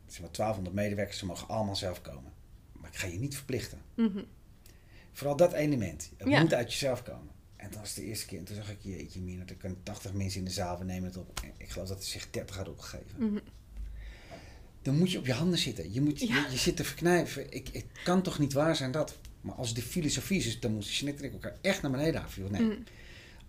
zeg 0.07 0.21
maar 0.21 0.31
1200 0.31 0.75
medewerkers, 0.75 1.17
ze 1.17 1.25
mogen 1.25 1.47
allemaal 1.47 1.75
zelf 1.75 2.01
komen. 2.01 2.31
Maar 2.71 2.89
ik 2.89 2.95
ga 2.97 3.07
je 3.07 3.19
niet 3.19 3.35
verplichten. 3.35 3.81
Mhm. 3.95 4.23
Vooral 5.11 5.35
dat 5.35 5.53
element. 5.53 6.11
Het 6.17 6.27
Ja. 6.27 6.41
moet 6.41 6.53
uit 6.53 6.71
jezelf 6.71 7.03
komen. 7.03 7.33
En 7.65 7.71
dat 7.71 7.79
was 7.79 7.93
de 7.93 8.03
eerste 8.03 8.25
keer. 8.25 8.37
En 8.39 8.45
toen 8.45 8.55
zag 8.55 8.69
ik, 8.71 8.77
jeetje 8.81 9.19
mina, 9.21 9.43
er 9.45 9.55
kunnen 9.55 9.83
80 9.83 10.13
mensen 10.13 10.39
in 10.39 10.45
de 10.45 10.51
zaal, 10.51 10.77
we 10.79 10.83
nemen 10.85 11.07
het 11.07 11.17
op. 11.17 11.39
En 11.43 11.51
ik 11.57 11.69
geloof 11.69 11.87
dat 11.87 11.97
er 11.97 12.03
zich 12.05 12.29
30 12.29 12.55
hadden 12.55 12.73
opgegeven. 12.73 13.15
Mhm. 13.17 13.39
Dan 14.81 14.97
moet 14.97 15.11
je 15.11 15.17
op 15.17 15.25
je 15.25 15.33
handen 15.33 15.59
zitten. 15.59 15.93
Je, 15.93 16.01
moet, 16.01 16.19
Ja. 16.19 16.45
je, 16.45 16.51
je 16.51 16.57
zit 16.57 16.75
te 16.75 16.83
verknijpen. 16.83 17.51
Ik, 17.53 17.67
het 17.73 17.85
kan 18.03 18.21
toch 18.21 18.39
niet 18.39 18.53
waar 18.53 18.75
zijn 18.75 18.91
dat. 18.91 19.17
Maar 19.41 19.55
als 19.55 19.73
de 19.73 19.81
filosofie 19.81 20.37
is, 20.43 20.59
dan 20.59 20.73
moet 20.73 20.93
Jeanette 20.95 21.21
en 21.23 21.27
ik 21.27 21.33
elkaar 21.33 21.57
echt 21.61 21.81
naar 21.81 21.91
beneden. 21.91 22.23
Joh, 22.35 22.49
Nee, 22.49 22.61
Mhm. 22.61 22.75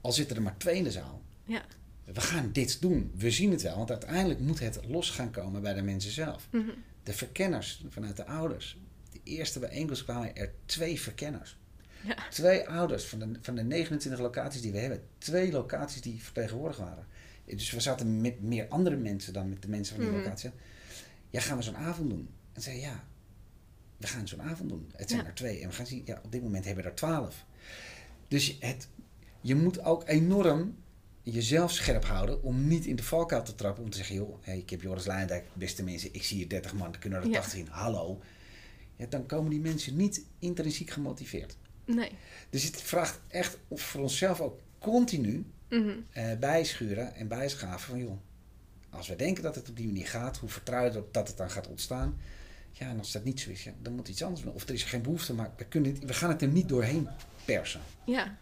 al 0.01 0.13
zitten 0.13 0.37
er 0.37 0.43
maar 0.43 0.57
twee 0.57 0.77
in 0.77 0.85
de 0.85 0.91
zaal. 0.91 1.23
Ja. 1.45 1.65
We 2.05 2.21
gaan 2.21 2.53
dit 2.53 2.81
doen. 2.81 3.13
We 3.17 3.31
zien 3.31 3.51
het 3.51 3.63
wel. 3.63 3.77
Want 3.77 3.91
uiteindelijk 3.91 4.41
moet 4.41 4.59
het 4.61 4.81
los 4.89 5.11
gaan 5.11 5.31
komen 5.31 5.63
bij 5.63 5.75
de 5.75 5.83
mensen 5.83 6.11
zelf. 6.11 6.49
Mhm. 6.51 6.69
De 7.03 7.13
verkenners 7.13 7.85
vanuit 7.89 8.17
de 8.17 8.27
ouders. 8.27 8.77
De 9.13 9.21
eerste 9.25 9.59
bijeenkomst 9.59 10.05
kwamen 10.05 10.37
er 10.37 10.53
twee 10.67 11.01
verkenners. 11.01 11.57
Ja. 12.05 12.17
Twee 12.31 12.69
ouders 12.69 13.05
van 13.05 13.19
de, 13.19 13.31
van 13.41 13.55
de 13.55 13.63
29 13.63 14.21
locaties 14.21 14.61
die 14.61 14.73
we 14.73 14.79
hebben. 14.79 15.03
Twee 15.19 15.53
locaties 15.53 16.01
die 16.01 16.23
vertegenwoordigd 16.23 16.81
waren. 16.81 17.07
Dus 17.45 17.71
we 17.71 17.81
zaten 17.81 18.21
met 18.21 18.41
meer 18.43 18.69
andere 18.69 18.97
mensen 18.97 19.33
dan 19.33 19.49
met 19.49 19.63
de 19.63 19.69
mensen 19.69 19.95
van 19.97 20.05
die 20.05 20.13
Mhm. 20.15 20.23
locatie. 20.23 20.51
Ja, 21.31 21.41
gaan 21.41 21.57
we 21.57 21.63
zo'n 21.63 21.77
avond 21.77 22.11
doen? 22.11 22.29
En 22.53 22.63
zei 22.63 22.81
ja, 22.81 23.05
we 23.97 24.07
gaan 24.07 24.29
zo'n 24.29 24.43
avond 24.43 24.69
doen. 24.69 24.91
Het 24.97 25.09
zijn 25.11 25.21
Ja. 25.23 25.27
er 25.27 25.35
twee. 25.35 25.61
En 25.61 25.69
we 25.69 25.75
gaan 25.75 25.87
zien, 25.87 26.03
ja, 26.05 26.21
op 26.25 26.33
dit 26.33 26.43
moment 26.43 26.65
hebben 26.65 26.85
we 26.85 26.91
er 26.91 26.97
twaalf. 26.97 27.45
Dus 28.29 28.57
het, 28.61 28.89
je 29.41 29.55
moet 29.55 29.83
ook 29.85 30.09
enorm 30.09 30.77
jezelf 31.23 31.73
scherp 31.73 32.05
houden 32.05 32.43
om 32.43 32.67
niet 32.69 32.85
in 32.87 32.97
de 32.97 33.03
valkuil 33.03 33.43
te 33.43 33.55
trappen. 33.55 33.83
Om 33.85 33.91
te 33.91 33.97
zeggen, 33.97 34.15
joh, 34.17 34.37
hey, 34.41 34.59
ik 34.59 34.71
heb 34.71 34.83
Joris 34.83 35.07
Leijendijk, 35.07 35.45
beste 35.53 35.83
mensen, 35.83 36.15
ik 36.15 36.23
zie 36.23 36.37
hier 36.37 36.49
30 36.49 36.75
man, 36.75 36.93
er 36.93 36.99
kunnen 36.99 37.21
er 37.23 37.27
Ja. 37.27 37.33
80 37.33 37.59
in. 37.59 37.67
Hallo. 37.67 38.21
Ja, 38.97 39.07
dan 39.07 39.27
komen 39.27 39.51
die 39.51 39.61
mensen 39.61 39.97
niet 39.97 40.23
intrinsiek 40.39 40.91
gemotiveerd. 40.91 41.57
Nee. 41.87 42.11
Dus 42.51 42.63
het 42.63 42.83
vraagt 42.83 43.21
echt 43.29 43.59
voor 43.71 44.01
onszelf 44.01 44.41
ook 44.41 44.61
continu 44.79 45.45
Mhm. 45.69 45.91
eh, 46.13 46.25
bijschuren 46.41 47.15
en 47.15 47.29
bijschaven 47.29 47.81
van 47.91 47.99
joh, 47.99 48.19
als 48.91 49.09
we 49.09 49.17
denken 49.17 49.43
dat 49.43 49.55
het 49.55 49.69
op 49.69 49.77
die 49.77 49.87
manier 49.87 50.07
gaat, 50.07 50.37
hoe 50.39 50.49
vertrouw 50.49 50.85
je 50.85 50.91
erop 50.91 51.15
dat 51.15 51.29
het 51.29 51.37
dan 51.37 51.51
gaat 51.51 51.67
ontstaan? 51.69 52.21
Ja, 52.73 52.89
en 52.89 52.99
als 52.99 53.13
dat 53.13 53.25
niet 53.25 53.41
zo 53.41 53.51
is, 53.51 53.65
ja, 53.65 53.73
dan 53.83 53.93
moet 53.95 54.09
iets 54.09 54.23
anders 54.23 54.43
doen. 54.43 54.53
Of 54.55 54.69
er 54.69 54.75
is 54.75 54.83
geen 54.85 55.03
behoefte, 55.03 55.35
maar 55.35 55.51
we, 55.57 55.65
kunnen 55.65 55.93
het, 55.95 56.05
we 56.05 56.13
gaan 56.13 56.29
het 56.31 56.43
er 56.43 56.49
niet 56.49 56.69
doorheen 56.69 57.09
persen. 57.45 57.81
Ja. 58.05 58.37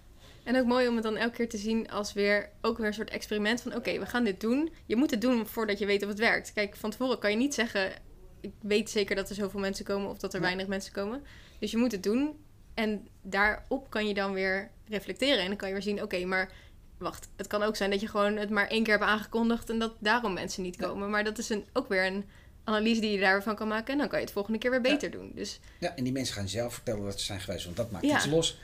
En 0.45 0.57
ook 0.57 0.67
mooi 0.67 0.89
om 0.89 0.95
het 0.95 1.03
dan 1.05 1.17
elke 1.17 1.37
keer 1.37 1.49
te 1.49 1.59
zien 1.59 1.91
als 1.91 2.13
weer 2.13 2.51
ook 2.61 2.79
weer 2.79 2.87
een 2.87 2.95
soort 2.95 3.11
experiment 3.11 3.61
van 3.61 3.75
oké, 3.75 3.99
we 3.99 4.07
gaan 4.07 4.25
dit 4.25 4.41
doen. 4.41 4.73
Je 4.87 4.97
moet 4.97 5.11
het 5.11 5.21
doen 5.21 5.47
voordat 5.47 5.79
je 5.79 5.87
weet 5.87 6.03
of 6.03 6.09
het 6.09 6.19
werkt. 6.19 6.53
Kijk, 6.53 6.77
van 6.77 6.91
tevoren 6.91 7.19
kan 7.19 7.31
je 7.31 7.37
niet 7.37 7.55
zeggen, 7.55 7.93
ik 8.41 8.53
weet 8.61 8.91
zeker 8.91 9.17
dat 9.17 9.29
er 9.29 9.35
zoveel 9.35 9.61
mensen 9.61 9.85
komen 9.85 10.11
of 10.11 10.19
dat 10.19 10.33
er 10.35 10.41
Ja. 10.41 10.45
weinig 10.47 10.67
mensen 10.67 10.93
komen. 10.93 11.23
Dus 11.59 11.71
je 11.71 11.77
moet 11.77 11.93
het 11.93 12.03
doen 12.03 12.37
en 12.75 13.09
daarop 13.23 13.91
kan 13.91 14.09
je 14.09 14.15
dan 14.15 14.33
weer 14.33 14.71
reflecteren 14.89 15.39
en 15.43 15.47
dan 15.49 15.57
kan 15.57 15.69
je 15.69 15.75
weer 15.75 15.83
zien, 15.83 16.03
oké, 16.03 16.25
maar 16.25 16.51
wacht, 16.99 17.29
het 17.37 17.47
kan 17.47 17.63
ook 17.63 17.77
zijn 17.77 17.91
dat 17.91 18.01
je 18.01 18.09
gewoon 18.09 18.37
het 18.37 18.51
maar 18.51 18.69
één 18.69 18.83
keer 18.83 18.93
hebt 18.99 19.05
aangekondigd 19.07 19.71
en 19.71 19.79
dat 19.79 19.93
daarom 19.99 20.33
mensen 20.33 20.63
niet 20.63 20.77
Ja. 20.79 20.87
komen. 20.87 21.11
Maar 21.11 21.25
dat 21.25 21.39
is 21.39 21.49
een, 21.49 21.65
ook 21.73 21.89
weer 21.89 22.07
een 22.07 22.25
analyse 22.65 23.01
die 23.01 23.11
je 23.13 23.21
daarvan 23.21 23.55
kan 23.57 23.69
maken 23.69 23.93
en 23.93 23.99
dan 23.99 24.09
kan 24.09 24.19
je 24.19 24.25
het 24.25 24.35
volgende 24.35 24.59
keer 24.59 24.71
weer 24.71 24.81
beter 24.81 25.11
doen. 25.11 25.33
Dus 25.35 25.61
Ja, 25.79 25.97
en 25.97 26.05
die 26.05 26.13
mensen 26.13 26.35
gaan 26.35 26.49
zelf 26.49 26.75
vertellen 26.75 27.05
dat 27.05 27.19
ze 27.21 27.25
zijn 27.27 27.41
geweest, 27.41 27.65
want 27.65 27.77
dat 27.77 27.91
maakt 27.91 28.05
Ja. 28.05 28.17
iets 28.17 28.27
los. 28.27 28.59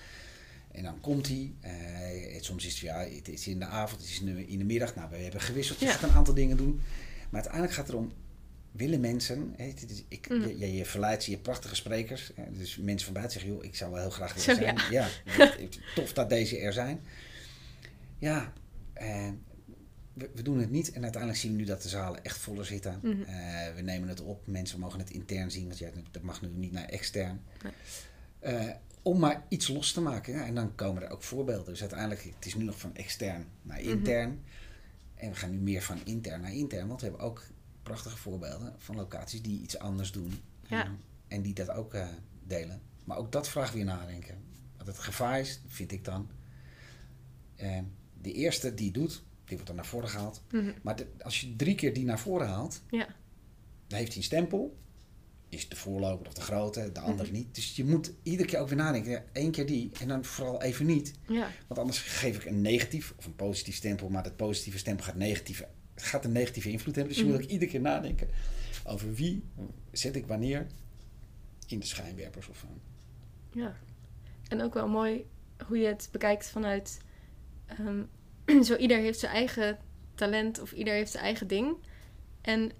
En 0.72 0.82
dan 0.82 1.00
komt 1.00 1.28
hij. 1.28 1.52
eh, 1.60 2.42
soms 2.42 2.66
is 2.66 2.72
het, 2.72 2.80
ja, 2.82 2.98
het 2.98 3.28
is 3.28 3.46
in 3.46 3.58
de 3.58 3.64
avond, 3.64 4.00
het 4.00 4.10
is 4.10 4.20
in 4.20 4.34
de, 4.34 4.46
in 4.46 4.58
de 4.58 4.64
middag. 4.64 4.94
Nou, 4.94 5.10
we 5.10 5.16
hebben 5.16 5.40
gewisseld, 5.40 5.80
je 5.80 5.86
gaat 5.86 6.02
een 6.02 6.16
aantal 6.16 6.34
dingen 6.34 6.56
doen. 6.56 6.80
Maar 7.30 7.40
uiteindelijk 7.40 7.72
gaat 7.72 7.86
het 7.86 7.94
erom, 7.94 8.12
willen 8.72 9.00
mensen... 9.00 9.54
Hè, 9.56 9.64
ik, 10.08 10.28
Mhm. 10.28 10.40
je, 10.48 10.58
je, 10.58 10.74
je 10.74 10.84
verleidt 10.84 11.24
je 11.24 11.38
prachtige 11.38 11.74
sprekers. 11.74 12.32
Hè, 12.34 12.42
dus 12.52 12.76
mensen 12.76 13.04
van 13.04 13.14
buiten 13.14 13.40
zeggen, 13.40 13.56
joh, 13.56 13.64
ik 13.64 13.76
zou 13.76 13.90
wel 13.90 14.00
heel 14.00 14.10
graag 14.10 14.34
willen 14.34 14.62
zijn. 14.62 14.78
ja. 14.90 15.08
Tof 15.94 16.12
dat 16.12 16.28
deze 16.28 16.58
er 16.58 16.72
zijn. 16.72 17.00
Ja, 18.18 18.52
eh, 18.92 19.28
we, 20.12 20.30
we 20.34 20.42
doen 20.42 20.58
het 20.58 20.70
niet. 20.70 20.92
En 20.92 21.02
uiteindelijk 21.02 21.40
zien 21.42 21.52
we 21.52 21.58
nu 21.58 21.64
dat 21.64 21.82
de 21.82 21.88
zalen 21.88 22.24
echt 22.24 22.38
voller 22.38 22.64
zitten. 22.66 22.98
Mhm. 23.02 23.22
Eh, 23.22 23.74
we 23.74 23.80
nemen 23.80 24.08
het 24.08 24.20
op. 24.20 24.46
Mensen 24.46 24.78
mogen 24.80 24.98
het 24.98 25.10
intern 25.10 25.50
zien. 25.50 25.66
Want 25.66 25.78
ja, 25.78 25.88
dat 26.10 26.22
mag 26.22 26.42
nu 26.42 26.48
niet 26.48 26.72
naar 26.72 26.88
extern. 26.88 27.40
Nee. 27.62 27.72
Eh, 28.38 28.70
om 29.02 29.18
maar 29.18 29.44
iets 29.48 29.68
los 29.68 29.92
te 29.92 30.00
maken. 30.00 30.32
Ja, 30.32 30.44
en 30.46 30.54
dan 30.54 30.74
komen 30.74 31.02
er 31.02 31.10
ook 31.10 31.22
voorbeelden. 31.22 31.66
Dus 31.66 31.80
uiteindelijk, 31.80 32.22
het 32.36 32.46
is 32.46 32.54
nu 32.54 32.64
nog 32.64 32.78
van 32.78 32.94
extern 32.96 33.46
naar 33.62 33.80
Mhm. 33.80 33.88
intern. 33.88 34.40
En 35.14 35.30
we 35.30 35.36
gaan 35.36 35.50
nu 35.50 35.56
meer 35.58 35.82
van 35.82 35.98
intern 36.04 36.40
naar 36.40 36.54
intern. 36.54 36.86
Want 36.88 37.00
we 37.00 37.06
hebben 37.06 37.26
ook 37.26 37.42
prachtige 37.90 38.16
voorbeelden 38.16 38.74
van 38.78 38.96
locaties 38.96 39.42
die 39.42 39.60
iets 39.60 39.78
anders 39.78 40.12
doen. 40.12 40.40
Ja. 40.68 40.84
En, 40.84 41.00
en 41.28 41.42
die 41.42 41.54
dat 41.54 41.70
ook 41.70 41.94
eh, 41.94 42.08
delen. 42.44 42.80
Maar 43.04 43.16
ook 43.18 43.32
dat 43.32 43.48
vraagt 43.48 43.74
weer 43.74 43.84
nadenken. 43.84 44.38
Wat 44.76 44.86
het 44.86 44.98
gevaar 44.98 45.40
is, 45.40 45.60
vind 45.66 45.92
ik 45.92 46.04
dan. 46.04 46.30
eh, 47.56 47.78
de 48.22 48.32
eerste 48.32 48.74
die 48.74 48.84
het 48.86 48.94
doet, 48.94 49.12
die 49.44 49.56
wordt 49.56 49.66
dan 49.66 49.76
naar 49.76 49.86
voren 49.86 50.08
gehaald. 50.08 50.42
mhm. 50.50 50.72
Maar 50.82 50.96
de- 50.96 51.06
als 51.22 51.40
je 51.40 51.56
drie 51.56 51.74
keer 51.74 51.94
die 51.94 52.04
naar 52.04 52.18
voren 52.20 52.48
haalt, 52.48 52.82
ja, 52.90 53.06
dan 53.86 53.98
heeft 53.98 54.08
hij 54.08 54.16
een 54.16 54.22
stempel. 54.22 54.78
Is 55.48 55.68
de 55.68 55.76
voorloper 55.76 56.26
of 56.26 56.34
de 56.34 56.40
grote, 56.40 56.92
de 56.92 57.00
andere 57.00 57.28
Mhm. 57.28 57.36
niet. 57.38 57.54
Dus 57.54 57.76
je 57.76 57.84
moet 57.84 58.12
iedere 58.22 58.48
keer 58.48 58.58
ook 58.58 58.68
weer 58.68 58.76
nadenken. 58.76 59.10
Ja, 59.10 59.24
Eén 59.32 59.50
keer 59.50 59.66
die 59.66 59.90
en 60.00 60.08
dan 60.08 60.24
vooral 60.24 60.62
even 60.62 60.86
niet. 60.86 61.12
ja, 61.28 61.50
Want 61.66 61.80
anders 61.80 61.98
geef 61.98 62.36
ik 62.36 62.44
een 62.44 62.60
negatief 62.60 63.14
of 63.16 63.24
een 63.26 63.36
positief 63.36 63.74
stempel. 63.76 64.08
Maar 64.08 64.22
dat 64.22 64.36
positieve 64.36 64.78
stempel 64.78 65.04
gaat, 65.04 65.14
negatieve, 65.14 65.68
het 66.00 66.08
gaat 66.08 66.24
een 66.24 66.32
negatieve 66.32 66.70
invloed 66.70 66.94
hebben. 66.94 67.12
Dus 67.14 67.22
je 67.22 67.28
Mhm. 67.28 67.36
moet 67.36 67.44
ook 67.44 67.50
iedere 67.50 67.70
keer 67.70 67.80
nadenken. 67.80 68.28
Over 68.84 69.14
wie 69.14 69.42
zet 69.92 70.16
ik 70.16 70.26
wanneer 70.26 70.66
in 71.66 71.78
de 71.78 71.86
schijnwerpers 71.86 72.48
of 72.48 72.56
van. 72.56 72.80
Ja. 73.52 73.76
En 74.48 74.62
ook 74.62 74.74
wel 74.74 74.88
mooi 74.88 75.26
hoe 75.66 75.78
je 75.78 75.86
het 75.86 76.08
bekijkt 76.12 76.48
vanuit... 76.50 77.00
ehm, 77.66 78.02
zo 78.68 78.76
ieder 78.76 78.98
heeft 78.98 79.18
zijn 79.18 79.32
eigen 79.32 79.78
talent 80.14 80.60
of 80.60 80.72
ieder 80.72 80.94
heeft 80.94 81.10
zijn 81.10 81.24
eigen 81.24 81.46
ding. 81.46 81.76
En 82.40 82.72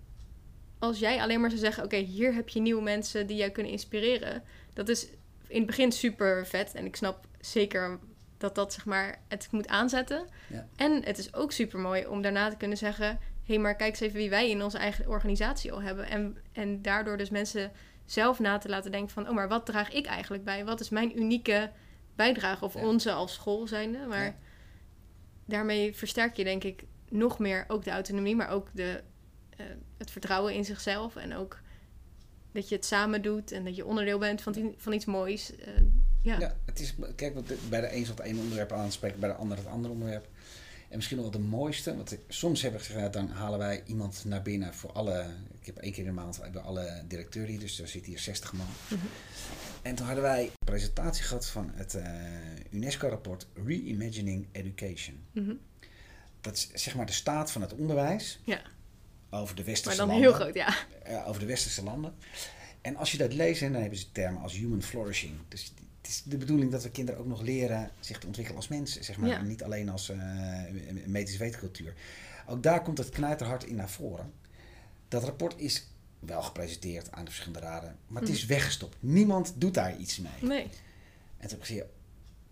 als 0.78 0.98
jij 0.98 1.20
alleen 1.20 1.40
maar 1.40 1.50
zou 1.50 1.62
zeggen... 1.62 1.84
Oké, 1.84 1.96
hier 1.96 2.34
heb 2.34 2.48
je 2.48 2.60
nieuwe 2.60 2.82
mensen 2.82 3.26
die 3.26 3.36
jou 3.36 3.50
kunnen 3.50 3.72
inspireren. 3.72 4.42
Dat 4.72 4.88
is 4.88 5.06
in 5.46 5.56
het 5.56 5.66
begin 5.66 5.92
super 5.92 6.46
vet. 6.46 6.74
En 6.74 6.84
ik 6.86 6.96
snap 6.96 7.26
zeker 7.40 7.98
dat 8.40 8.54
dat 8.54 8.72
zeg 8.72 8.84
maar 8.84 9.22
het 9.28 9.48
moet 9.50 9.68
aanzetten. 9.68 10.26
Ja. 10.46 10.66
En 10.76 11.04
het 11.04 11.18
is 11.18 11.34
ook 11.34 11.52
super 11.52 11.78
mooi 11.78 12.06
om 12.06 12.22
daarna 12.22 12.50
te 12.50 12.56
kunnen 12.56 12.78
zeggen... 12.78 13.06
Hé, 13.06 13.56
hey, 13.56 13.58
maar 13.58 13.76
kijk 13.76 13.90
eens 13.90 14.00
even 14.00 14.16
wie 14.16 14.30
wij 14.30 14.50
in 14.50 14.62
onze 14.62 14.78
eigen 14.78 15.08
organisatie 15.08 15.72
al 15.72 15.82
hebben. 15.82 16.06
En, 16.06 16.36
en 16.52 16.82
daardoor 16.82 17.16
dus 17.16 17.30
mensen 17.30 17.72
zelf 18.04 18.38
na 18.38 18.58
te 18.58 18.68
laten 18.68 18.90
denken 18.90 19.10
van... 19.10 19.28
oh, 19.28 19.34
maar 19.34 19.48
wat 19.48 19.66
draag 19.66 19.90
ik 19.92 20.06
eigenlijk 20.06 20.44
bij? 20.44 20.64
Wat 20.64 20.80
is 20.80 20.88
mijn 20.88 21.18
unieke 21.18 21.70
bijdrage? 22.16 22.64
Of 22.64 22.74
Ja. 22.74 22.80
onze 22.86 23.12
als 23.12 23.32
school 23.34 23.66
zijnde. 23.66 24.06
Maar 24.06 24.24
Ja. 24.24 24.34
daarmee 25.46 25.96
versterk 25.96 26.36
je 26.36 26.44
denk 26.44 26.64
ik 26.64 26.84
nog 27.08 27.38
meer 27.38 27.64
ook 27.68 27.84
de 27.84 27.90
autonomie... 27.90 28.36
maar 28.36 28.50
ook 28.50 28.68
de, 28.72 29.02
eh, 29.56 29.66
het 29.98 30.10
vertrouwen 30.10 30.54
in 30.54 30.64
zichzelf. 30.64 31.16
En 31.16 31.34
ook 31.34 31.60
dat 32.52 32.68
je 32.68 32.74
het 32.74 32.84
samen 32.84 33.22
doet... 33.22 33.52
en 33.52 33.64
dat 33.64 33.76
je 33.76 33.86
onderdeel 33.86 34.18
bent 34.18 34.42
van, 34.42 34.74
van 34.76 34.92
iets 34.92 35.04
moois. 35.04 35.56
Eh, 35.56 35.68
ja. 36.22 36.38
Ja, 36.40 36.56
het 36.64 36.80
is, 36.80 36.94
kijk, 37.16 37.34
bij 37.68 37.80
de 37.80 37.94
een 37.96 38.04
zal 38.06 38.14
het 38.16 38.24
één 38.24 38.38
onderwerp 38.38 38.72
aanspreken, 38.72 39.20
bij 39.20 39.28
de 39.28 39.34
ander 39.34 39.56
het 39.56 39.66
andere 39.66 39.92
onderwerp. 39.92 40.28
En 40.88 40.96
misschien 40.96 41.16
nog 41.18 41.30
wel 41.30 41.40
de 41.40 41.46
mooiste, 41.48 41.96
want 41.96 42.12
ik- 42.12 42.20
soms 42.28 42.62
hebben 42.62 42.80
we 42.80 42.86
gezegd, 42.86 43.12
dan 43.12 43.28
halen 43.28 43.58
wij 43.58 43.82
iemand 43.86 44.24
naar 44.24 44.42
binnen 44.42 44.74
voor 44.74 44.92
alle, 44.92 45.26
ik 45.60 45.66
heb 45.66 45.76
één 45.76 45.92
keer 45.92 46.02
in 46.02 46.08
de 46.08 46.14
maand 46.14 46.40
bij 46.52 46.60
alle 46.62 47.02
directeuren 47.08 47.50
hier, 47.50 47.60
dus 47.60 47.80
er 47.80 47.88
zitten 47.88 48.10
hier 48.10 48.20
60 48.20 48.52
man. 48.52 48.66
Mhm. 48.88 49.00
En 49.82 49.94
toen 49.94 50.06
hadden 50.06 50.24
wij 50.24 50.42
een 50.44 50.50
presentatie 50.64 51.24
gehad 51.24 51.46
van 51.46 51.70
het 51.74 51.94
eh, 51.94 52.12
UNESCO-rapport 52.70 53.46
Reimagining 53.66 54.46
Education. 54.52 55.20
Mhm. 55.32 55.52
Dat 56.40 56.54
is 56.54 56.70
zeg 56.82 56.94
maar 56.94 57.06
de 57.06 57.12
staat 57.12 57.50
van 57.52 57.60
het 57.62 57.72
onderwijs 57.74 58.40
Ja. 58.44 58.60
over 59.30 59.54
de 59.54 59.62
Maar 59.62 59.70
westerse 59.70 59.96
dan 59.98 60.06
landen. 60.08 60.26
heel 60.28 60.34
groot, 60.40 60.54
ja. 60.54 60.74
over 61.26 61.40
de 61.40 61.46
westerse 61.46 61.82
landen. 61.82 62.14
En 62.80 62.96
als 62.96 63.12
je 63.12 63.18
dat 63.18 63.32
leest, 63.32 63.60
dan 63.60 63.74
hebben 63.74 63.98
ze 63.98 64.12
termen 64.12 64.42
als 64.42 64.52
human 64.52 64.82
flourishing. 64.82 65.32
Dus 65.48 65.72
het 66.00 66.10
is 66.10 66.22
de 66.22 66.36
bedoeling 66.36 66.70
dat 66.70 66.82
we 66.82 66.90
kinderen 66.90 67.20
ook 67.20 67.26
nog 67.26 67.40
leren 67.40 67.90
zich 68.00 68.18
te 68.18 68.26
ontwikkelen 68.26 68.60
als 68.60 68.68
mensen, 68.68 69.04
zeg 69.04 69.16
maar. 69.16 69.28
Ja. 69.28 69.42
Niet 69.42 69.62
alleen 69.62 69.88
als 69.88 70.08
eh 70.08 70.18
medische 71.06 71.38
wetencultuur. 71.38 71.94
Ook 72.46 72.62
daar 72.62 72.82
komt 72.82 72.98
het 72.98 73.08
knijterhard 73.08 73.64
in 73.64 73.76
naar 73.76 73.90
voren. 73.90 74.32
Dat 75.08 75.24
rapport 75.24 75.60
is 75.60 75.86
wel 76.18 76.42
gepresenteerd 76.42 77.12
aan 77.12 77.24
de 77.24 77.30
verschillende 77.30 77.66
raden, 77.66 77.96
maar 78.06 78.22
het 78.22 78.30
is 78.30 78.46
weggestopt. 78.46 78.96
Niemand 79.00 79.52
doet 79.56 79.74
daar 79.74 79.96
iets 79.96 80.18
mee. 80.18 80.48
Nee. 80.48 80.62
En 81.36 81.48
toen 81.48 81.58
heb 81.58 81.68
ik 81.68 81.86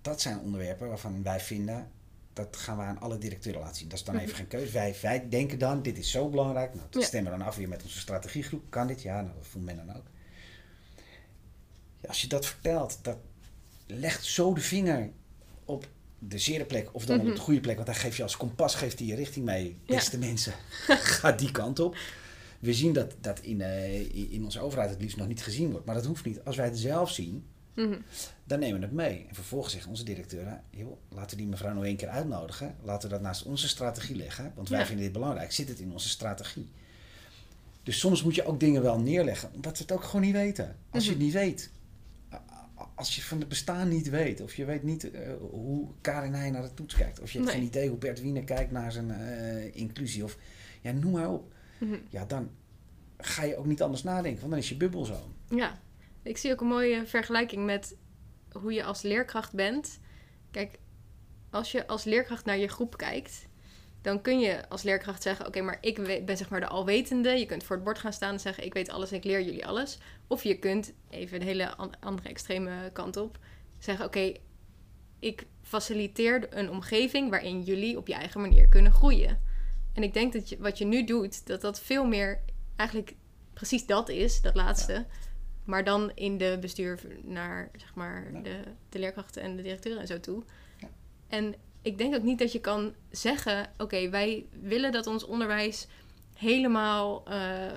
dat 0.01 0.21
zijn 0.21 0.39
onderwerpen 0.39 0.89
waarvan 0.89 1.23
wij 1.23 1.41
vinden 1.41 1.91
dat 2.33 2.57
gaan 2.57 2.77
we 2.77 2.83
aan 2.83 3.01
alle 3.01 3.19
directeuren 3.19 3.61
laten 3.61 3.77
zien. 3.77 3.89
Dat 3.89 3.99
is 3.99 4.05
dan 4.05 4.19
even 4.19 4.37
geen 4.37 4.49
keuze. 4.49 4.73
Wij, 4.73 4.97
wij 5.03 5.29
denken 5.29 5.59
dan, 5.59 5.83
dit 5.83 5.99
is 5.99 6.11
zo 6.11 6.29
belangrijk. 6.29 6.75
Nou, 6.75 6.87
dat 6.91 7.03
stemmen 7.03 7.33
we 7.33 7.39
dan 7.39 7.47
af 7.47 7.57
weer 7.57 7.69
met 7.69 7.83
onze 7.83 7.99
strategiegroep. 7.99 8.71
Kan 8.71 8.87
dit? 8.87 9.03
Ja, 9.03 9.21
nou, 9.21 9.35
dat 9.37 9.47
voelt 9.47 9.65
men 9.65 9.77
dan 9.77 9.97
ook. 9.97 10.07
Ja, 12.01 12.09
als 12.09 12.21
je 12.21 12.27
dat 12.27 12.47
vertelt, 12.47 12.99
dat 13.03 13.17
legt 13.89 14.25
zo 14.25 14.55
de 14.55 14.61
vinger 14.61 15.11
op 15.65 15.89
de 16.19 16.39
zere 16.39 16.65
plek 16.65 16.89
of 16.93 17.07
dan 17.07 17.19
op 17.19 17.25
de 17.25 17.31
mhm. 17.31 17.41
goede 17.41 17.61
plek. 17.61 17.75
Want 17.75 17.87
dan 17.87 17.97
geef 17.97 18.17
je 18.17 18.23
als 18.23 18.37
kompas 18.37 18.75
geeft 18.75 18.99
die 18.99 19.07
je 19.07 19.15
richting 19.15 19.45
mee. 19.45 19.77
Beste 19.87 20.19
mensen, 20.19 20.53
ga 21.19 21.33
die 21.33 21.51
kant 21.51 21.79
op. 21.79 21.97
We 22.59 22.75
zien 22.75 22.93
dat 22.93 23.15
dat 23.21 23.41
in, 23.41 23.61
uh, 23.61 24.33
in 24.33 24.45
onze 24.45 24.61
overheid 24.61 24.91
het 24.91 25.01
liefst 25.01 25.17
nog 25.17 25.27
niet 25.27 25.43
gezien 25.43 25.71
wordt. 25.71 25.87
Maar 25.87 25.95
dat 25.95 26.07
hoeft 26.07 26.25
niet. 26.25 26.45
Als 26.45 26.57
wij 26.57 26.65
het 26.65 26.79
zelf 26.79 27.11
zien, 27.11 27.45
mhm. 27.75 27.99
dan 28.45 28.59
nemen 28.59 28.81
we 28.81 28.87
het 28.87 28.95
mee. 28.95 29.27
En 29.29 29.35
vervolgens 29.35 29.73
zeggen 29.73 29.91
onze 29.91 30.05
directeuren, 30.05 30.63
joh, 30.71 30.97
laten 31.09 31.31
we 31.31 31.37
die 31.37 31.47
mevrouw 31.47 31.75
nog 31.75 31.85
één 31.85 31.97
keer 31.97 32.09
uitnodigen. 32.09 32.77
Laten 32.83 33.09
we 33.09 33.15
dat 33.15 33.25
naast 33.25 33.43
onze 33.43 33.69
strategie 33.69 34.17
leggen. 34.17 34.53
Want 34.55 34.69
wij 34.69 34.87
vinden 34.87 35.05
dit 35.05 35.13
belangrijk. 35.13 35.53
Zit 35.53 35.69
het 35.69 35.81
in 35.81 35.93
onze 35.93 36.09
strategie? 36.09 36.69
Dus 37.83 37.99
soms 37.99 38.23
moet 38.23 38.35
je 38.35 38.45
ook 38.45 38.61
dingen 38.61 38.83
wel 38.83 38.99
neerleggen, 38.99 39.51
omdat 39.55 39.73
we 39.73 39.83
het 39.83 39.93
ook 39.93 40.05
gewoon 40.05 40.21
niet 40.21 40.33
weten. 40.33 40.77
Als 40.91 41.05
je 41.05 41.11
het 41.11 41.19
mhm. 41.19 41.27
niet 41.27 41.37
weet, 41.37 41.71
als 42.99 43.17
je 43.17 43.23
van 43.23 43.39
het 43.39 43.49
bestaan 43.49 43.89
niet 43.89 44.09
weet, 44.09 44.41
of 44.41 44.55
je 44.55 44.65
weet 44.65 44.83
niet 44.83 45.05
uh, 45.05 45.21
hoe 45.51 45.89
Karin 46.01 46.35
Heij 46.35 46.51
naar 46.51 46.63
de 46.63 46.75
toets 46.75 46.95
kijkt, 46.95 47.21
of 47.21 47.31
je 47.31 47.39
hebt 47.39 47.51
geen 47.51 47.63
idee 47.63 47.89
hoe 47.89 47.99
Bert 47.99 48.21
Wiener 48.21 48.45
kijkt 48.45 48.71
naar 48.71 48.93
zijn 48.93 49.09
uh, 49.09 49.77
inclusie, 49.77 50.25
of 50.25 50.37
ja, 50.81 50.93
noem 50.93 51.13
maar 51.13 51.31
op. 51.31 51.53
Mhm. 51.79 51.99
Ja, 52.09 52.25
dan 52.25 52.51
ga 53.19 53.45
je 53.45 53.57
ook 53.57 53.67
niet 53.67 53.83
anders 53.83 54.03
nadenken, 54.03 54.41
want 54.41 54.51
dan 54.51 54.61
is 54.61 54.69
je 54.69 54.77
bubbel 54.77 55.05
zo. 55.05 55.33
Ja, 55.49 55.81
ik 56.23 56.37
zie 56.37 56.53
ook 56.53 56.61
een 56.61 56.67
mooie 56.67 57.07
vergelijking 57.07 57.65
met 57.65 57.97
hoe 58.53 58.73
je 58.73 58.85
als 58.85 59.03
leerkracht 59.03 59.53
bent. 59.53 59.99
Kijk, 60.51 60.79
als 61.51 61.73
je 61.73 61.87
als 61.87 62.05
leerkracht 62.05 62.45
naar 62.45 62.59
je 62.59 62.69
groep 62.69 62.97
kijkt, 62.97 63.48
dan 64.01 64.23
kun 64.23 64.41
je 64.41 64.69
als 64.69 64.83
leerkracht 64.83 65.23
zeggen: 65.23 65.47
Oké, 65.47 65.61
maar 65.61 65.79
ik 65.81 66.25
ben 66.27 66.37
zeg 66.37 66.49
maar 66.49 66.61
de 66.61 66.67
alwetende. 66.67 67.31
Je 67.31 67.47
kunt 67.47 67.65
voor 67.65 67.77
het 67.77 67.85
bord 67.85 67.99
gaan 67.99 68.13
staan 68.13 68.33
en 68.33 68.41
zeggen: 68.41 68.65
Ik 68.65 68.75
weet 68.75 68.91
alles 68.91 69.11
en 69.11 69.17
ik 69.17 69.25
leer 69.25 69.43
jullie 69.43 69.67
alles. 69.67 69.99
Of 70.27 70.43
je 70.43 70.59
kunt 70.59 70.93
even 71.11 71.41
een 71.41 71.47
hele 71.47 71.77
andere 72.01 72.29
extreme 72.29 72.91
kant 72.93 73.17
op 73.17 73.39
zeggen: 73.79 74.05
Oké, 74.05 74.33
ik 75.19 75.47
faciliteer 75.63 76.47
een 76.51 76.71
omgeving 76.71 77.31
waarin 77.31 77.63
jullie 77.63 77.97
op 77.97 78.07
je 78.07 78.15
eigen 78.15 78.41
manier 78.41 78.69
kunnen 78.69 78.93
groeien. 78.93 79.41
En 79.93 80.03
ik 80.03 80.15
denk 80.15 80.33
dat 80.33 80.49
je, 80.49 80.59
wat 80.59 80.79
je 80.79 80.85
nu 80.85 81.05
doet, 81.05 81.47
dat 81.47 81.61
dat 81.61 81.81
veel 81.81 82.07
meer 82.07 82.41
eigenlijk 82.77 83.15
precies 83.53 83.87
dat 83.87 84.09
is, 84.09 84.41
dat 84.41 84.55
laatste. 84.55 85.07
Maar 85.65 85.85
dan 85.85 86.11
in 86.15 86.39
de 86.39 86.59
bestuur 86.61 87.01
naar 87.23 87.71
zeg 87.77 87.95
maar, 87.95 88.43
de, 88.43 88.61
de 88.89 88.99
leerkrachten 88.99 89.43
en 89.43 89.57
de 89.57 89.63
directeuren 89.63 90.01
en 90.01 90.07
zo 90.07 90.21
toe. 90.21 90.43
Ja. 90.79 90.89
En 91.29 91.55
ik 91.83 91.99
denk 91.99 92.15
ook 92.15 92.23
niet 92.23 92.39
dat 92.39 92.53
je 92.53 92.61
kan 92.61 92.95
zeggen: 93.11 93.71
oké, 93.77 94.09
wij 94.11 94.45
willen 94.63 94.93
dat 94.93 95.07
ons 95.07 95.25
onderwijs 95.25 95.87
helemaal 96.35 97.25
uh, 97.29 97.35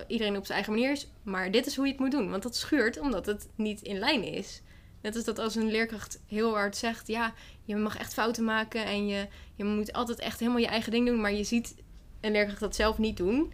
iedereen 0.08 0.38
op 0.38 0.46
zijn 0.46 0.58
eigen 0.58 0.74
manier 0.74 0.92
is, 0.92 1.08
maar 1.24 1.52
dit 1.52 1.66
is 1.66 1.76
hoe 1.76 1.86
je 1.86 1.92
het 1.92 2.02
moet 2.02 2.12
doen. 2.12 2.30
Want 2.30 2.44
dat 2.44 2.56
schuurt 2.56 3.00
omdat 3.00 3.26
het 3.26 3.48
niet 3.56 3.82
in 3.82 4.00
lijn 4.00 4.24
is. 4.24 4.62
Net 5.02 5.16
als 5.16 5.24
dat 5.24 5.40
als 5.40 5.56
een 5.56 5.72
leerkracht 5.72 6.20
heel 6.28 6.54
hard 6.54 6.78
zegt: 6.78 7.08
ja, 7.08 7.34
je 7.66 7.76
mag 7.76 7.98
echt 7.98 8.14
fouten 8.14 8.44
maken 8.44 8.86
en 8.86 9.08
je, 9.08 9.28
je 9.56 9.64
moet 9.64 9.94
altijd 9.94 10.20
echt 10.20 10.40
helemaal 10.40 10.62
je 10.62 10.68
eigen 10.68 10.92
ding 10.92 11.08
doen, 11.08 11.22
maar 11.22 11.34
je 11.34 11.44
ziet 11.44 11.76
een 12.20 12.32
leerkracht 12.32 12.60
dat 12.60 12.76
zelf 12.76 12.98
niet 12.98 13.18
doen. 13.18 13.54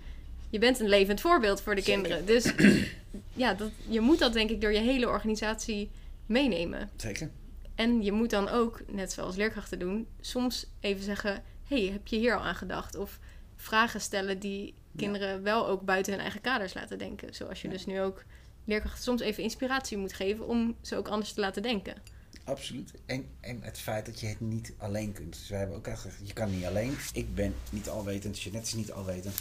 Je 0.49 0.59
bent 0.59 0.79
een 0.79 0.89
levend 0.89 1.21
voorbeeld 1.21 1.61
voor 1.61 1.75
de 1.75 1.83
kinderen. 1.83 2.25
Dus 2.25 2.53
ja, 3.33 3.53
dat, 3.53 3.71
je 3.87 4.01
moet 4.01 4.19
dat 4.19 4.33
denk 4.33 4.49
ik 4.49 4.61
door 4.61 4.73
je 4.73 4.79
hele 4.79 5.07
organisatie 5.07 5.89
meenemen. 6.25 6.89
Zeker. 6.95 7.29
En 7.77 8.03
je 8.03 8.11
moet 8.11 8.29
dan 8.29 8.49
ook, 8.49 8.81
net 8.87 9.11
zoals 9.11 9.35
leerkrachten 9.35 9.79
doen, 9.79 10.07
soms 10.21 10.65
even 10.79 11.03
zeggen: 11.03 11.43
hey, 11.67 11.89
heb 11.91 12.07
je 12.07 12.17
hier 12.17 12.35
al 12.37 12.43
aan 12.43 12.55
gedacht? 12.55 12.95
Of 12.95 13.19
vragen 13.55 14.01
stellen 14.01 14.39
die 14.39 14.73
kinderen 14.95 15.43
wel 15.43 15.67
ook 15.67 15.81
buiten 15.81 16.13
hun 16.13 16.21
eigen 16.21 16.41
kaders 16.41 16.73
laten 16.73 16.97
denken. 16.97 17.35
Zoals 17.35 17.61
je 17.61 17.67
dus 17.67 17.85
nu 17.85 18.01
ook 18.01 18.23
leerkrachten 18.65 19.03
soms 19.03 19.21
even 19.21 19.43
inspiratie 19.43 19.97
moet 19.97 20.13
geven 20.13 20.47
om 20.47 20.75
ze 20.81 20.95
ook 20.95 21.07
anders 21.07 21.33
te 21.33 21.39
laten 21.39 21.61
denken. 21.61 21.95
Absoluut. 22.43 22.91
En, 23.05 23.25
en 23.39 23.61
het 23.61 23.79
feit 23.79 24.05
dat 24.05 24.19
je 24.19 24.27
het 24.27 24.39
niet 24.39 24.73
alleen 24.77 25.11
kunt. 25.11 25.33
Dus 25.33 25.49
wij 25.49 25.59
hebben 25.59 25.77
ook 25.77 25.87
echt 25.87 26.01
gezegd, 26.01 26.27
je 26.27 26.33
kan 26.33 26.51
niet 26.51 26.65
alleen. 26.65 26.97
Ik 27.13 27.35
ben 27.35 27.55
niet 27.69 27.89
alwetend, 27.89 28.41
Jeanette 28.41 28.67
is 28.67 28.73
niet 28.73 28.91
alwetend. 28.91 29.39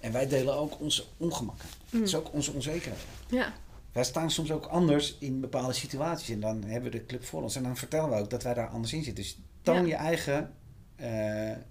En 0.00 0.12
wij 0.12 0.28
delen 0.28 0.54
ook 0.54 0.80
onze 0.80 1.04
ongemakken. 1.16 1.68
Mm. 1.90 1.98
Dat 1.98 2.08
is 2.08 2.14
ook 2.14 2.32
onze 2.32 2.52
onzekerheid. 2.52 3.02
Ja 3.28 3.52
wij 3.92 4.04
staan 4.04 4.30
soms 4.30 4.50
ook 4.52 4.66
anders 4.66 5.16
in 5.18 5.40
bepaalde 5.40 5.72
situaties. 5.72 6.28
En 6.28 6.40
dan 6.40 6.64
hebben 6.64 6.90
we 6.90 6.98
de 6.98 7.06
club 7.06 7.24
voor 7.24 7.42
ons. 7.42 7.56
En 7.56 7.62
dan 7.62 7.76
vertellen 7.76 8.10
we 8.10 8.16
ook 8.16 8.30
dat 8.30 8.42
wij 8.42 8.54
daar 8.54 8.68
anders 8.68 8.92
in 8.92 9.02
zitten. 9.02 9.22
Dus 9.22 9.38
toon 9.62 9.86
je 9.86 9.94
eigen 9.94 10.52
uh, 11.00 11.06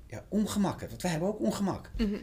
ja, 0.08 0.26
ongemakken. 0.28 0.90
Want 0.90 1.02
wij 1.02 1.12
hebben 1.12 1.30
ook 1.30 1.40
ongemak. 1.40 1.92
Mhm. 1.98 2.18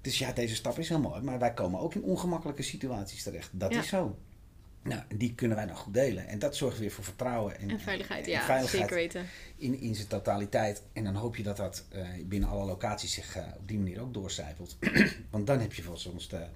Dus 0.00 0.18
ja, 0.18 0.32
deze 0.32 0.54
stap 0.54 0.78
is 0.78 0.88
heel 0.88 1.00
mooi. 1.00 1.22
Maar 1.22 1.38
wij 1.38 1.54
komen 1.54 1.80
ook 1.80 1.94
in 1.94 2.02
ongemakkelijke 2.02 2.62
situaties 2.62 3.22
terecht. 3.22 3.50
Dat 3.52 3.74
is 3.74 3.88
zo. 3.88 4.18
Nou, 4.82 5.02
die 5.14 5.34
kunnen 5.34 5.56
wij 5.56 5.66
dan 5.66 5.76
goed 5.76 5.94
delen. 5.94 6.26
En 6.26 6.38
dat 6.38 6.56
zorgt 6.56 6.78
weer 6.78 6.90
voor 6.90 7.04
vertrouwen. 7.04 7.58
En, 7.58 7.70
en 7.70 7.80
veiligheid, 7.80 8.24
en, 8.24 8.30
ja, 8.30 8.44
veiligheid 8.44 8.80
zeker 8.82 8.96
weten. 8.96 9.26
In, 9.56 9.80
in 9.80 9.94
zijn 9.94 10.08
totaliteit. 10.08 10.82
En 10.92 11.04
dan 11.04 11.14
hoop 11.14 11.36
je 11.36 11.42
dat 11.42 11.56
dat 11.56 11.84
uh, 11.94 12.08
binnen 12.24 12.48
alle 12.48 12.64
locaties 12.64 13.12
zich 13.12 13.36
uh, 13.36 13.42
op 13.56 13.68
die 13.68 13.78
manier 13.78 14.00
ook 14.00 14.14
doorcijpelt. 14.14 14.76
Want 15.30 15.46
dan 15.46 15.60
heb 15.60 15.72
je 15.72 15.82
volgens 15.82 16.06
ons 16.06 16.28
de, 16.28 16.46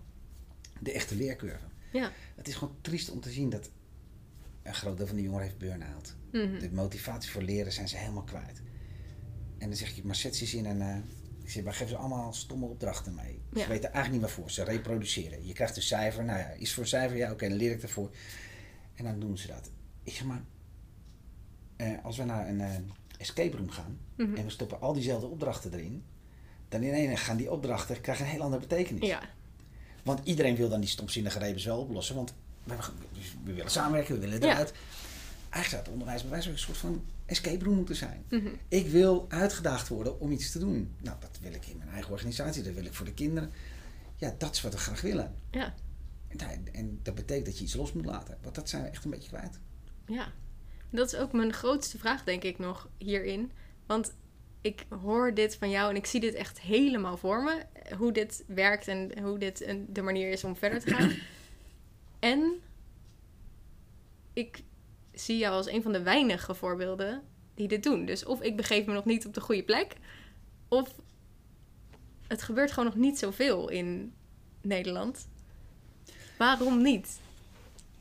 de 0.78 0.92
echte 0.92 1.14
leercurve. 1.14 1.71
Ja. 1.92 2.12
Het 2.36 2.48
is 2.48 2.54
gewoon 2.54 2.76
triest 2.80 3.10
om 3.10 3.20
te 3.20 3.30
zien 3.30 3.50
dat 3.50 3.70
een 4.62 4.74
groot 4.74 4.96
deel 4.96 5.06
van 5.06 5.16
de 5.16 5.22
jongeren 5.22 5.46
heeft 5.46 5.58
burn-out. 5.58 6.14
Mhm. 6.32 6.58
De 6.58 6.72
motivatie 6.72 7.30
voor 7.30 7.42
leren 7.42 7.72
zijn 7.72 7.88
ze 7.88 7.96
helemaal 7.96 8.22
kwijt. 8.22 8.62
En 9.58 9.68
dan 9.68 9.76
zeg 9.76 9.90
je, 9.90 10.04
maar 10.04 10.16
zet 10.16 10.36
ze 10.36 10.56
in 10.56 10.66
en 10.66 10.80
uh, 10.80 10.96
ik 11.42 11.50
zeg, 11.50 11.62
wij 11.62 11.72
geven 11.72 11.88
ze 11.88 11.96
allemaal 11.96 12.32
stomme 12.32 12.66
opdrachten 12.66 13.14
mee. 13.14 13.42
Ze 13.52 13.68
weten 13.68 13.92
eigenlijk 13.92 14.10
niet 14.10 14.20
waarvoor. 14.20 14.50
Ze 14.50 14.64
reproduceren. 14.64 15.46
Je 15.46 15.52
krijgt 15.52 15.76
een 15.76 15.82
cijfer. 15.82 16.24
Nou 16.24 16.38
ja, 16.38 16.48
is 16.48 16.74
voor 16.74 16.86
cijfer? 16.86 17.16
Ja, 17.16 17.30
oké, 17.32 17.48
dan 17.48 17.56
leer 17.56 17.70
ik 17.70 17.82
ervoor. 17.82 18.10
En 18.94 19.04
dan 19.04 19.20
doen 19.20 19.38
ze 19.38 19.46
dat. 19.46 19.70
Ik 20.02 20.12
zeg 20.12 20.24
maar, 20.24 20.42
uh, 21.76 22.04
als 22.04 22.16
we 22.16 22.24
naar 22.24 22.48
een 22.48 22.60
uh, 22.60 22.74
escape 23.18 23.56
room 23.56 23.70
gaan 23.70 23.98
mhm. 24.16 24.34
en 24.34 24.44
we 24.44 24.50
stoppen 24.50 24.80
al 24.80 24.92
diezelfde 24.92 25.26
opdrachten 25.26 25.72
erin, 25.72 26.04
dan 26.68 26.82
ineens 26.82 27.20
gaan 27.20 27.36
die 27.36 27.50
opdrachten 27.50 28.00
krijgen 28.00 28.24
een 28.24 28.30
heel 28.30 28.42
andere 28.42 28.60
betekenis. 28.60 29.08
Ja. 29.08 29.22
Want 30.02 30.20
iedereen 30.24 30.56
wil 30.56 30.68
dan 30.68 30.80
die 30.80 30.88
stomzinnige 30.88 31.38
rebels 31.38 31.64
wel 31.64 31.78
oplossen. 31.78 32.14
Want 32.14 32.34
we, 32.64 32.74
we, 33.44 33.52
willen 33.52 33.70
samenwerken, 33.70 34.14
we 34.14 34.20
willen 34.20 34.42
eruit. 34.42 34.68
Ja. 34.68 34.74
Eigenlijk 35.50 35.68
zou 35.68 35.82
het 35.82 35.92
onderwijs 35.92 36.20
bij 36.20 36.30
wijze 36.30 36.44
van 36.44 36.52
een 36.52 36.62
soort 36.62 36.78
van 36.78 37.04
escape 37.26 37.64
room 37.64 37.76
moeten 37.76 37.96
zijn. 37.96 38.24
Mhm. 38.28 38.48
Ik 38.68 38.86
wil 38.86 39.26
uitgedaagd 39.28 39.88
worden 39.88 40.20
om 40.20 40.30
iets 40.30 40.52
te 40.52 40.58
doen. 40.58 40.94
Nou, 41.00 41.16
dat 41.20 41.38
wil 41.40 41.52
ik 41.52 41.66
in 41.66 41.78
mijn 41.78 41.90
eigen 41.90 42.12
organisatie, 42.12 42.62
dat 42.62 42.74
wil 42.74 42.84
ik 42.84 42.94
voor 42.94 43.06
de 43.06 43.14
kinderen. 43.14 43.52
Ja, 44.16 44.34
dat 44.38 44.54
is 44.54 44.60
wat 44.60 44.72
we 44.72 44.78
graag 44.78 45.00
willen. 45.00 45.34
Ja. 45.50 45.74
En, 46.28 46.66
en 46.72 47.00
dat 47.02 47.14
betekent 47.14 47.46
dat 47.46 47.58
je 47.58 47.64
iets 47.64 47.74
los 47.74 47.92
moet 47.92 48.04
laten. 48.04 48.38
Want 48.42 48.54
dat 48.54 48.68
zijn 48.68 48.82
we 48.82 48.88
echt 48.88 49.04
een 49.04 49.10
beetje 49.10 49.28
kwijt. 49.28 49.58
Ja, 50.06 50.32
dat 50.90 51.12
is 51.12 51.18
ook 51.18 51.32
mijn 51.32 51.52
grootste 51.52 51.98
vraag, 51.98 52.24
denk 52.24 52.42
ik, 52.42 52.58
nog 52.58 52.88
hierin. 52.98 53.52
Want 53.86 54.12
ik 54.62 54.86
hoor 55.02 55.34
dit 55.34 55.56
van 55.56 55.70
jou 55.70 55.90
en 55.90 55.96
ik 55.96 56.06
zie 56.06 56.20
dit 56.20 56.34
echt 56.34 56.60
helemaal 56.60 57.16
voor 57.16 57.42
me. 57.42 57.62
Hoe 57.96 58.12
dit 58.12 58.44
werkt 58.46 58.88
en 58.88 59.22
hoe 59.22 59.38
dit 59.38 59.74
de 59.88 60.02
manier 60.02 60.30
is 60.30 60.44
om 60.44 60.56
verder 60.56 60.80
te 60.80 60.94
gaan. 60.94 61.12
en 62.32 62.60
ik 64.32 64.62
zie 65.12 65.38
jou 65.38 65.54
als 65.54 65.68
een 65.68 65.82
van 65.82 65.92
de 65.92 66.02
weinige 66.02 66.54
voorbeelden 66.54 67.22
die 67.54 67.68
dit 67.68 67.82
doen. 67.82 68.04
Dus 68.04 68.24
of 68.24 68.42
ik 68.42 68.56
begeef 68.56 68.86
me 68.86 68.92
nog 68.92 69.04
niet 69.04 69.26
op 69.26 69.34
de 69.34 69.40
goede 69.40 69.62
plek, 69.62 69.96
of 70.68 70.94
het 72.26 72.42
gebeurt 72.42 72.72
gewoon 72.72 72.88
nog 72.88 72.98
niet 72.98 73.18
zoveel 73.18 73.68
in 73.68 74.14
Nederland. 74.60 75.28
Waarom 76.38 76.82
niet? 76.82 77.20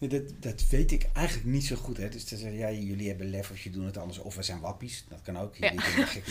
Dat, 0.10 0.24
dat 0.40 0.68
weet 0.70 0.92
ik 0.92 1.10
eigenlijk 1.14 1.48
niet 1.48 1.66
zo 1.66 1.76
goed. 1.76 1.98
Hè. 1.98 2.10
Dus 2.10 2.24
te 2.24 2.38
zeggen, 2.38 2.58
ja, 2.58 2.72
jullie 2.72 3.08
hebben 3.08 3.30
lef 3.30 3.52
of 3.52 3.60
je 3.60 3.70
doet 3.70 3.86
het 3.86 3.98
anders. 3.98 4.20
Of 4.20 4.36
we 4.36 4.44
zijn 4.44 4.60
wappies. 4.60 5.06
Dat 5.10 5.22
kan 5.22 5.38
ook. 5.38 5.56
Ja. 5.56 5.74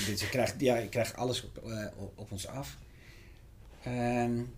dus 0.06 0.20
je 0.20 0.28
krijgt, 0.30 0.61
ja, 0.61 0.76
je 0.76 0.88
krijgt 0.88 1.16
alles 1.16 1.44
op, 1.44 1.62
uh, 1.66 1.87
op 2.14 2.33
ons 2.33 2.46
af. 2.46 2.78
Um, 3.87 4.52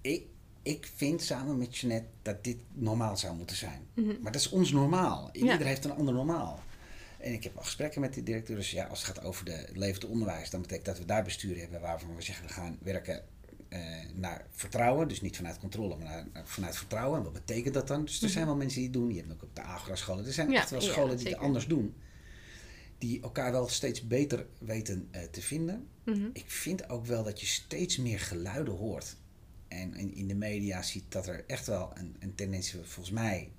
ik, 0.00 0.26
ik 0.62 0.90
vind 0.96 1.22
samen 1.22 1.58
met 1.58 1.76
Jeanette 1.76 2.08
dat 2.22 2.44
dit 2.44 2.58
normaal 2.72 3.16
zou 3.16 3.36
moeten 3.36 3.56
zijn. 3.56 3.86
Mm 3.94 4.08
-hmm. 4.08 4.18
Maar 4.22 4.32
dat 4.32 4.40
is 4.40 4.50
ons 4.50 4.70
normaal. 4.70 5.30
Iedereen 5.32 5.58
ja. 5.58 5.64
heeft 5.64 5.84
een 5.84 5.94
ander 5.94 6.14
normaal. 6.14 6.62
En 7.18 7.32
ik 7.32 7.44
heb 7.44 7.56
al 7.56 7.62
gesprekken 7.62 8.00
met 8.00 8.14
de 8.14 8.22
directeur. 8.22 8.56
Dus 8.56 8.70
ja, 8.70 8.84
als 8.84 9.06
het 9.06 9.16
gaat 9.16 9.24
over 9.24 9.44
de, 9.44 9.52
het 9.52 9.76
levende 9.76 10.06
onderwijs, 10.06 10.50
dan 10.50 10.60
betekent 10.60 10.86
dat 10.86 10.98
we 10.98 11.04
daar 11.04 11.24
bestuur 11.24 11.58
hebben 11.58 11.80
waarvan 11.80 12.16
we 12.16 12.22
zeggen 12.22 12.46
we 12.46 12.52
gaan 12.52 12.78
werken 12.82 13.22
naar 14.14 14.46
vertrouwen. 14.50 15.08
Dus 15.08 15.20
niet 15.20 15.36
vanuit 15.36 15.58
controle, 15.58 15.96
maar 15.96 16.26
naar, 16.32 16.46
vanuit 16.46 16.76
vertrouwen. 16.76 17.18
En 17.18 17.24
wat 17.24 17.32
betekent 17.32 17.74
dat 17.74 17.88
dan? 17.88 18.04
Dus 18.04 18.16
er 18.16 18.24
mhm. 18.24 18.32
zijn 18.32 18.46
wel 18.46 18.56
mensen 18.56 18.78
die 18.78 18.88
het 18.88 18.98
doen. 18.98 19.10
Je 19.10 19.20
hebt 19.20 19.32
ook 19.32 19.42
op 19.42 19.56
de 19.56 19.62
Agra-scholen. 19.62 20.26
Er 20.26 20.32
zijn 20.32 20.54
echt 20.54 20.70
wel 20.70 20.80
scholen 20.80 21.16
die 21.16 21.28
het 21.28 21.36
anders 21.36 21.66
doen. 21.66 21.94
Die 22.98 23.22
elkaar 23.22 23.52
wel 23.52 23.68
steeds 23.68 24.06
beter 24.06 24.46
weten 24.58 25.08
uh, 25.12 25.22
te 25.22 25.42
vinden. 25.42 25.88
Mhm. 26.04 26.28
Ik 26.32 26.50
vind 26.50 26.88
ook 26.88 27.06
wel 27.06 27.22
dat 27.22 27.40
je 27.40 27.46
steeds 27.46 27.96
meer 27.96 28.20
geluiden 28.20 28.74
hoort. 28.74 29.16
En 29.68 29.94
in, 29.94 30.14
in 30.14 30.28
de 30.28 30.34
media 30.34 30.82
ziet 30.82 31.04
dat 31.08 31.26
er 31.26 31.44
echt 31.46 31.66
wel 31.66 31.90
een, 31.94 32.16
een 32.18 32.34
tendentie, 32.34 32.80
volgens 32.82 33.10
mij, 33.10 33.52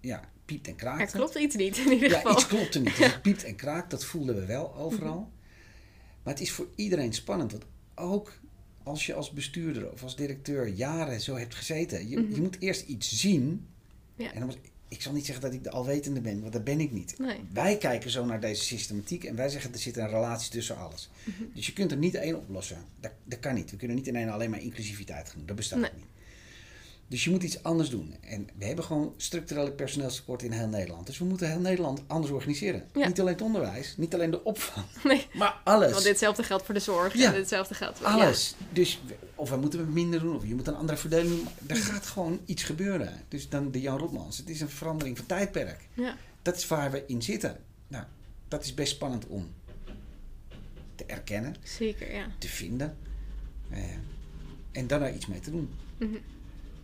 ja, 0.00 0.30
piept 0.44 0.68
en 0.68 0.76
kraakt. 0.76 1.12
Er 1.12 1.18
klopt 1.18 1.34
iets 1.34 1.56
niet 1.56 1.78
in 1.78 1.92
ieder 1.92 2.10
geval. 2.10 2.30
Ja, 2.30 2.36
iets 2.36 2.46
klopt 2.46 2.74
er 2.74 2.80
niet. 2.80 2.96
Dus 2.96 3.12
het 3.12 3.22
piept 3.22 3.44
en 3.44 3.56
kraakt, 3.56 3.90
dat 3.90 4.04
voelden 4.04 4.34
we 4.34 4.46
wel 4.46 4.74
overal. 4.74 5.20
Mhm. 5.20 5.30
Maar 6.22 6.32
het 6.32 6.42
is 6.42 6.50
voor 6.50 6.68
iedereen 6.74 7.12
spannend. 7.12 7.52
Want 7.52 7.64
ook 7.94 8.32
als 8.84 9.06
je 9.06 9.14
als 9.14 9.30
bestuurder 9.30 9.92
of 9.92 10.02
als 10.02 10.16
directeur 10.16 10.66
jaren 10.68 11.20
zo 11.20 11.36
hebt 11.36 11.54
gezeten, 11.54 12.08
je, 12.08 12.18
Mhm. 12.20 12.34
je 12.34 12.40
moet 12.40 12.56
eerst 12.60 12.86
iets 12.88 13.20
zien. 13.20 13.66
Ja. 14.16 14.32
En 14.32 14.38
dan 14.38 14.46
moet, 14.48 14.58
ik 14.88 15.02
zal 15.02 15.12
niet 15.12 15.24
zeggen 15.26 15.44
dat 15.44 15.52
ik 15.52 15.64
de 15.64 15.70
alwetende 15.70 16.20
ben, 16.20 16.40
want 16.40 16.52
dat 16.52 16.64
ben 16.64 16.80
ik 16.80 16.92
niet. 16.92 17.18
Nee. 17.18 17.36
Wij 17.52 17.76
kijken 17.76 18.10
zo 18.10 18.24
naar 18.24 18.40
deze 18.40 18.62
systematiek 18.64 19.24
en 19.24 19.36
wij 19.36 19.48
zeggen 19.48 19.72
er 19.72 19.78
zit 19.78 19.96
een 19.96 20.08
relatie 20.08 20.50
tussen 20.50 20.76
alles. 20.78 21.10
Mhm. 21.24 21.42
Dus 21.54 21.66
je 21.66 21.72
kunt 21.72 21.90
er 21.90 21.96
niet 21.96 22.14
één 22.14 22.36
oplossen. 22.36 22.76
Dat, 23.00 23.12
dat 23.24 23.40
kan 23.40 23.54
niet. 23.54 23.70
We 23.70 23.76
kunnen 23.76 23.96
niet 23.96 24.06
in 24.06 24.16
één 24.16 24.28
alleen 24.28 24.50
maar 24.50 24.60
inclusiviteit 24.62 25.28
gaan 25.28 25.36
doen. 25.38 25.46
Dat 25.46 25.56
bestaat 25.56 25.78
Nee. 25.80 25.90
niet. 25.96 26.04
Dus 27.12 27.24
je 27.24 27.30
moet 27.30 27.42
iets 27.42 27.62
anders 27.62 27.90
doen. 27.90 28.14
En 28.20 28.48
we 28.58 28.64
hebben 28.64 28.84
gewoon 28.84 29.14
structurele 29.16 29.72
personeelstekort 29.72 30.42
in 30.42 30.52
heel 30.52 30.66
Nederland. 30.68 31.06
Dus 31.06 31.18
we 31.18 31.24
moeten 31.24 31.50
heel 31.50 31.60
Nederland 31.60 32.02
anders 32.06 32.32
organiseren. 32.32 32.84
Ja. 32.94 33.06
Niet 33.06 33.20
alleen 33.20 33.32
het 33.32 33.42
onderwijs, 33.42 33.94
niet 33.96 34.14
alleen 34.14 34.30
de 34.30 34.44
opvang, 34.44 34.86
Nee. 35.04 35.26
maar 35.34 35.60
alles. 35.64 35.92
Want 35.92 36.04
ditzelfde 36.04 36.42
geldt 36.42 36.64
voor 36.64 36.74
de 36.74 36.80
zorg 36.80 37.14
Ja. 37.14 37.26
en 37.32 37.34
ditzelfde 37.34 37.74
geldt 37.74 37.98
voor 37.98 38.06
Alles. 38.06 38.54
Dus, 38.72 39.00
we- 39.06 39.14
of 39.34 39.50
we 39.50 39.56
moeten 39.56 39.78
het 39.78 39.88
minder 39.88 40.20
doen, 40.20 40.36
of 40.36 40.46
je 40.46 40.54
moet 40.54 40.66
een 40.66 40.74
andere 40.74 40.98
verdeling 40.98 41.34
doen. 41.34 41.48
Er 41.66 41.76
gaat 41.76 42.06
gewoon 42.06 42.40
iets 42.44 42.62
gebeuren. 42.62 43.12
Dus 43.28 43.48
dan 43.48 43.70
de 43.70 43.80
Jan 43.80 43.98
Rotmans. 43.98 44.36
Het 44.38 44.48
is 44.48 44.60
een 44.60 44.68
verandering 44.68 45.16
van 45.16 45.26
tijdperk. 45.26 45.88
Ja. 45.94 46.02
ja. 46.04 46.16
Dat 46.42 46.56
is 46.56 46.66
waar 46.66 46.90
we 46.90 47.04
in 47.06 47.22
zitten. 47.22 47.56
Nou, 47.88 48.04
dat 48.48 48.64
is 48.64 48.74
best 48.74 48.92
spannend 48.92 49.26
om 49.26 49.50
te 50.94 51.04
erkennen, 51.04 51.56
Zeker, 51.62 52.14
ja. 52.14 52.26
te 52.38 52.48
vinden. 52.48 52.96
eh, 53.70 53.78
en 54.72 54.86
dan 54.86 55.00
daar 55.00 55.14
iets 55.14 55.26
mee 55.26 55.40
te 55.40 55.50
doen. 55.50 55.70
Mhm. 55.98 56.16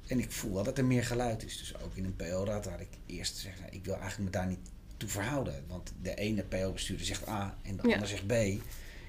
En 0.09 0.19
ik 0.21 0.33
voel 0.33 0.55
wel 0.55 0.65
dat 0.65 0.79
er 0.79 0.85
meer 0.85 1.05
geluid 1.05 1.45
is. 1.45 1.59
Dus 1.59 1.81
ook 1.81 1.97
in 1.97 2.05
een 2.05 2.17
PO-raad 2.17 2.65
had 2.67 2.81
ik 2.81 2.89
eerst 3.07 3.37
zeggen, 3.37 3.73
ik 3.73 3.85
wil 3.85 3.95
eigenlijk 3.95 4.25
me 4.25 4.31
daar 4.39 4.47
niet 4.49 4.71
toe 4.97 5.09
verhouden. 5.09 5.65
Want 5.67 5.93
de 6.03 6.15
ene 6.15 6.43
PO-bestuurder 6.43 7.07
zegt 7.07 7.29
A 7.29 7.59
en 7.63 7.77
de 7.77 7.89
Ja. 7.89 7.93
ander 7.95 8.09
zegt 8.09 8.27
B. 8.27 8.33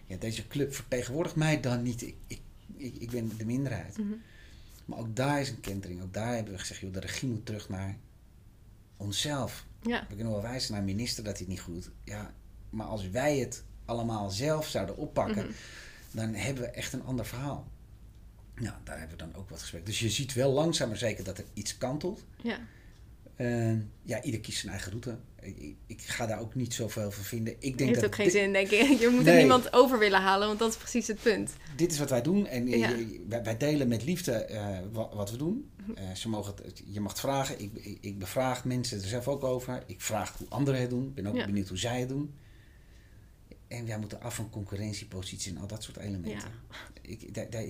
Ja, 0.06 0.18
deze 0.20 0.48
club 0.48 0.74
vertegenwoordigt 0.76 1.36
mij 1.36 1.60
dan 1.60 1.82
niet. 1.84 2.02
Ik, 2.02 2.16
ik, 2.28 2.42
ik, 2.78 2.96
ik 2.96 3.10
ben 3.12 3.32
de 3.38 3.46
minderheid. 3.46 3.98
Mhm. 3.98 4.08
Maar 4.86 4.98
ook 5.00 5.16
daar 5.16 5.42
is 5.42 5.50
een 5.50 5.60
kentering. 5.60 6.02
Ook 6.02 6.14
daar 6.14 6.36
hebben 6.36 6.54
we 6.54 6.60
gezegd, 6.60 6.80
joh, 6.80 6.94
de 6.94 7.00
regie 7.00 7.30
moet 7.30 7.46
terug 7.46 7.70
naar 7.70 7.98
onszelf. 8.98 9.66
Ja. 9.82 10.06
We 10.10 10.16
kunnen 10.16 10.34
wel 10.34 10.42
wijzen 10.42 10.74
naar 10.74 10.84
minister 10.84 11.24
dat 11.24 11.32
hij 11.38 11.42
het 11.42 11.50
niet 11.56 11.60
goed 11.64 11.74
doet. 11.74 11.92
Ja, 12.04 12.34
maar 12.70 12.86
als 12.88 13.10
wij 13.10 13.38
het 13.38 13.64
allemaal 13.86 14.30
zelf 14.30 14.68
zouden 14.68 14.98
oppakken, 14.98 15.44
Mhm. 15.46 15.54
dan 16.12 16.34
hebben 16.34 16.64
we 16.64 16.70
echt 16.70 16.94
een 16.94 17.04
ander 17.04 17.26
verhaal. 17.26 17.68
Nou, 18.60 18.76
daar 18.84 19.00
hebben 19.00 19.18
we 19.18 19.24
dan 19.24 19.36
ook 19.36 19.50
wat 19.50 19.60
gesprek. 19.62 19.86
Dus 19.86 20.00
je 20.00 20.10
ziet 20.10 20.34
wel 20.34 20.52
langzaam 20.52 20.88
maar 20.88 20.98
zeker 20.98 21.24
dat 21.24 21.38
er 21.38 21.46
iets 21.54 21.78
kantelt. 21.78 22.24
ja. 22.44 22.60
Eh, 23.36 23.72
ja, 24.04 24.22
ieder 24.22 24.40
kiest 24.40 24.60
zijn 24.60 24.72
eigen 24.72 24.92
route. 24.92 25.18
Ik, 25.88 26.02
ga 26.02 26.26
daar 26.26 26.40
ook 26.40 26.56
niet 26.56 26.74
zoveel 26.74 27.12
van 27.12 27.24
vinden. 27.24 27.54
Ik 27.60 27.78
denk 27.78 27.90
Heeft 27.90 28.02
dat 28.02 28.10
ook 28.10 28.16
geen 28.16 28.32
zin, 28.32 28.54
denk 28.54 28.70
ik. 28.70 28.88
Je 29.02 29.10
moet 29.16 29.28
er 29.28 29.36
niemand 29.38 29.74
over 29.74 30.00
willen 30.00 30.22
halen, 30.22 30.48
want 30.48 30.60
dat 30.60 30.70
is 30.72 30.78
precies 30.78 31.08
het 31.08 31.22
punt. 31.22 31.52
dit 31.76 31.92
is 31.92 32.00
wat 32.00 32.10
wij 32.10 32.22
doen. 32.22 32.48
En 32.48 32.68
eh, 32.68 32.80
Ja. 32.80 32.90
je- 32.90 33.26
wij, 33.30 33.44
wij 33.44 33.58
delen 33.58 33.88
met 33.88 34.04
liefde 34.04 34.32
eh, 34.32 34.78
wat, 34.92 35.14
wat 35.14 35.32
we 35.32 35.38
doen. 35.38 35.70
Eh, 35.96 36.04
ze 36.16 36.30
mogen 36.30 36.54
het, 36.64 36.82
je 36.86 37.00
mag 37.00 37.12
het 37.12 37.20
vragen. 37.22 37.62
Ik, 37.62 37.72
ik, 37.74 37.98
ik 38.02 38.20
bevraag 38.20 38.66
mensen 38.66 39.02
er 39.02 39.08
zelf 39.08 39.28
ook 39.28 39.44
over. 39.44 39.84
Ik 39.86 40.02
vraag 40.02 40.38
hoe 40.38 40.48
anderen 40.50 40.82
het 40.82 40.90
doen. 40.90 41.06
Ik 41.08 41.14
ben 41.14 41.28
ook 41.28 41.36
Ja. 41.36 41.46
benieuwd 41.46 41.68
hoe 41.68 41.78
zij 41.78 42.00
het 42.00 42.10
doen. 42.10 42.34
En 43.70 43.86
wij 43.86 44.00
moeten 44.00 44.22
af 44.22 44.36
van 44.36 44.50
concurrentiepositie 44.50 45.52
en 45.52 45.58
al 45.58 45.68
dat 45.68 45.84
soort 45.84 45.98
elementen. 45.98 46.52
Ik, 47.02 47.34
da- 47.34 47.46
da- 47.46 47.66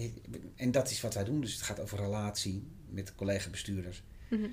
en 0.55 0.71
dat 0.71 0.91
is 0.91 1.01
wat 1.01 1.13
wij 1.13 1.23
doen. 1.23 1.41
Dus 1.41 1.53
het 1.53 1.61
gaat 1.61 1.79
over 1.79 1.97
relatie 1.97 2.67
met 2.89 3.15
collega-bestuurders. 3.15 4.03
Mhm. 4.29 4.47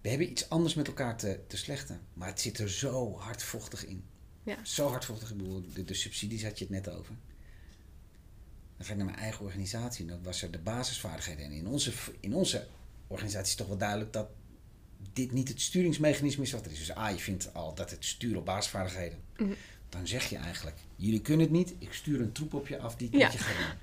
We 0.00 0.08
hebben 0.08 0.30
iets 0.30 0.48
anders 0.48 0.74
met 0.74 0.86
elkaar 0.86 1.16
te, 1.16 1.40
te 1.46 1.56
slechten. 1.56 2.00
Maar 2.12 2.28
het 2.28 2.40
zit 2.40 2.58
er 2.58 2.70
zo 2.70 3.16
hardvochtig 3.18 3.86
in. 3.86 4.04
Ja. 4.42 4.64
Zo 4.64 4.88
hardvochtig. 4.88 5.30
Ik 5.30 5.36
bedoel, 5.36 5.64
de, 5.72 5.84
de 5.84 5.94
subsidies 5.94 6.42
had 6.44 6.58
je 6.58 6.64
het 6.64 6.72
net 6.84 6.88
over. 6.94 7.14
Dan 8.76 8.86
ga 8.86 8.90
ik 8.92 8.96
naar 8.96 9.06
mijn 9.06 9.18
eigen 9.18 9.44
organisatie. 9.44 10.04
En 10.04 10.10
dan 10.10 10.22
was 10.22 10.42
er 10.42 10.50
de 10.50 10.58
basisvaardigheden. 10.58 11.44
En 11.44 11.52
in 11.52 11.66
onze, 11.66 11.92
in 12.20 12.34
onze 12.34 12.66
organisatie 13.06 13.48
is 13.48 13.54
toch 13.54 13.68
wel 13.68 13.78
duidelijk 13.78 14.12
dat 14.12 14.28
dit 15.12 15.32
niet 15.32 15.48
het 15.48 15.60
sturingsmechanisme 15.60 16.42
is 16.42 16.52
wat 16.52 16.64
er 16.66 16.72
is. 16.72 16.78
Dus 16.78 16.96
A, 16.96 17.08
je 17.08 17.18
vindt 17.18 17.54
al 17.54 17.74
dat 17.74 17.90
het 17.90 18.04
sturen 18.04 18.38
op 18.38 18.44
basisvaardigheden. 18.44 19.18
Mhm. 19.36 19.52
Dan 19.88 20.06
zeg 20.06 20.24
je 20.30 20.36
eigenlijk, 20.36 20.76
jullie 20.96 21.20
kunnen 21.20 21.46
het 21.46 21.54
niet. 21.54 21.74
Ik 21.78 21.92
stuur 21.92 22.20
een 22.20 22.32
troep 22.32 22.54
op 22.54 22.68
je 22.68 22.78
af 22.78 22.96
die 22.96 23.08
het 23.10 23.16
Ja. 23.20 23.24
met 23.26 23.32
je 23.32 23.38
gaat 23.38 23.56
doen. 23.68 23.78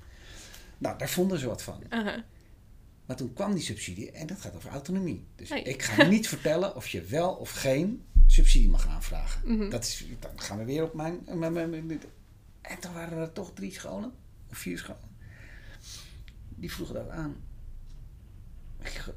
Nou, 0.78 0.98
daar 0.98 1.08
vonden 1.08 1.38
ze 1.38 1.46
wat 1.46 1.62
van. 1.62 1.82
Maar 3.06 3.16
toen 3.16 3.32
kwam 3.32 3.54
die 3.54 3.62
subsidie 3.62 4.10
en 4.10 4.26
dat 4.26 4.40
gaat 4.40 4.54
over 4.56 4.70
autonomie. 4.70 5.26
Dus 5.36 5.48
Hey. 5.48 5.62
ik 5.62 5.82
ga 5.82 6.02
niet 6.04 6.28
vertellen 6.34 6.76
of 6.76 6.88
je 6.88 7.02
wel 7.02 7.32
of 7.34 7.50
geen 7.50 8.04
subsidie 8.26 8.68
mag 8.68 8.86
aanvragen. 8.88 9.40
Mhm. 9.56 9.70
Dat 9.70 9.84
is, 9.84 10.04
dan 10.20 10.40
gaan 10.40 10.58
we 10.58 10.64
weer 10.64 10.82
op 10.82 10.94
mijn, 10.94 11.20
mijn, 11.24 11.52
mijn, 11.52 11.70
mijn- 11.70 12.02
En 12.60 12.78
toen 12.80 12.92
waren 12.92 13.18
er 13.18 13.32
toch 13.32 13.52
drie 13.54 13.72
scholen, 13.72 14.12
of 14.50 14.58
vier 14.58 14.78
scholen. 14.78 15.12
Die 16.48 16.72
vroegen 16.72 16.94
dat 16.94 17.08
aan. 17.08 17.36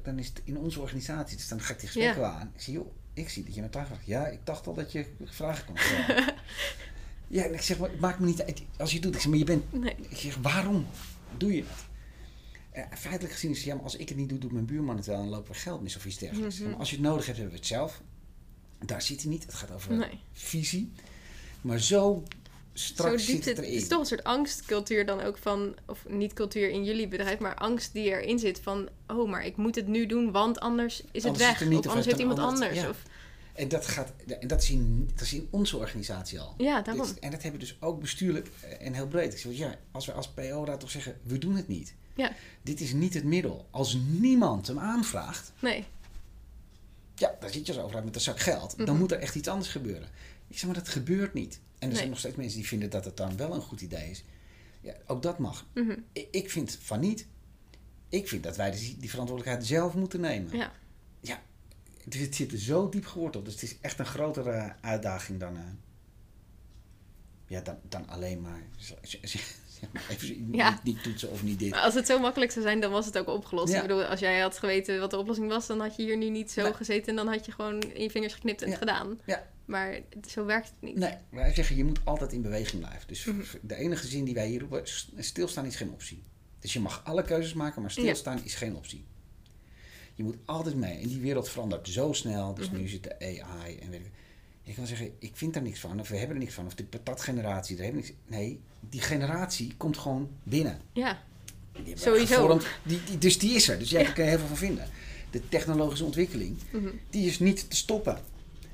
Dan 0.02 0.18
is 0.18 0.26
het 0.28 0.40
in 0.44 0.58
onze 0.58 0.80
organisatie, 0.80 1.36
dus 1.36 1.48
dan 1.48 1.60
ga 1.60 1.72
ik 1.72 1.78
die 1.80 1.88
gesprekken 1.88 2.20
wel 2.22 2.30
aan. 2.30 2.50
Ik 2.54 2.60
zie, 2.60 2.72
joh, 2.72 2.94
ik 3.18 3.28
zie 3.28 3.44
dat 3.44 3.54
je 3.54 3.60
met 3.60 3.70
vraagt. 3.72 4.06
Ja, 4.06 4.26
ik 4.26 4.38
dacht 4.44 4.66
al 4.66 4.74
dat 4.74 4.92
je 4.92 5.06
vragen 5.24 5.64
kon 5.66 5.76
stellen. 5.78 6.34
ja, 7.28 7.44
en 7.44 7.54
ik 7.54 7.60
zeg, 7.60 7.78
maar 7.78 7.90
het 7.90 8.00
maakt 8.00 8.18
me 8.18 8.26
niet 8.26 8.42
uit. 8.42 8.62
Als 8.76 8.88
je 8.88 8.94
het 8.94 9.04
doet, 9.04 9.14
ik 9.14 9.20
zeg, 9.20 9.30
maar 9.30 9.38
je 9.38 9.44
bent 9.44 9.72
Nee. 9.72 9.94
ik 10.08 10.16
zeg, 10.16 10.36
waarom 10.36 10.86
doe 11.36 11.54
je 11.54 11.62
dat? 11.64 11.86
Eh, 12.70 12.84
feitelijk 12.98 13.32
gezien 13.34 13.50
is 13.50 13.56
het, 13.56 13.66
ja, 13.66 13.74
maar 13.74 13.84
als 13.84 13.96
ik 13.96 14.08
het 14.08 14.18
niet 14.18 14.28
doe, 14.28 14.38
doet 14.38 14.52
mijn 14.52 14.66
buurman 14.66 14.96
het 14.96 15.06
wel 15.06 15.20
en 15.20 15.28
lopen 15.28 15.52
we 15.52 15.58
geld 15.58 15.82
mis 15.82 15.96
of 15.96 16.06
iets 16.06 16.18
dergelijks. 16.18 16.58
Maar 16.60 16.74
als 16.74 16.90
je 16.90 16.96
het 16.96 17.04
nodig 17.04 17.26
hebt, 17.26 17.36
hebben 17.38 17.54
we 17.54 17.60
het 17.60 17.68
zelf. 17.68 18.02
Daar 18.84 19.02
zit 19.02 19.22
hij 19.22 19.30
niet. 19.30 19.42
Het 19.42 19.54
gaat 19.54 19.70
over 19.70 19.96
Nee. 19.96 20.18
visie. 20.32 20.92
Maar 21.60 21.78
zo 21.78 22.22
Zo 22.78 23.16
zit 23.16 23.26
diep 23.26 23.44
het 23.44 23.58
erin. 23.58 23.72
is 23.72 23.88
toch 23.88 24.00
een 24.00 24.06
soort 24.06 24.24
angstcultuur 24.24 25.06
dan 25.06 25.20
ook 25.20 25.38
van, 25.38 25.76
of 25.86 26.04
niet 26.08 26.32
cultuur 26.32 26.70
in 26.70 26.84
jullie 26.84 27.08
bedrijf, 27.08 27.38
maar 27.38 27.54
angst 27.54 27.92
die 27.92 28.04
erin 28.04 28.38
zit 28.38 28.60
van, 28.62 28.88
oh, 29.06 29.28
maar 29.30 29.44
ik 29.46 29.56
moet 29.56 29.74
het 29.74 29.86
nu 29.86 30.06
doen, 30.06 30.30
want 30.30 30.60
anders 30.60 31.00
is 31.00 31.22
het 31.22 31.32
Anders 31.32 31.44
weg. 31.58 31.68
niet 31.68 31.78
of 31.78 31.84
of 31.84 31.86
anders 31.88 32.06
heeft 32.06 32.18
iemand 32.18 32.38
ander 32.38 32.68
anders. 32.68 32.88
Of, 32.88 33.02
En 33.54 33.68
dat, 33.68 33.86
gaat, 33.86 34.12
en 34.40 34.48
dat, 34.48 34.62
is 34.62 34.70
in, 34.70 35.10
dat 35.14 35.20
is 35.24 35.32
in 35.32 35.48
onze 35.50 35.76
organisatie 35.76 36.40
al. 36.40 36.54
ja, 36.58 36.82
daarom. 36.82 37.06
Dit- 37.06 37.18
en 37.18 37.30
dat 37.30 37.42
hebben 37.42 37.60
we 37.60 37.66
dus 37.66 37.76
ook 37.80 38.00
bestuurlijk 38.00 38.48
eh, 38.60 38.86
en 38.86 38.92
heel 38.94 39.06
breed. 39.08 39.32
Ik 39.32 39.38
zeg, 39.38 39.52
ja, 39.56 39.74
als 39.90 40.06
we 40.06 40.12
als 40.12 40.28
PO 40.28 40.64
daar 40.64 40.78
toch 40.78 40.90
zeggen, 40.90 41.18
we 41.22 41.38
doen 41.38 41.56
het 41.56 41.68
niet. 41.68 41.94
Ja. 42.16 42.32
Dit 42.62 42.80
is 42.80 42.92
niet 42.92 43.14
het 43.14 43.24
middel. 43.24 43.66
Als 43.70 43.98
niemand 44.08 44.66
hem 44.66 44.78
aanvraagt, 44.78 45.52
Nee. 45.60 45.84
Ja, 47.14 47.36
dan 47.40 47.50
zit 47.50 47.66
je 47.66 47.72
als 47.72 47.82
overheid 47.82 48.04
met 48.04 48.14
een 48.14 48.20
zak 48.20 48.40
geld. 48.40 48.74
Dan 48.76 48.86
Mhm. 48.86 48.96
moet 48.98 49.12
er 49.12 49.18
echt 49.18 49.34
iets 49.34 49.48
anders 49.48 49.70
gebeuren. 49.70 50.08
Ik 50.48 50.58
zeg 50.58 50.64
maar, 50.66 50.74
dat 50.78 50.88
gebeurt 50.88 51.34
niet. 51.34 51.60
En 51.78 51.86
er 51.86 51.86
Nee. 51.88 51.96
zijn 51.96 52.08
nog 52.08 52.18
steeds 52.18 52.36
mensen 52.36 52.58
die 52.58 52.68
vinden 52.68 52.90
dat 52.90 53.04
het 53.04 53.16
dan 53.16 53.36
wel 53.36 53.54
een 53.54 53.60
goed 53.60 53.80
idee 53.80 54.10
is. 54.10 54.24
Ja, 54.80 54.94
ook 55.06 55.22
dat 55.22 55.38
mag. 55.38 55.66
Mhm. 55.74 55.96
Ik, 56.12 56.28
ik 56.30 56.50
vind 56.50 56.78
van 56.80 57.00
niet. 57.00 57.26
Ik 58.08 58.28
vind 58.28 58.42
dat 58.42 58.56
wij 58.56 58.70
die, 58.70 58.96
die 58.98 59.10
verantwoordelijkheid 59.10 59.66
zelf 59.68 59.94
moeten 59.94 60.20
nemen. 60.20 60.56
Ja. 60.56 60.72
Dus 62.04 62.20
het 62.20 62.34
zit 62.34 62.52
er 62.52 62.58
zo 62.58 62.88
diep 62.88 63.06
geworteld. 63.06 63.44
Dus 63.44 63.54
het 63.54 63.62
is 63.62 63.76
echt 63.80 63.98
een 63.98 64.06
grotere 64.06 64.74
uitdaging 64.80 65.40
dan, 65.40 65.56
eh, 65.56 65.62
ja, 67.46 67.60
dan, 67.60 67.78
dan 67.88 68.08
alleen 68.08 68.40
maar, 68.40 68.62
maar 69.92 70.06
even, 70.10 70.48
Ja. 70.52 70.80
niet, 70.84 71.02
toetsen 71.02 71.30
of 71.30 71.42
niet 71.42 71.58
dit. 71.58 71.70
Maar 71.70 71.80
als 71.80 71.94
het 71.94 72.06
zo 72.06 72.18
makkelijk 72.18 72.50
zou 72.50 72.64
zijn, 72.64 72.80
dan 72.80 72.90
was 72.90 73.06
het 73.06 73.18
ook 73.18 73.28
opgelost. 73.28 73.72
Ja. 73.72 73.76
Ik 73.76 73.82
bedoel, 73.86 74.04
als 74.04 74.20
jij 74.20 74.38
had 74.40 74.58
geweten 74.58 75.00
wat 75.00 75.10
de 75.10 75.16
oplossing 75.18 75.48
was, 75.48 75.66
dan 75.66 75.80
had 75.80 75.96
je 75.96 76.02
hier 76.02 76.16
nu 76.16 76.28
niet 76.30 76.50
zo 76.50 76.62
Nee. 76.62 76.74
gezeten 76.74 77.08
en 77.08 77.16
dan 77.16 77.28
had 77.28 77.46
je 77.46 77.52
gewoon 77.52 77.80
in 77.80 78.02
je 78.02 78.10
vingers 78.10 78.34
geknipt 78.34 78.60
en 78.62 78.66
Ja. 78.68 78.72
het 78.72 78.82
gedaan. 78.88 79.18
Ja. 79.26 79.46
Maar 79.64 80.00
zo 80.28 80.44
werkt 80.44 80.68
het 80.68 80.80
niet. 80.80 80.96
Nee, 80.96 81.14
wij 81.30 81.54
zeggen 81.54 81.76
je 81.76 81.84
moet 81.84 81.98
altijd 82.04 82.32
in 82.32 82.42
beweging 82.42 82.82
blijven. 82.82 83.08
Dus 83.08 83.24
Mhm. 83.24 83.40
de 83.62 83.74
enige 83.74 84.06
zin 84.06 84.24
die 84.24 84.34
wij 84.34 84.48
hier 84.48 84.60
roepen, 84.60 84.82
stilstaan 85.18 85.64
is 85.66 85.76
geen 85.76 85.90
optie. 85.90 86.22
Dus 86.60 86.72
je 86.72 86.80
mag 86.80 87.00
alle 87.04 87.22
keuzes 87.22 87.52
maken, 87.54 87.82
maar 87.82 87.90
stilstaan 87.90 88.40
is 88.44 88.54
geen 88.54 88.76
optie. 88.76 89.04
Je 90.14 90.24
moet 90.24 90.36
altijd 90.44 90.74
mee. 90.74 90.98
En 90.98 91.08
die 91.08 91.20
wereld 91.20 91.48
verandert 91.48 91.88
zo 91.88 92.12
snel. 92.12 92.54
Dus 92.54 92.70
Mhm. 92.70 92.80
nu 92.80 92.88
zit 92.88 93.02
de 93.02 93.18
AI 93.20 93.76
en 93.78 93.90
weet 93.90 94.00
ik. 94.00 94.10
Je 94.68 94.74
kan 94.74 94.86
zeggen, 94.86 95.10
ik 95.18 95.30
vind 95.34 95.54
daar 95.54 95.62
niks 95.62 95.80
van, 95.80 96.00
of 96.00 96.08
we 96.08 96.16
hebben 96.16 96.36
er 96.36 96.42
niks 96.42 96.54
van, 96.54 96.66
of 96.66 96.74
de 96.74 96.84
patatgeneratie, 96.84 97.76
daar 97.76 97.84
hebben 97.84 98.02
niks. 98.02 98.14
Nee, 98.26 98.60
die 98.80 99.00
generatie 99.00 99.74
komt 99.76 99.98
gewoon 99.98 100.28
binnen. 100.42 100.78
Ja, 100.92 101.18
Die 101.84 101.98
Sowieso. 101.98 102.34
gevormd, 102.34 102.66
die, 102.82 103.00
die, 103.04 103.18
dus 103.18 103.38
die 103.38 103.54
is 103.54 103.68
er. 103.68 103.78
Dus 103.78 103.90
jij 103.90 104.12
kun 104.12 104.24
je 104.24 104.28
heel 104.30 104.38
veel 104.38 104.48
van 104.48 104.56
vinden. 104.56 104.86
De 105.30 105.48
technologische 105.48 106.04
ontwikkeling, 106.04 106.56
Mhm. 106.72 106.88
die 107.10 107.26
is 107.26 107.38
niet 107.38 107.70
te 107.70 107.76
stoppen. 107.76 108.18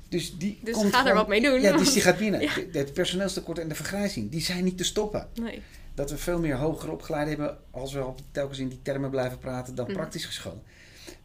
Dus, 0.09 0.37
die 0.37 0.59
Dus 0.63 0.73
komt 0.75 0.95
ga 0.95 1.07
er 1.07 1.13
wat 1.13 1.27
mee 1.27 1.41
doen. 1.41 1.61
Ja, 1.61 1.77
dus 1.77 1.93
die 1.93 2.01
gaat 2.01 2.17
binnen. 2.17 2.41
Ja. 2.47 2.53
De- 2.71 2.77
Het 2.77 2.93
personeelstekort 2.93 3.59
en 3.59 3.67
de 3.67 3.75
vergrijzing, 3.75 4.31
die 4.31 4.41
zijn 4.41 4.63
niet 4.63 4.77
te 4.77 4.83
stoppen. 4.83 5.27
nee. 5.41 5.61
Dat 5.93 6.09
we 6.09 6.17
veel 6.17 6.39
meer 6.39 6.55
hoger 6.55 6.91
opgeleid 6.91 7.27
hebben 7.27 7.57
als 7.71 7.93
we 7.93 8.05
op, 8.05 8.19
telkens 8.31 8.59
in 8.59 8.67
die 8.69 8.79
termen 8.81 9.09
blijven 9.09 9.37
praten 9.37 9.75
dan 9.75 9.85
Mhm. 9.85 9.93
praktisch 9.95 10.25
geschoold. 10.25 10.63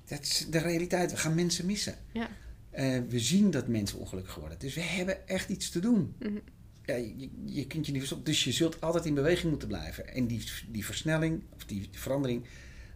Dat 0.08 0.20
is 0.22 0.46
de 0.50 0.58
realiteit. 0.58 1.10
We 1.10 1.16
gaan 1.16 1.34
mensen 1.34 1.66
missen. 1.66 1.94
Ja. 2.12 2.28
Eh, 2.70 2.98
we 3.08 3.18
zien 3.18 3.50
dat 3.50 3.68
mensen 3.68 3.98
ongelukkig 3.98 4.34
worden. 4.34 4.58
Dus 4.58 4.74
we 4.74 4.80
hebben 4.80 5.28
echt 5.28 5.48
iets 5.48 5.70
te 5.70 5.80
doen. 5.80 6.14
Mhm. 6.18 6.38
Ja, 6.84 6.94
je, 6.94 7.28
je 7.44 7.66
kunt 7.66 7.86
je 7.86 7.90
niet 7.92 8.00
verstoppen. 8.00 8.32
Dus 8.32 8.44
je 8.44 8.52
zult 8.52 8.80
altijd 8.80 9.04
in 9.06 9.14
beweging 9.14 9.50
moeten 9.50 9.68
blijven. 9.68 10.08
En 10.14 10.26
die, 10.26 10.44
die 10.68 10.84
versnelling, 10.84 11.42
of 11.54 11.64
die 11.64 11.88
verandering, 11.92 12.44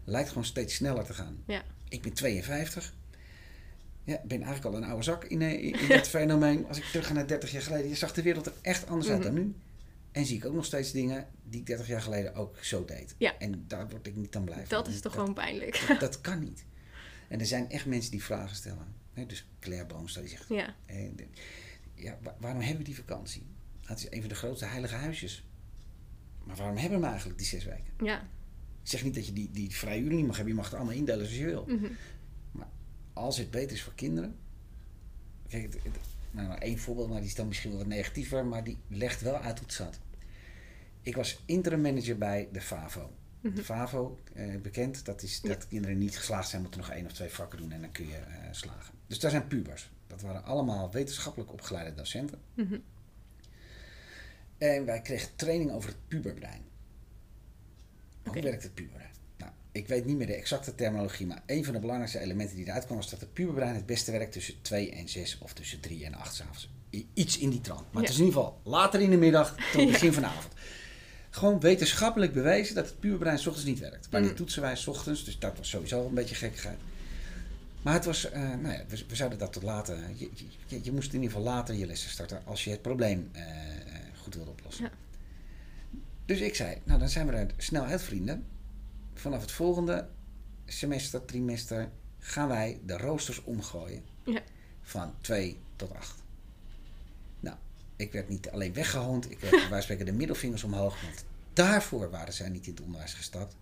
lijkt 0.04 0.28
gewoon 0.28 0.44
steeds 0.44 0.74
sneller 0.74 1.04
te 1.04 1.14
gaan. 1.14 1.42
Ja. 1.46 1.62
Ik 1.88 2.02
ben 2.02 2.12
52. 2.12 2.94
Ja, 4.04 4.14
ik 4.14 4.28
ben 4.28 4.42
eigenlijk 4.42 4.74
al 4.74 4.82
een 4.82 4.88
oude 4.88 5.02
zak 5.02 5.24
in, 5.24 5.42
eh, 5.42 5.52
in, 5.52 5.80
in 5.80 5.88
dat 5.88 6.08
fenomeen. 6.18 6.66
Als 6.66 6.76
ik 6.78 6.84
terug 6.84 7.06
ga 7.06 7.12
naar 7.12 7.26
30 7.26 7.50
jaar 7.52 7.62
geleden, 7.62 7.88
je 7.88 7.94
zag 7.94 8.12
de 8.12 8.22
wereld 8.22 8.46
er 8.46 8.52
echt 8.62 8.86
anders 8.86 9.08
uit 9.10 9.18
Mhm. 9.18 9.34
dan 9.34 9.44
nu. 9.44 9.54
En 10.12 10.26
zie 10.26 10.36
ik 10.36 10.44
ook 10.44 10.54
nog 10.54 10.64
steeds 10.64 10.92
dingen 10.92 11.26
die 11.42 11.60
ik 11.60 11.66
30 11.66 11.86
jaar 11.86 12.02
geleden 12.02 12.34
ook 12.34 12.56
zo 12.64 12.84
deed. 12.84 13.14
Ja. 13.18 13.38
En 13.38 13.64
daar 13.66 13.88
word 13.88 14.06
ik 14.06 14.16
niet 14.16 14.36
aan 14.36 14.44
blij 14.44 14.58
van. 14.66 14.66
Dat 14.68 14.88
is 14.88 15.00
toch 15.00 15.12
gewoon 15.12 15.34
pijnlijk. 15.34 15.84
Dat, 15.88 16.00
dat, 16.00 16.20
kan 16.20 16.40
niet. 16.40 16.64
En 17.28 17.40
er 17.40 17.46
zijn 17.46 17.70
echt 17.70 17.86
mensen 17.86 18.10
die 18.10 18.24
vragen 18.24 18.56
stellen. 18.56 18.86
Dus 19.14 19.46
Claire 19.60 19.86
Boomstra 19.86 20.20
die 20.20 20.30
zegt... 20.30 20.48
Ja. 20.48 20.74
Eh, 20.86 21.08
ja, 21.94 22.18
waarom 22.38 22.60
hebben 22.60 22.78
we 22.78 22.84
die 22.84 22.96
vakantie? 22.96 23.46
Het 23.80 23.98
is 23.98 24.10
een 24.10 24.20
van 24.20 24.28
de 24.28 24.34
grootste 24.34 24.66
heilige 24.66 24.94
huisjes. 24.94 25.44
Maar 26.44 26.56
waarom 26.56 26.76
hebben 26.76 27.00
we 27.00 27.06
eigenlijk 27.06 27.38
die 27.38 27.46
zes 27.46 27.64
weken? 27.64 27.92
Ja. 28.02 28.20
Ik 28.82 28.90
zeg 28.90 29.04
niet 29.04 29.14
dat 29.14 29.26
je 29.26 29.32
die, 29.32 29.50
die 29.50 29.70
vrije 29.70 30.00
uren 30.00 30.16
niet 30.16 30.26
mag 30.26 30.36
hebben. 30.36 30.54
Je 30.54 30.60
mag 30.60 30.70
het 30.70 30.78
allemaal 30.78 30.94
indelen 30.94 31.26
zoals 31.26 31.40
je 31.40 31.44
wil. 31.44 31.64
Mhm. 31.68 31.92
Maar 32.52 32.68
als 33.12 33.38
het 33.38 33.50
beter 33.50 33.72
is 33.72 33.82
voor 33.82 33.94
kinderen... 33.94 34.36
Kijk, 35.48 35.62
het, 35.62 35.74
het, 35.74 35.98
nou, 36.30 36.48
nou, 36.48 36.60
één 36.60 36.78
voorbeeld, 36.78 37.08
maar 37.08 37.18
die 37.18 37.28
is 37.28 37.34
dan 37.34 37.46
misschien 37.46 37.70
wel 37.70 37.78
wat 37.78 37.88
negatiever. 37.88 38.46
Maar 38.46 38.64
die 38.64 38.78
legt 38.88 39.20
wel 39.20 39.36
uit 39.36 39.58
hoe 39.58 39.66
het 39.66 39.76
zat. 39.76 40.00
Ik 41.02 41.16
was 41.16 41.42
interim 41.44 41.80
manager 41.80 42.18
bij 42.18 42.48
de 42.52 42.60
FAVO. 42.60 43.10
Mhm. 43.44 43.54
De 43.54 43.64
FAVO, 43.64 44.18
eh, 44.34 44.56
bekend, 44.62 45.04
dat 45.04 45.22
is 45.22 45.40
dat 45.40 45.68
kinderen 45.68 45.98
niet 45.98 46.16
geslaagd 46.18 46.48
zijn, 46.48 46.62
moeten 46.62 46.80
nog 46.80 46.90
één 46.90 47.06
of 47.06 47.12
twee 47.12 47.28
vakken 47.28 47.58
doen 47.58 47.72
en 47.72 47.80
dan 47.80 47.92
kun 47.92 48.08
je 48.08 48.16
eh, 48.16 48.48
slagen. 48.50 48.94
Dus 49.06 49.18
daar 49.18 49.30
zijn 49.30 49.46
pubers. 49.46 49.90
Dat 50.06 50.20
waren 50.22 50.44
allemaal 50.44 50.90
wetenschappelijk 50.90 51.52
opgeleide 51.52 51.94
docenten. 51.94 52.38
Mhm. 52.54 52.76
En 54.58 54.84
wij 54.84 55.00
kregen 55.00 55.28
training 55.36 55.70
over 55.70 55.88
het 55.88 56.08
puberbrein. 56.08 56.62
Hoe 58.24 58.40
werkt 58.42 58.62
het 58.62 58.74
puberbrein? 58.74 59.10
Nou, 59.36 59.52
ik 59.72 59.88
weet 59.88 60.04
niet 60.04 60.16
meer 60.16 60.26
de 60.26 60.34
exacte 60.34 60.74
terminologie, 60.74 61.26
maar 61.26 61.42
een 61.46 61.64
van 61.64 61.72
de 61.74 61.80
belangrijkste 61.80 62.18
elementen 62.20 62.56
die 62.56 62.66
eruit 62.66 62.84
kwam 62.84 62.96
was 62.96 63.10
dat 63.10 63.20
het 63.20 63.32
puberbrein 63.32 63.74
het 63.74 63.86
beste 63.86 64.10
werkt 64.12 64.32
tussen 64.32 64.54
2 64.62 64.90
en 64.90 65.08
6 65.08 65.38
of 65.38 65.52
tussen 65.52 65.80
3 65.80 66.04
en 66.04 66.14
8 66.14 66.34
s'avonds. 66.34 66.70
Iets 67.14 67.38
in 67.38 67.50
die 67.50 67.60
trant. 67.60 67.80
Maar 67.92 68.02
Ja. 68.02 68.08
het 68.08 68.08
is 68.08 68.18
in 68.18 68.24
ieder 68.24 68.40
geval 68.40 68.60
later 68.64 69.00
in 69.00 69.10
de 69.10 69.16
middag 69.16 69.56
tot 69.72 69.82
Ja. 69.86 69.90
begin 69.90 70.12
van 70.12 70.22
de 70.22 70.28
avond. 70.28 70.52
Gewoon 71.34 71.60
wetenschappelijk 71.60 72.32
bewezen 72.32 72.74
dat 72.74 72.86
het 72.86 73.00
puberbrein 73.00 73.38
's 73.38 73.46
ochtends 73.46 73.68
niet 73.68 73.78
werkt. 73.78 74.10
Maar 74.10 74.20
die 74.20 74.30
Mm. 74.30 74.36
toetsen 74.36 74.62
wij 74.62 74.76
's 74.76 74.86
ochtends, 74.86 75.24
dus 75.24 75.38
dat 75.38 75.56
was 75.56 75.68
sowieso 75.68 76.06
een 76.06 76.14
beetje 76.14 76.34
gekkigheid. 76.34 76.78
Maar 77.82 77.94
het 77.94 78.04
was, 78.04 78.30
eh, 78.30 78.40
nou 78.40 78.68
ja, 78.68 78.82
we, 78.88 79.04
we 79.08 79.14
zouden 79.16 79.38
dat 79.38 79.52
tot 79.52 79.62
later. 79.62 79.98
Je, 80.14 80.30
je, 80.66 80.78
je 80.82 80.92
moest 80.92 81.12
in 81.12 81.22
ieder 81.22 81.36
geval 81.36 81.52
later 81.52 81.74
je 81.74 81.86
lessen 81.86 82.10
starten 82.10 82.42
als 82.44 82.64
je 82.64 82.70
het 82.70 82.82
probleem 82.82 83.28
eh, 83.32 83.42
eh, 83.42 83.48
goed 84.22 84.34
wilde 84.34 84.50
oplossen. 84.50 84.84
Ja. 84.84 84.90
Dus 86.24 86.40
ik 86.40 86.54
zei, 86.54 86.78
nou 86.84 86.98
dan 86.98 87.08
zijn 87.08 87.26
we 87.26 87.32
er 87.32 87.50
snel 87.56 87.84
uit, 87.84 88.02
vrienden. 88.02 88.46
Vanaf 89.14 89.40
het 89.40 89.52
volgende 89.52 90.08
semester, 90.66 91.24
trimester, 91.24 91.88
gaan 92.18 92.48
wij 92.48 92.80
de 92.86 92.96
roosters 92.96 93.42
omgooien. 93.44 94.02
Ja. 94.24 94.40
Van 94.82 95.14
2 95.20 95.58
tot 95.76 95.94
8. 95.94 96.22
Ik 97.96 98.12
werd 98.12 98.28
niet 98.28 98.50
alleen 98.50 98.72
weggehoond, 98.72 99.30
ik 99.30 99.38
werd 99.40 99.82
spreken 99.82 100.06
de 100.06 100.12
middelvingers 100.12 100.64
omhoog. 100.64 101.02
Want 101.02 101.24
daarvoor 101.52 102.10
waren 102.10 102.32
zij 102.32 102.48
niet 102.48 102.66
in 102.66 102.72
het 102.72 102.82
onderwijs 102.82 103.14
gestapt. 103.14 103.56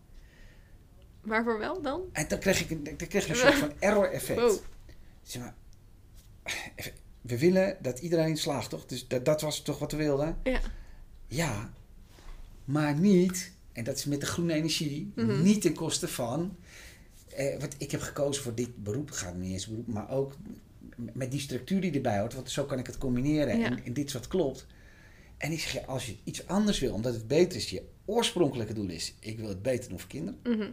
Waarvoor 1.20 1.58
wel 1.58 1.82
dan? 1.82 2.02
En 2.12 2.28
dan 2.28 2.38
kreeg 2.38 2.60
ik 2.60 2.70
een, 2.70 2.82
dan 2.84 2.96
kreeg 2.96 3.24
ik 3.24 3.28
een 3.28 3.36
soort 3.36 3.54
van 3.54 3.72
error 3.78 4.10
effect. 4.10 4.40
Wow. 4.40 4.58
Zeg 5.22 5.42
maar, 5.42 5.54
even, 6.74 6.92
we 7.20 7.38
willen 7.38 7.76
dat 7.80 7.98
iedereen 7.98 8.36
slaagt, 8.36 8.70
toch? 8.70 8.86
Dus 8.86 9.08
dat, 9.08 9.24
dat 9.24 9.40
was 9.40 9.62
toch 9.62 9.78
wat 9.78 9.92
we 9.92 9.96
wilden? 9.98 10.36
Ja. 10.42 10.60
Ja, 11.26 11.72
maar 12.64 12.94
niet, 12.98 13.52
en 13.72 13.84
dat 13.84 13.96
is 13.96 14.04
met 14.04 14.20
de 14.20 14.26
groene 14.26 14.52
energie, 14.52 15.12
Mhm. 15.14 15.42
niet 15.42 15.62
ten 15.62 15.74
koste 15.74 16.08
van. 16.08 16.56
Eh, 17.36 17.58
want 17.60 17.74
ik 17.78 17.90
heb 17.90 18.00
gekozen 18.00 18.42
voor 18.42 18.54
dit 18.54 18.82
beroep, 18.82 19.10
gaat 19.10 19.34
niet 19.34 19.52
eens 19.52 19.66
beroep, 19.66 19.86
maar 19.86 20.10
ook 20.10 20.34
met 20.96 21.30
die 21.30 21.40
structuur 21.40 21.80
die 21.80 21.92
erbij 21.92 22.18
hoort, 22.18 22.34
want 22.34 22.50
zo 22.50 22.64
kan 22.64 22.78
ik 22.78 22.86
het 22.86 22.98
combineren 22.98 23.58
Ja. 23.58 23.66
en, 23.66 23.84
en 23.84 23.92
dit 23.92 24.06
is 24.06 24.12
wat 24.12 24.28
klopt. 24.28 24.66
En 25.38 25.52
ik 25.52 25.60
zeg 25.60 25.72
je, 25.72 25.86
als 25.86 26.06
je 26.06 26.16
iets 26.24 26.46
anders 26.46 26.78
wil, 26.78 26.92
omdat 26.94 27.14
het 27.14 27.26
beter 27.26 27.56
is, 27.56 27.70
je 27.70 27.82
oorspronkelijke 28.04 28.72
doel 28.72 28.88
is, 28.88 29.14
ik 29.20 29.38
wil 29.38 29.48
het 29.48 29.62
beter 29.62 29.88
doen 29.88 29.98
voor 29.98 30.08
kinderen, 30.08 30.40
Mhm. 30.42 30.70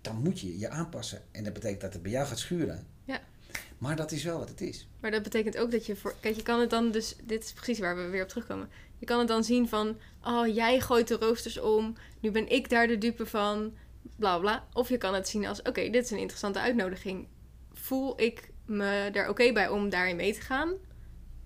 dan 0.00 0.16
moet 0.22 0.40
je 0.40 0.58
je 0.58 0.68
aanpassen. 0.68 1.22
En 1.32 1.44
dat 1.44 1.52
betekent 1.52 1.80
dat 1.80 1.92
het 1.92 2.02
bij 2.02 2.10
jou 2.12 2.26
gaat 2.26 2.38
schuren. 2.38 2.86
Ja. 3.04 3.20
Maar 3.78 3.96
dat 3.96 4.12
is 4.12 4.24
wel 4.24 4.38
wat 4.38 4.48
het 4.48 4.60
is. 4.60 4.88
Maar 5.00 5.10
dat 5.10 5.22
betekent 5.22 5.56
ook 5.58 5.70
dat 5.70 5.86
je 5.86 5.96
voor. 5.96 6.14
Kijk, 6.20 6.36
je 6.36 6.42
kan 6.42 6.60
het 6.60 6.70
dan 6.70 6.90
dus. 6.90 7.16
Dit 7.24 7.44
is 7.44 7.52
precies 7.52 7.78
waar 7.78 7.96
we 7.96 8.02
weer 8.08 8.22
op 8.22 8.28
terugkomen. 8.28 8.68
Je 8.98 9.06
kan 9.06 9.18
het 9.18 9.28
dan 9.28 9.44
zien 9.44 9.68
van. 9.68 9.96
Oh, 10.24 10.54
jij 10.54 10.80
gooit 10.80 11.08
de 11.08 11.14
roosters 11.14 11.58
om. 11.60 11.94
Nu 12.20 12.30
ben 12.30 12.48
ik 12.48 12.68
daar 12.68 12.86
de 12.86 12.98
dupe 12.98 13.26
van. 13.26 13.74
Bla 14.16 14.38
bla. 14.38 14.66
Of 14.72 14.88
je 14.88 14.96
kan 14.98 15.14
het 15.14 15.28
zien 15.28 15.46
als: 15.46 15.62
oké, 15.62 15.90
dit 15.90 16.04
is 16.04 16.10
een 16.10 16.18
interessante 16.18 16.58
uitnodiging. 16.60 17.26
Voel 17.72 18.20
ik 18.20 18.50
me 18.66 19.10
er 19.12 19.28
oké 19.28 19.52
bij 19.52 19.68
om 19.68 19.88
daarin 19.88 20.16
mee 20.16 20.34
te 20.34 20.40
gaan? 20.40 20.72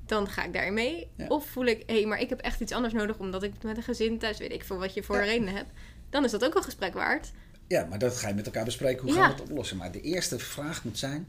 Dan 0.07 0.29
ga 0.29 0.45
ik 0.45 0.53
daarin 0.53 0.75
mee. 0.75 1.11
Ja. 1.17 1.27
Of 1.27 1.47
voel 1.47 1.65
ik: 1.67 1.83
hé, 1.87 1.95
hey, 1.95 2.07
maar 2.07 2.21
ik 2.21 2.29
heb 2.29 2.41
echt 2.41 2.61
iets 2.61 2.73
anders 2.73 2.95
nodig 2.95 3.19
omdat 3.19 3.43
ik 3.43 3.63
met 3.63 3.77
een 3.77 3.83
gezin 3.83 4.19
thuis 4.19 4.39
weet 4.39 4.53
ik 4.53 4.65
veel 4.65 4.79
wat 4.79 4.95
je 4.95 5.03
voor 5.03 5.17
Ja. 5.17 5.23
redenen 5.23 5.55
hebt. 5.55 5.71
Dan 6.11 6.25
is 6.25 6.31
dat 6.31 6.45
ook 6.45 6.55
een 6.55 6.63
gesprek 6.63 6.95
waard. 6.95 7.31
Ja, 7.69 7.85
maar 7.85 7.99
dat 7.99 8.17
ga 8.17 8.29
je 8.29 8.35
met 8.35 8.47
elkaar 8.47 8.65
bespreken. 8.65 9.03
Hoe 9.03 9.13
Ja. 9.15 9.21
gaan 9.21 9.35
we 9.35 9.41
het 9.41 9.51
oplossen? 9.51 9.77
Maar 9.77 9.93
de 9.93 10.01
eerste 10.01 10.39
vraag 10.39 10.85
moet 10.85 10.99
zijn... 10.99 11.29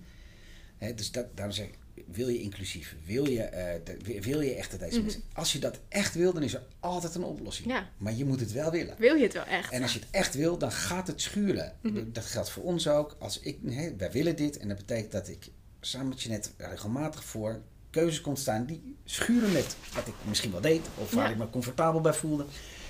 Hè, 0.78 0.94
dus 0.94 1.12
dat, 1.12 1.26
daarom 1.36 1.56
zeg 1.56 1.66
ik, 1.66 1.78
wil 2.08 2.28
je 2.28 2.40
inclusief? 2.42 2.96
Wil 3.06 3.28
je, 3.30 3.42
eh, 3.44 3.80
de- 3.84 4.22
wil 4.22 4.42
je 4.42 4.54
echt 4.56 4.72
dat 4.72 4.80
deze 4.80 4.94
Mhm. 4.94 5.02
mensen... 5.02 5.24
Als 5.34 5.52
je 5.54 5.60
dat 5.60 5.80
echt 5.90 6.14
wil, 6.16 6.34
dan 6.34 6.44
is 6.44 6.54
er 6.54 6.64
altijd 6.80 7.16
een 7.16 7.24
oplossing. 7.24 7.68
Ja. 7.68 7.90
Maar 7.98 8.14
je 8.14 8.26
moet 8.26 8.40
het 8.40 8.52
wel 8.52 8.72
willen. 8.72 8.96
Wil 8.98 9.16
je 9.16 9.24
het 9.24 9.34
wel 9.34 9.44
echt? 9.46 9.72
En 9.72 9.82
als 9.82 9.94
je 9.94 10.00
het 10.00 10.08
echt 10.12 10.36
wil, 10.36 10.58
dan 10.58 10.72
gaat 10.72 11.08
het 11.08 11.22
schuren. 11.22 11.78
Mhm. 11.82 12.04
Dat 12.12 12.26
geldt 12.26 12.50
voor 12.50 12.64
ons 12.64 12.88
ook. 12.88 13.16
Als 13.20 13.40
ik, 13.40 13.58
hè, 13.66 13.96
wij 13.96 14.12
willen 14.12 14.36
dit 14.36 14.58
en 14.58 14.68
dat 14.68 14.78
betekent 14.78 15.12
dat 15.12 15.28
ik 15.28 15.48
samen 15.82 16.08
met 16.08 16.22
je 16.22 16.30
net 16.30 16.54
regelmatig 16.58 17.24
voor 17.24 17.62
keuzes 17.90 18.22
kon 18.22 18.38
staan 18.38 18.66
die 18.66 18.96
schuren 19.06 19.52
met 19.52 19.76
wat 19.94 20.08
ik 20.08 20.14
misschien 20.28 20.52
wel 20.52 20.62
deed 20.62 20.88
of 20.98 21.12
waar 21.14 21.26
Ja. 21.26 21.32
ik 21.32 21.38
me 21.38 21.50
comfortabel 21.50 22.02
bij 22.02 22.14
voelde. 22.14 22.46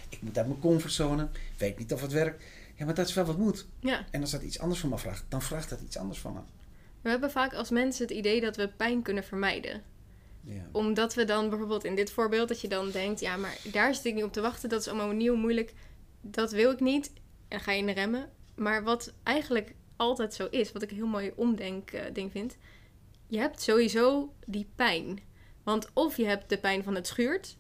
Ik 0.10 0.22
moet 0.22 0.38
uit 0.38 0.48
mijn 0.48 0.60
comfortzone, 0.60 1.28
weet 1.58 1.78
niet 1.78 1.94
of 1.94 2.02
het 2.02 2.12
werkt. 2.12 2.44
Ja, 2.76 2.86
maar 2.86 2.96
dat 2.96 3.08
is 3.08 3.14
wel 3.14 3.26
wat 3.26 3.38
moet. 3.38 3.66
Ja. 3.80 4.06
En 4.12 4.22
als 4.22 4.32
dat 4.32 4.42
iets 4.42 4.60
anders 4.60 4.80
van 4.80 4.90
me 4.90 4.98
vraagt, 4.98 5.24
dan 5.30 5.42
vraagt 5.42 5.70
dat 5.70 5.82
iets 5.82 5.98
anders 5.98 6.20
van 6.20 6.34
me. 6.34 6.40
We 7.02 7.10
hebben 7.10 7.32
vaak 7.32 7.54
als 7.54 7.70
mensen 7.70 8.08
het 8.08 8.16
idee 8.18 8.42
dat 8.42 8.56
we 8.56 8.68
pijn 8.68 9.02
kunnen 9.02 9.24
vermijden. 9.24 9.82
Ja. 10.44 10.62
Omdat 10.72 11.14
we 11.14 11.26
dan 11.26 11.50
bijvoorbeeld 11.50 11.84
in 11.84 11.96
dit 11.96 12.12
voorbeeld, 12.12 12.48
dat 12.48 12.62
je 12.62 12.68
dan 12.68 12.92
denkt, 12.92 13.20
ja, 13.20 13.38
maar 13.38 13.58
daar 13.72 13.96
zit 13.96 14.06
ik 14.06 14.14
niet 14.14 14.24
op 14.24 14.34
te 14.34 14.42
wachten, 14.42 14.70
dat 14.70 14.80
is 14.82 14.88
allemaal 14.88 15.12
nieuw, 15.12 15.36
moeilijk, 15.36 15.74
dat 16.22 16.52
wil 16.52 16.72
ik 16.72 16.80
niet. 16.80 17.08
En 17.08 17.14
dan 17.48 17.60
ga 17.60 17.72
je 17.72 17.80
in 17.80 17.86
de 17.86 17.92
remmen. 17.92 18.30
Maar 18.56 18.84
wat 18.84 19.14
eigenlijk 19.24 19.74
altijd 19.96 20.34
zo 20.34 20.48
is, 20.52 20.72
wat 20.72 20.82
ik 20.82 20.90
een 20.90 20.96
heel 20.96 21.06
mooi 21.08 21.32
omdenk 21.36 21.92
eh, 21.92 22.14
ding 22.14 22.32
vind, 22.32 22.58
je 23.32 23.38
hebt 23.40 23.62
sowieso 23.62 24.34
die 24.46 24.68
pijn. 24.76 25.20
Want 25.64 25.90
of 25.94 26.18
je 26.18 26.26
hebt 26.26 26.50
de 26.50 26.58
pijn 26.58 26.84
van 26.84 26.96
het 26.96 27.08
schuurt, 27.08 27.58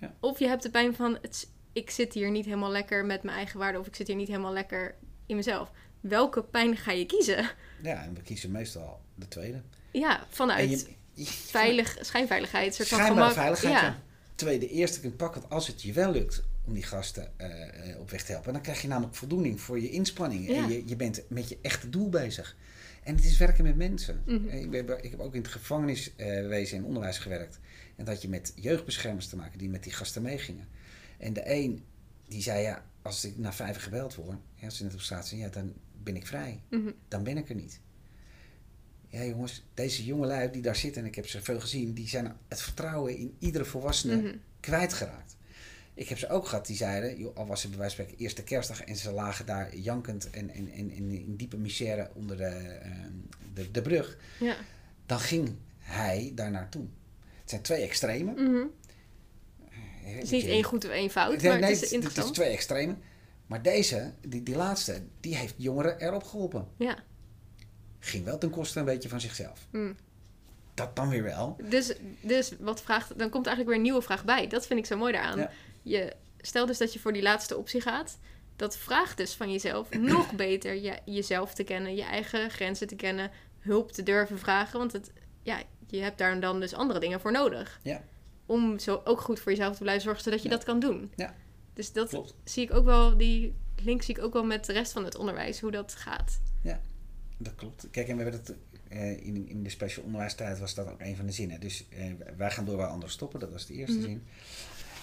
Ja. 0.00 0.14
of 0.20 0.38
je 0.38 0.46
hebt 0.46 0.62
de 0.62 0.70
pijn 0.70 0.94
van 0.94 1.18
het, 1.22 1.50
ik 1.72 1.90
zit 1.90 2.12
hier 2.12 2.30
niet 2.30 2.44
helemaal 2.44 2.70
lekker 2.70 3.04
met 3.04 3.22
mijn 3.22 3.36
eigen 3.36 3.58
waarde, 3.58 3.78
of 3.78 3.86
ik 3.86 3.94
zit 3.96 4.06
hier 4.06 4.16
niet 4.16 4.28
helemaal 4.28 4.52
lekker 4.52 4.94
in 5.26 5.36
mezelf. 5.36 5.70
Welke 6.00 6.42
pijn 6.42 6.76
ga 6.76 6.92
je 6.92 7.06
kiezen? 7.06 7.50
ja, 7.82 8.02
en 8.02 8.14
we 8.14 8.22
kiezen 8.22 8.50
meestal 8.50 9.00
de 9.14 9.28
tweede. 9.28 9.62
Ja, 9.90 10.26
vanuit 10.28 10.70
je, 10.70 10.86
je- 11.14 11.24
veilig, 11.26 11.96
schijnveiligheid, 12.00 12.74
soort 12.74 12.88
van 12.88 13.00
gemak. 13.00 13.32
veiligheid, 13.32 13.72
ja. 13.74 13.82
ja. 13.82 14.02
Terwijl 14.34 14.60
je 14.60 14.66
de 14.66 14.72
eerste 14.72 15.00
kunt 15.00 15.16
pakken, 15.16 15.40
want 15.40 15.52
als 15.52 15.66
het 15.66 15.82
je 15.82 15.92
wel 15.92 16.12
lukt 16.12 16.42
om 16.66 16.74
die 16.74 16.82
gasten 16.82 17.32
eh, 17.38 17.90
eh, 17.90 18.00
op 18.00 18.10
weg 18.10 18.24
te 18.24 18.32
helpen, 18.32 18.52
dan 18.52 18.62
krijg 18.62 18.82
je 18.82 18.88
namelijk 18.88 19.14
voldoening 19.14 19.60
voor 19.60 19.80
je 19.80 19.90
inspanning. 19.90 20.48
Ja. 20.48 20.54
En 20.54 20.68
je, 20.68 20.82
je 20.88 20.96
bent 20.96 21.22
met 21.28 21.48
je 21.48 21.58
echte 21.62 21.88
doel 21.90 22.08
bezig. 22.08 22.56
En 23.02 23.14
het 23.16 23.24
is 23.24 23.38
werken 23.38 23.64
met 23.64 23.76
mensen. 23.76 24.22
Mhm. 24.26 24.48
Eh, 24.48 24.60
Ik, 24.60 24.70
ben, 24.70 25.04
ik 25.04 25.10
heb 25.10 25.20
ook 25.20 25.34
in 25.34 25.40
het 25.42 25.50
gevangeniswezen 25.50 26.78
en 26.78 26.84
onderwijs 26.84 27.18
gewerkt. 27.18 27.58
En 27.96 28.04
dat 28.04 28.22
je 28.22 28.28
met 28.28 28.52
jeugdbeschermers 28.54 29.26
te 29.26 29.36
maken 29.36 29.58
die 29.58 29.68
met 29.68 29.82
die 29.82 29.92
gasten 29.92 30.22
meegingen. 30.22 30.68
En 31.18 31.32
de 31.32 31.42
een 31.44 31.84
die 32.28 32.42
zei, 32.42 32.62
ja, 32.62 32.84
als 33.02 33.24
ik 33.24 33.38
na 33.38 33.52
vijf 33.52 33.76
gebeld 33.82 34.14
word, 34.14 34.38
ja, 34.54 34.64
als 34.64 34.76
ze 34.76 34.84
net 34.84 34.94
op 34.94 35.00
straat 35.00 35.26
zijn, 35.28 35.40
ja, 35.40 35.48
dan 35.48 35.72
ben 36.02 36.16
ik 36.16 36.26
vrij. 36.26 36.60
Mhm. 36.70 36.90
Dan 37.08 37.22
ben 37.24 37.36
ik 37.36 37.48
er 37.48 37.54
niet. 37.54 37.80
Ja, 39.08 39.24
jongens, 39.24 39.64
deze 39.74 40.04
jongelui 40.04 40.50
die 40.50 40.62
daar 40.62 40.76
zitten, 40.76 41.02
en 41.02 41.08
ik 41.08 41.14
heb 41.14 41.26
ze 41.28 41.42
veel 41.42 41.60
gezien, 41.60 41.92
die 41.94 42.08
zijn 42.08 42.36
het 42.48 42.62
vertrouwen 42.62 43.16
in 43.16 43.34
iedere 43.38 43.64
volwassene 43.64 44.16
Mhm. 44.16 44.36
kwijtgeraakt. 44.60 45.36
Ik 46.00 46.08
heb 46.08 46.18
ze 46.18 46.28
ook 46.28 46.46
gehad 46.46 46.66
die 46.66 46.76
zeiden, 46.76 47.18
joh, 47.18 47.36
al 47.36 47.46
was 47.46 47.62
het 47.62 47.70
bij 47.70 47.80
wijze 47.80 47.96
van 47.96 48.04
spreken 48.04 48.24
eerste 48.24 48.42
kerstdag 48.44 48.82
en 48.82 48.96
ze 48.96 49.10
lagen 49.12 49.46
daar 49.46 49.76
jankend 49.76 50.30
en, 50.30 50.50
en, 50.50 50.68
en, 50.72 50.90
en 50.90 51.10
in 51.10 51.36
diepe 51.36 51.56
misère 51.56 52.10
onder 52.14 52.36
de, 52.36 52.44
ehm, 52.44 53.12
de, 53.54 53.70
de 53.70 53.82
brug, 53.82 54.18
Ja. 54.38 54.56
dan 55.06 55.20
ging 55.20 55.56
hij 55.78 56.32
daar 56.34 56.50
naartoe. 56.50 56.86
Het 57.40 57.50
zijn 57.50 57.62
twee 57.62 57.82
extremen. 57.82 58.34
Mhm. 58.34 58.66
Het 60.02 60.22
is 60.22 60.30
niet 60.30 60.42
je- 60.42 60.48
één 60.48 60.62
goed 60.62 60.84
of 60.84 60.90
één 60.90 61.10
fout, 61.10 61.40
Nee, 61.40 61.50
maar 61.50 61.60
nee, 61.60 61.70
het 61.72 61.82
is 61.82 61.90
het 61.90 62.16
is 62.16 62.30
twee 62.30 62.48
extremen. 62.50 62.98
Maar 63.46 63.62
deze, 63.62 64.12
die, 64.26 64.42
die 64.42 64.56
laatste, 64.56 65.02
die 65.20 65.36
heeft 65.36 65.54
jongeren 65.56 66.00
erop 66.00 66.24
geholpen. 66.24 66.68
Ja. 66.78 66.98
Ging 67.98 68.24
wel 68.24 68.38
ten 68.38 68.50
koste 68.50 68.78
een 68.78 68.84
beetje 68.84 69.08
van 69.08 69.20
zichzelf. 69.20 69.66
Mm. 69.72 69.96
Dat 70.74 70.96
dan 70.96 71.08
weer 71.08 71.22
wel. 71.22 71.56
Dus, 71.68 71.92
dus 72.20 72.52
wat 72.60 72.82
vraagt, 72.82 73.18
dan 73.18 73.30
komt 73.30 73.46
eigenlijk 73.46 73.66
weer 73.66 73.76
een 73.76 73.82
nieuwe 73.82 74.02
vraag 74.02 74.24
bij. 74.24 74.46
Dat 74.46 74.66
vind 74.66 74.78
ik 74.78 74.86
zo 74.86 74.96
mooi 74.96 75.12
daaraan. 75.12 75.38
Ja. 75.38 75.50
Je, 75.82 76.12
stel 76.38 76.66
dus 76.66 76.78
dat 76.78 76.92
je 76.92 76.98
voor 76.98 77.12
die 77.12 77.22
laatste 77.22 77.56
optie 77.56 77.80
gaat. 77.80 78.18
Dat 78.56 78.76
vraagt 78.76 79.16
dus 79.16 79.34
van 79.34 79.52
jezelf 79.52 79.90
nog 80.14 80.32
beter 80.32 80.74
je, 80.74 80.98
jezelf 81.04 81.54
te 81.54 81.64
kennen, 81.64 81.94
je 81.94 82.02
eigen 82.02 82.50
grenzen 82.50 82.86
te 82.86 82.96
kennen, 82.96 83.30
hulp 83.58 83.92
te 83.92 84.02
durven 84.02 84.38
vragen. 84.38 84.78
Want 84.78 84.92
het, 84.92 85.12
ja, 85.42 85.62
je 85.86 86.02
hebt 86.02 86.18
daar 86.18 86.40
dan 86.40 86.60
dus 86.60 86.74
andere 86.74 87.00
dingen 87.00 87.20
voor 87.20 87.32
nodig. 87.32 87.80
Ja. 87.82 88.02
om 88.46 88.78
zo 88.78 89.00
ook 89.04 89.20
goed 89.20 89.40
voor 89.40 89.52
jezelf 89.52 89.76
te 89.76 89.82
blijven 89.82 90.02
zorgen, 90.02 90.22
zodat 90.22 90.42
je 90.42 90.48
dat 90.48 90.64
kan 90.64 90.80
doen. 90.80 91.12
Ja. 91.16 91.34
Dus 91.74 91.92
dat 91.92 92.34
zie 92.44 92.62
ik 92.62 92.74
ook 92.74 92.84
wel, 92.84 93.16
die 93.16 93.54
link 93.82 94.02
zie 94.02 94.16
ik 94.16 94.22
ook 94.22 94.32
wel 94.32 94.44
met 94.44 94.64
de 94.64 94.72
rest 94.72 94.92
van 94.92 95.04
het 95.04 95.16
onderwijs, 95.16 95.60
hoe 95.60 95.70
dat 95.70 95.94
gaat. 95.94 96.40
Ja, 96.62 96.80
dat 97.36 97.54
klopt. 97.54 97.88
Kijk, 97.90 98.08
en 98.08 98.16
we 98.16 98.22
hebben 98.22 98.40
het 98.40 98.56
uh, 98.92 99.26
in, 99.26 99.48
in 99.48 99.62
de 99.62 99.70
special 99.70 100.04
onderwijstijd 100.04 100.58
was 100.58 100.74
dat 100.74 100.88
ook 100.88 101.00
een 101.00 101.16
van 101.16 101.26
de 101.26 101.32
zinnen. 101.32 101.60
Dus 101.60 101.84
uh, 101.90 102.12
wij 102.36 102.50
gaan 102.50 102.64
door 102.64 102.76
waar 102.76 102.88
anderen 102.88 103.10
stoppen, 103.10 103.40
dat 103.40 103.50
was 103.50 103.66
de 103.66 103.74
eerste 103.74 103.96
mm 103.96 104.02
zin. 104.02 104.26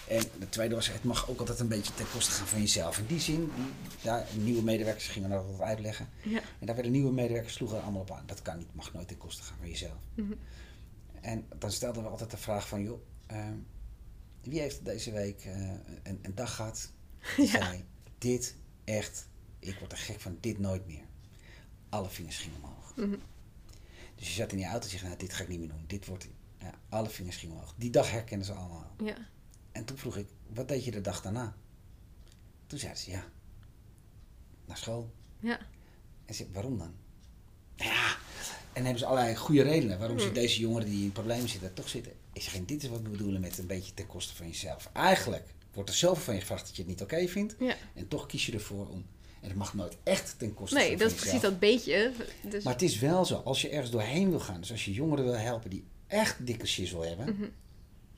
En 0.08 0.22
de 0.38 0.48
tweede 0.48 0.74
was, 0.74 0.92
het 0.92 1.04
mag 1.04 1.30
ook 1.30 1.38
altijd 1.38 1.60
een 1.60 1.68
beetje 1.68 1.94
ten 1.94 2.06
koste 2.12 2.30
gaan 2.30 2.46
van 2.46 2.60
jezelf. 2.60 2.98
In 2.98 3.06
die 3.06 3.20
zin, 3.20 3.50
daar, 4.02 4.26
nieuwe 4.36 4.62
medewerkers 4.62 5.08
gingen 5.08 5.30
dat 5.30 5.42
altijd 5.44 5.60
uitleggen. 5.60 6.08
Ja. 6.22 6.40
En 6.58 6.66
daar 6.66 6.74
werden 6.74 6.92
nieuwe 6.92 7.12
medewerkers 7.12 7.54
sloegen 7.54 7.82
allemaal 7.82 8.00
op 8.00 8.10
aan. 8.10 8.26
Dat 8.26 8.42
kan 8.42 8.58
niet, 8.58 8.74
mag 8.74 8.92
nooit 8.92 9.08
ten 9.08 9.16
koste 9.16 9.42
gaan 9.42 9.56
van 9.58 9.68
jezelf. 9.68 9.98
Mm 10.14 10.34
En 11.20 11.46
dan 11.58 11.70
stelden 11.70 12.02
we 12.02 12.08
altijd 12.08 12.30
de 12.30 12.36
vraag 12.36 12.68
van, 12.68 12.82
joh, 12.82 13.00
uh, 13.32 13.46
wie 14.42 14.60
heeft 14.60 14.84
deze 14.84 15.12
week 15.12 15.44
uh, 15.44 15.52
een, 16.02 16.18
een, 16.22 16.34
dag 16.34 16.54
gehad 16.54 16.92
die 17.36 17.46
ja. 17.52 17.64
zei, 17.64 17.84
dit 18.18 18.54
echt, 18.84 19.28
ik 19.58 19.78
word 19.78 19.92
er 19.92 19.98
gek 19.98 20.20
van, 20.20 20.38
dit 20.40 20.58
nooit 20.58 20.86
meer. 20.86 21.04
Alle 21.88 22.08
vingers 22.08 22.38
gingen 22.38 22.62
omhoog. 22.62 22.92
Mm 22.96 23.04
-hmm. 23.04 23.22
Dus 24.14 24.28
je 24.28 24.34
zat 24.34 24.52
in 24.52 24.58
je 24.58 24.66
auto 24.66 24.86
en 24.86 24.92
je 24.92 24.98
zei, 24.98 25.08
nou, 25.08 25.20
dit 25.20 25.32
ga 25.32 25.42
ik 25.42 25.48
niet 25.48 25.58
meer 25.58 25.68
doen. 25.68 25.84
Dit 25.86 26.06
wordt, 26.06 26.28
ja, 26.58 26.74
alle 26.88 27.08
vingers 27.08 27.36
gingen 27.36 27.54
omhoog. 27.54 27.74
Die 27.76 27.90
dag 27.90 28.10
herkenden 28.10 28.46
ze 28.46 28.52
allemaal. 28.52 28.92
Ja. 29.04 29.16
En 29.78 29.84
toen 29.84 29.96
vroeg 29.98 30.16
ik, 30.16 30.26
wat 30.54 30.68
deed 30.68 30.84
je 30.84 30.90
de 30.90 31.00
dag 31.00 31.22
daarna? 31.22 31.56
Toen 32.66 32.78
zei 32.78 32.94
ze, 32.94 33.10
ja, 33.10 33.24
naar 34.66 34.76
school. 34.76 35.10
Ja. 35.40 35.58
En 36.24 36.34
ze 36.34 36.46
waarom 36.52 36.78
dan? 36.78 36.92
Ja, 37.76 38.16
en 38.72 38.82
hebben 38.82 38.98
ze 38.98 39.06
allerlei 39.06 39.36
goede 39.36 39.62
redenen 39.62 39.98
waarom 39.98 40.18
ze 40.18 40.24
Hmm. 40.24 40.34
deze 40.34 40.60
jongeren 40.60 40.88
die 40.88 41.04
in 41.04 41.12
problemen 41.12 41.48
zitten, 41.48 41.74
toch 41.74 41.88
zitten. 41.88 42.12
Ik 42.32 42.42
zeg, 42.42 42.64
dit 42.64 42.82
is 42.82 42.88
wat 42.88 43.00
we 43.02 43.08
bedoelen 43.08 43.40
met 43.40 43.58
een 43.58 43.66
beetje 43.66 43.94
ten 43.94 44.06
koste 44.06 44.34
van 44.34 44.46
jezelf. 44.46 44.90
Eigenlijk 44.92 45.54
wordt 45.72 45.88
er 45.90 45.96
zoveel 45.96 46.22
van 46.24 46.34
je 46.34 46.40
gevraagd 46.40 46.66
dat 46.66 46.76
je 46.76 46.82
het 46.82 46.90
niet 46.90 47.02
oké 47.02 47.28
vindt. 47.28 47.54
Ja. 47.58 47.74
En 47.94 48.08
toch 48.08 48.26
kies 48.26 48.46
je 48.46 48.52
ervoor 48.52 48.88
om. 48.88 49.06
En 49.40 49.48
het 49.48 49.56
mag 49.56 49.74
nooit 49.74 49.96
echt 50.02 50.38
ten 50.38 50.54
koste 50.54 50.76
Nee, 50.76 50.88
van 50.88 50.98
dat 50.98 51.10
is 51.10 51.14
precies 51.20 51.40
dat 51.40 51.58
beetje. 51.58 52.12
Dus, 52.42 52.64
Maar 52.64 52.72
het 52.72 52.82
is 52.82 52.98
wel 52.98 53.24
zo, 53.24 53.34
als 53.36 53.62
je 53.62 53.68
ergens 53.68 53.90
doorheen 53.90 54.30
wil 54.30 54.40
gaan, 54.40 54.60
dus 54.60 54.70
als 54.70 54.84
je 54.84 54.92
jongeren 54.92 55.24
wil 55.24 55.36
helpen 55.36 55.70
die 55.70 55.84
echt 56.06 56.46
dikke 56.46 56.66
shizzle 56.66 57.06
hebben, 57.06 57.34
Mhm. 57.34 57.48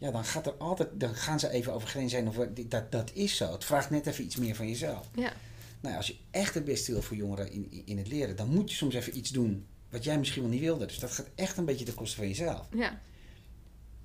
Ja, 0.01 0.11
dan 0.11 0.25
gaat 0.25 0.47
er 0.47 0.53
altijd, 0.53 0.89
dan 0.93 1.15
gaan 1.15 1.41
ze 1.41 1.51
even 1.51 1.73
over 1.73 1.89
grenzen 1.89 2.19
heen. 2.19 2.29
Of, 2.29 2.37
dat, 2.69 2.93
dat 2.93 3.11
is 3.15 3.37
zo. 3.37 3.53
Het 3.53 3.65
vraagt 3.65 3.91
net 3.91 4.07
even 4.07 4.25
iets 4.25 4.37
meer 4.37 4.55
van 4.55 4.69
jezelf. 4.69 5.11
Ja. 5.15 5.33
Nou, 5.81 5.97
als 5.97 6.07
je 6.07 6.17
echt 6.31 6.55
het 6.55 6.65
beste 6.65 6.93
wil 6.93 7.03
voor 7.03 7.17
jongeren 7.17 7.53
in, 7.53 7.83
in 7.85 7.99
het 7.99 8.09
leren, 8.09 8.37
dan 8.37 8.49
moet 8.49 8.71
je 8.71 8.77
soms 8.77 8.95
even 8.95 9.17
iets 9.17 9.31
doen 9.31 9.67
wat 9.91 10.05
jij 10.05 10.19
misschien 10.19 10.43
wel 10.43 10.51
niet 10.51 10.61
wilde. 10.61 10.87
Dus 10.87 10.99
dat 10.99 11.11
gaat 11.11 11.29
echt 11.35 11.57
een 11.57 11.65
beetje 11.65 11.85
ten 11.85 11.95
koste 11.95 12.17
van 12.17 12.29
jezelf. 12.29 12.69
Ja. 12.75 13.01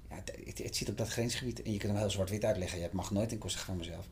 Ja, 0.10 0.16
het, 0.16 0.32
het, 0.46 0.58
het 0.58 0.76
zit 0.76 0.90
op 0.90 0.98
dat 0.98 1.08
grensgebied 1.08 1.62
en 1.62 1.72
je 1.72 1.78
kunt 1.78 1.92
hem 1.92 2.02
heel 2.02 2.12
zwart-wit 2.12 2.46
uitleggen. 2.46 2.78
Ja, 2.78 2.84
het 2.84 2.94
mag 2.94 3.12
nooit 3.12 3.30
ten 3.30 3.38
koste 3.38 3.58
gaan 3.58 3.66
van 3.66 3.78
mezelf. 3.78 4.08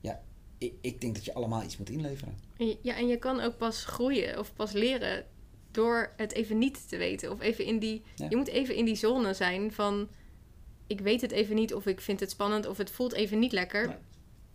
Ja, 0.00 0.22
ik, 0.58 0.72
ik 0.80 1.00
denk 1.00 1.14
dat 1.14 1.24
je 1.24 1.34
allemaal 1.34 1.62
iets 1.62 1.76
moet 1.76 1.90
inleveren. 1.90 2.38
Ja, 2.82 2.96
en 2.96 3.08
je 3.08 3.18
kan 3.18 3.40
ook 3.40 3.56
pas 3.56 3.84
groeien 3.84 4.38
of 4.38 4.54
pas 4.54 4.72
leren 4.72 5.24
door 5.70 6.12
het 6.16 6.32
even 6.32 6.58
niet 6.58 6.88
te 6.88 6.96
weten. 6.96 7.30
Of 7.30 7.40
even 7.40 7.64
in 7.64 7.78
die. 7.78 8.02
Ja. 8.14 8.26
Je 8.28 8.36
moet 8.36 8.48
even 8.48 8.74
in 8.74 8.84
die 8.84 8.96
zone 8.96 9.34
zijn 9.34 9.72
van. 9.72 10.08
Ik 10.88 11.00
weet 11.00 11.20
het 11.20 11.30
even 11.30 11.54
niet, 11.54 11.74
of 11.74 11.86
ik 11.86 12.00
vind 12.00 12.20
het 12.20 12.30
spannend, 12.30 12.66
of 12.66 12.76
het 12.76 12.90
voelt 12.90 13.12
even 13.12 13.38
niet 13.38 13.52
lekker. 13.52 13.86
Nee. 13.86 13.96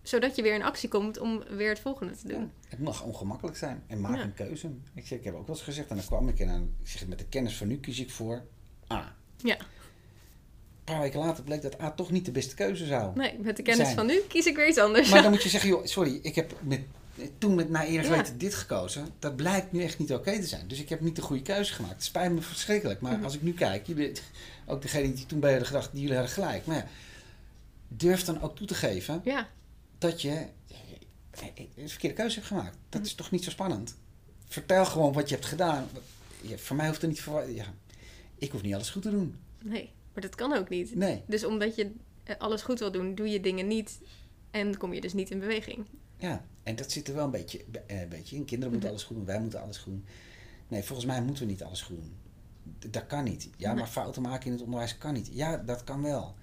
Zodat 0.01 0.35
je 0.35 0.41
weer 0.41 0.53
in 0.53 0.63
actie 0.63 0.89
komt 0.89 1.19
om 1.19 1.43
weer 1.49 1.69
het 1.69 1.79
volgende 1.79 2.15
te 2.15 2.27
doen. 2.27 2.41
Ja, 2.41 2.49
het 2.69 2.79
mag 2.79 3.03
ongemakkelijk 3.03 3.57
zijn 3.57 3.83
en 3.87 4.01
maak 4.01 4.15
Ja. 4.15 4.21
een 4.23 4.33
keuze. 4.33 4.67
Ik, 4.95 5.07
zeg, 5.07 5.17
ik 5.19 5.23
heb 5.23 5.33
ook 5.35 5.47
wel 5.47 5.55
eens 5.55 5.63
gezegd, 5.65 5.89
en 5.89 5.95
dan 5.95 6.05
kwam 6.05 6.27
ik 6.27 6.39
en 6.39 6.47
dan, 6.47 6.73
ik 6.81 6.87
zeg, 6.87 7.07
met 7.07 7.17
de 7.19 7.25
kennis 7.25 7.57
van 7.57 7.67
nu 7.67 7.77
kies 7.79 7.99
ik 7.99 8.11
voor 8.11 8.43
A. 8.91 9.15
Ja. 9.37 9.57
Een 9.59 10.93
paar 10.93 10.99
weken 11.01 11.19
later 11.19 11.43
bleek 11.43 11.61
dat 11.61 11.81
A 11.81 11.91
toch 11.91 12.11
niet 12.11 12.25
de 12.25 12.31
beste 12.31 12.55
keuze 12.55 12.85
zou. 12.85 13.15
Nee, 13.15 13.39
met 13.39 13.55
de 13.55 13.61
kennis 13.63 13.83
Zijn. 13.85 13.97
van 13.97 14.05
nu 14.05 14.21
kies 14.27 14.45
ik 14.45 14.55
weer 14.55 14.67
iets 14.67 14.77
anders. 14.77 15.09
Maar 15.09 15.21
dan 15.21 15.31
moet 15.33 15.43
je 15.43 15.49
zeggen, 15.49 15.69
joh, 15.69 15.85
sorry, 15.85 16.19
ik 16.21 16.35
heb 16.35 16.53
met, 16.61 16.79
toen 17.37 17.55
met 17.55 17.67
enig 17.73 18.07
Ja. 18.07 18.09
weten 18.17 18.37
dit 18.37 18.55
gekozen. 18.55 19.07
Dat 19.19 19.35
blijkt 19.35 19.71
nu 19.71 19.83
echt 19.83 19.99
niet 19.99 20.13
oké 20.13 20.39
te 20.39 20.45
zijn. 20.47 20.67
Dus 20.67 20.79
ik 20.79 20.89
heb 20.89 21.01
niet 21.01 21.15
de 21.15 21.21
goede 21.21 21.41
keuze 21.41 21.73
gemaakt. 21.73 21.93
Het 21.95 22.03
spijt 22.03 22.31
me 22.31 22.41
verschrikkelijk. 22.41 23.01
Maar 23.01 23.13
Mhm. 23.13 23.23
als 23.23 23.35
ik 23.35 23.41
nu 23.41 23.53
kijk, 23.53 23.87
jullie, 23.87 24.11
ook 24.67 24.81
degene 24.81 25.13
die 25.13 25.25
toen 25.25 25.39
bij 25.39 25.49
hadden 25.49 25.67
gedacht, 25.67 25.91
die 25.91 26.01
jullie 26.01 26.15
hadden 26.15 26.33
gelijk. 26.33 26.65
Maar 26.65 26.75
ja, 26.75 26.87
durf 27.87 28.23
dan 28.23 28.41
ook 28.41 28.55
toe 28.55 28.67
te 28.67 28.75
geven 28.75 29.21
Ja, 29.23 29.49
dat 29.97 30.21
je 30.21 30.29
eh, 30.29 31.47
een 31.75 31.89
verkeerde 31.89 32.15
keuze 32.15 32.35
hebt 32.35 32.47
gemaakt. 32.47 32.77
Dat 32.89 32.99
Mhm. 33.01 33.09
is 33.09 33.15
toch 33.15 33.31
niet 33.31 33.43
zo 33.43 33.49
spannend? 33.49 33.95
Vertel 34.47 34.85
gewoon 34.85 35.13
wat 35.13 35.29
je 35.29 35.35
hebt 35.35 35.47
gedaan. 35.47 35.87
Voor 36.55 36.75
mij 36.75 36.87
hoeft 36.87 37.01
er 37.01 37.07
niet 37.07 37.21
voor. 37.21 37.49
Ja, 37.49 37.65
ik 38.37 38.51
hoef 38.51 38.61
niet 38.61 38.73
alles 38.73 38.89
goed 38.89 39.01
te 39.01 39.09
doen. 39.09 39.35
nee. 39.63 39.91
Maar 40.13 40.23
dat 40.23 40.35
kan 40.35 40.53
ook 40.57 40.69
niet. 40.69 40.95
Nee. 40.95 41.21
Dus 41.27 41.45
omdat 41.45 41.75
je 41.75 41.91
eh, 42.23 42.35
alles 42.37 42.61
goed 42.61 42.79
wil 42.79 42.91
doen, 42.91 43.15
doe 43.15 43.29
je 43.29 43.39
dingen 43.39 43.67
niet. 43.67 43.99
En 44.51 44.77
kom 44.77 44.93
je 44.93 45.01
dus 45.01 45.13
niet 45.13 45.31
in 45.31 45.39
beweging. 45.39 45.85
Ja, 46.27 46.45
en 46.63 46.75
dat 46.75 46.91
zit 46.91 47.07
er 47.07 47.13
wel 47.15 47.25
een 47.25 47.31
beetje, 47.31 47.65
eh, 47.87 48.01
een 48.01 48.09
beetje 48.09 48.35
in. 48.35 48.45
Kinderen 48.45 48.71
moeten 48.73 48.89
Mhm. 48.89 48.97
alles 48.97 49.03
goed 49.03 49.15
doen, 49.15 49.25
wij 49.25 49.39
moeten 49.39 49.61
alles 49.61 49.77
goed 49.77 49.93
doen. 49.93 50.05
Nee, 50.67 50.83
volgens 50.83 51.07
mij 51.07 51.21
moeten 51.21 51.45
we 51.45 51.51
niet 51.51 51.63
alles. 51.63 51.89
D- 52.79 52.93
Dat 52.93 53.07
kan 53.07 53.23
niet. 53.23 53.49
Ja, 53.57 53.67
Nee. 53.71 53.79
maar 53.79 53.91
fouten 53.91 54.21
maken 54.21 54.45
in 54.45 54.51
het 54.51 54.61
onderwijs 54.61 54.97
kan 54.97 55.13
niet. 55.13 55.29
Ja, 55.31 55.57
dat 55.57 55.83
kan 55.83 56.01
wel. 56.01 56.35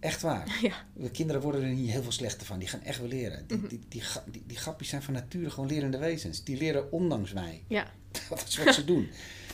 Echt 0.00 0.22
waar. 0.22 0.58
Ja. 0.62 0.84
De 0.94 1.10
kinderen 1.10 1.42
worden 1.42 1.62
er 1.62 1.68
niet 1.74 1.90
heel 1.90 2.02
veel 2.02 2.12
slechter 2.12 2.46
van. 2.46 2.58
Die 2.58 2.68
gaan 2.68 2.82
echt 2.82 2.98
wel 2.98 3.08
leren. 3.08 3.46
Die, 3.46 3.56
Mhm. 3.56 3.66
die, 3.68 3.80
die, 3.88 4.02
die, 4.30 4.42
die 4.46 4.56
grappies 4.56 4.88
zijn 4.88 5.02
van 5.02 5.14
nature 5.14 5.50
gewoon 5.50 5.68
lerende 5.68 5.98
wezens. 5.98 6.44
Die 6.44 6.56
leren 6.56 6.92
ondanks 6.92 7.32
mij. 7.32 7.64
Ja. 7.68 7.86
Dat 8.28 8.44
is 8.48 8.56
wat 8.64 8.74
ze 8.74 8.84
doen. 8.94 9.08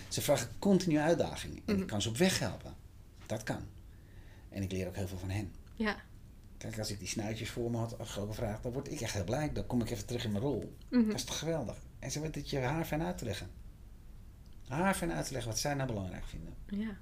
Ze 0.08 0.20
vragen 0.22 0.48
continu 0.58 0.98
uitdagingen. 0.98 1.56
En 1.66 1.72
Mhm. 1.72 1.82
ik 1.82 1.86
kan 1.88 2.02
ze 2.02 2.08
op 2.08 2.16
weg 2.16 2.38
helpen. 2.38 2.74
Dat 3.26 3.42
kan. 3.42 3.62
En 4.48 4.62
ik 4.62 4.72
leer 4.72 4.86
ook 4.86 4.96
heel 4.96 5.08
veel 5.08 5.18
van 5.18 5.30
hen. 5.30 5.52
Ja. 5.76 5.96
Kijk, 6.62 6.78
als 6.78 6.90
ik 6.90 6.98
die 6.98 7.08
snuitjes 7.08 7.50
voor 7.50 7.70
me 7.70 7.76
had 7.76 7.96
gevraagd, 7.98 8.62
dan 8.62 8.72
word 8.72 8.92
ik 8.92 9.00
echt 9.00 9.14
heel 9.14 9.24
blij. 9.24 9.52
Dan 9.52 9.66
kom 9.66 9.80
ik 9.80 9.90
even 9.90 10.06
terug 10.06 10.24
in 10.24 10.32
mijn 10.32 10.44
rol. 10.44 10.76
Mhm. 10.88 11.06
Dat 11.06 11.14
is 11.14 11.24
toch 11.24 11.38
geweldig? 11.38 11.76
En 11.98 12.10
ze 12.10 12.20
weten 12.20 12.40
het 12.40 12.50
je 12.50 12.58
haar 12.58 12.84
fijn 12.84 13.02
uit 13.02 13.18
te 13.18 13.24
leggen. 13.24 13.50
Haar 14.66 14.94
fijn 14.94 15.12
uit 15.12 15.26
te 15.26 15.32
leggen 15.32 15.50
wat 15.50 15.60
zij 15.60 15.74
nou 15.74 15.88
belangrijk 15.88 16.24
vinden. 16.24 16.54
Ja. 16.66 16.98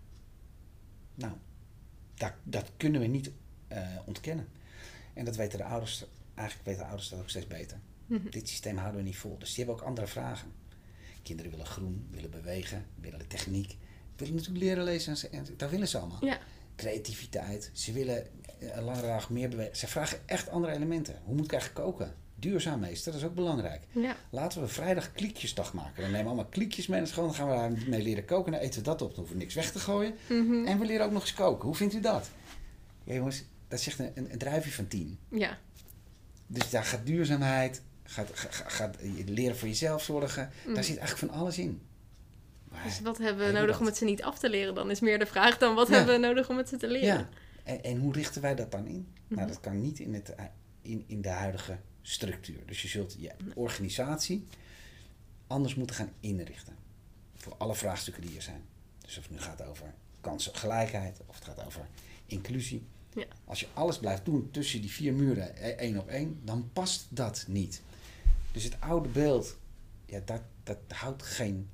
Nou, 1.15 1.33
dat, 2.15 2.33
dat 2.43 2.71
kunnen 2.77 3.01
we 3.01 3.07
niet 3.07 3.31
eh, 3.69 3.97
ontkennen. 4.07 4.49
En 5.13 5.25
dat 5.25 5.37
weten 5.37 5.59
de 5.59 5.65
ouders, 5.65 6.05
eigenlijk 6.35 6.69
weten 6.69 6.83
de 6.83 6.89
ouders 6.89 7.09
dat 7.09 7.21
ook 7.21 7.29
steeds 7.29 7.47
beter. 7.47 7.79
Mhm. 8.07 8.31
Dit 8.31 8.49
systeem 8.49 8.77
houden 8.77 9.01
we 9.01 9.07
niet 9.07 9.17
vol. 9.17 9.39
Dus 9.39 9.55
die 9.55 9.65
hebben 9.65 9.83
ook 9.83 9.89
andere 9.89 10.07
vragen. 10.07 10.53
Kinderen 11.23 11.51
willen 11.51 11.67
groen, 11.67 12.07
willen 12.11 12.31
bewegen, 12.31 12.87
willen 13.01 13.27
techniek. 13.27 13.77
Willen 14.17 14.35
natuurlijk 14.35 14.65
leren 14.65 14.85
lezen 14.85 15.31
en, 15.31 15.47
en 15.47 15.55
dat 15.57 15.71
willen 15.71 15.89
ze 15.89 15.99
allemaal. 15.99 16.25
Ja. 16.25 16.39
Creativiteit. 16.77 17.71
Ze 17.73 17.93
willen 17.93 18.27
eh, 18.61 18.77
een 18.77 18.85
lange 18.85 19.03
dag 19.03 19.31
meer 19.31 19.49
bewegen. 19.49 19.77
Ze 19.77 19.87
vragen 19.87 20.19
echt 20.27 20.49
andere 20.51 20.73
elementen. 20.73 21.19
Hoe 21.25 21.35
moet 21.35 21.45
ik 21.45 21.53
eigenlijk 21.53 21.85
koken? 21.85 22.15
Duurzaam 22.35 22.81
meester, 22.81 23.13
dat 23.13 23.21
is 23.21 23.27
ook 23.27 23.35
belangrijk. 23.35 23.83
Ja. 23.91 24.17
Laten 24.31 24.61
we 24.61 24.69
vrijdag 24.69 25.13
kliekjesdag 25.13 25.73
maken. 25.75 26.03
Dan 26.03 26.05
nemen 26.05 26.21
we 26.21 26.27
allemaal 26.27 26.45
kliekjes 26.51 26.87
mee 26.87 26.99
naar 26.99 27.09
school. 27.09 27.25
Dan 27.25 27.35
gaan 27.35 27.49
we 27.49 27.55
daar 27.55 27.73
mee 27.89 28.03
leren 28.03 28.25
koken. 28.25 28.53
Dan 28.53 28.61
eten 28.61 28.79
we 28.79 28.85
dat 28.85 29.03
op. 29.03 29.09
Dan 29.09 29.17
hoeven 29.19 29.35
we 29.37 29.43
niks 29.43 29.55
weg 29.55 29.73
te 29.73 29.79
gooien. 29.79 30.15
Mhm. 30.29 30.67
En 30.67 30.79
we 30.79 30.85
leren 30.87 31.07
ook 31.07 31.13
nog 31.13 31.23
eens 31.23 31.35
koken. 31.35 31.67
Hoe 31.67 31.75
vindt 31.77 31.95
u 31.95 32.01
dat? 32.01 32.31
Ja 33.05 33.15
jongens, 33.15 33.45
dat 33.69 33.81
zegt 33.81 33.99
een, 33.99 34.11
een, 34.15 34.33
een 34.33 34.39
druifje 34.39 34.71
van 34.73 34.87
tien. 34.89 35.19
Ja. 35.31 35.59
Dus 36.47 36.71
daar 36.71 36.85
gaat 36.85 37.07
duurzaamheid, 37.07 37.83
gaat, 38.05 38.31
gaat, 38.67 38.97
leren 39.27 39.57
voor 39.57 39.69
jezelf 39.69 40.03
zorgen. 40.03 40.51
Daar 40.75 40.85
zit 40.85 40.99
eigenlijk 40.99 41.33
van 41.33 41.41
alles 41.41 41.59
in. 41.59 41.81
Maar, 42.69 42.83
Dus 42.85 43.01
wat 43.01 43.19
hebben 43.19 43.47
we 43.47 43.53
nodig 43.53 43.71
dat? 43.71 43.81
om 43.81 43.87
het 43.87 43.97
ze 43.97 44.05
niet 44.05 44.23
af 44.23 44.39
te 44.39 44.49
leren? 44.51 44.75
Dan 44.75 44.91
is 44.91 45.01
meer 45.01 45.19
de 45.19 45.27
vraag 45.27 45.59
dan 45.59 45.75
wat 45.75 45.89
Ja. 45.89 45.95
hebben 45.95 46.21
we 46.21 46.27
nodig 46.27 46.49
om 46.49 46.57
het 46.57 46.69
ze 46.69 46.77
te 46.77 46.89
leren? 46.89 47.07
ja, 47.07 47.29
en, 47.71 47.83
en 47.83 47.99
hoe 47.99 48.13
richten 48.13 48.43
wij 48.43 48.55
dat 48.55 48.71
dan 48.73 48.87
in? 48.87 49.07
Nou, 49.29 49.41
Mhm. 49.41 49.47
dat 49.49 49.61
kan 49.61 49.81
niet 49.81 49.99
in, 49.99 50.15
het, 50.15 50.35
in, 50.83 51.05
in 51.07 51.23
de 51.23 51.29
huidige 51.29 51.79
structuur. 52.03 52.67
Dus 52.67 52.83
je 52.83 52.89
zult 52.89 53.17
je 53.19 53.31
organisatie 53.55 54.47
anders 55.47 55.75
moeten 55.75 55.97
gaan 55.97 56.13
inrichten. 56.21 56.75
Voor 57.37 57.55
alle 57.57 57.75
vraagstukken 57.75 58.23
die 58.23 58.37
er 58.37 58.43
zijn. 58.43 58.63
Dus 59.01 59.17
of 59.19 59.23
het 59.23 59.33
nu 59.33 59.39
gaat 59.41 59.63
over 59.65 59.95
kansengelijkheid, 60.21 61.21
of 61.27 61.35
het 61.35 61.45
gaat 61.45 61.65
over 61.67 61.89
inclusie. 62.27 62.83
Ja. 63.15 63.25
Als 63.45 63.61
je 63.61 63.67
alles 63.75 63.99
blijft 63.99 64.25
doen 64.25 64.51
tussen 64.51 64.81
die 64.81 64.91
vier 64.91 65.13
muren, 65.15 65.57
eh, 65.57 65.69
één 65.69 65.99
op 65.99 66.09
één, 66.09 66.41
dan 66.45 66.71
past 66.73 67.07
dat 67.09 67.45
niet. 67.49 67.83
Dus 68.53 68.65
het 68.65 68.81
oude 68.81 69.09
beeld, 69.09 69.57
ja, 70.07 70.21
dat, 70.25 70.43
dat 70.63 70.79
houdt 70.89 71.23
geen 71.23 71.69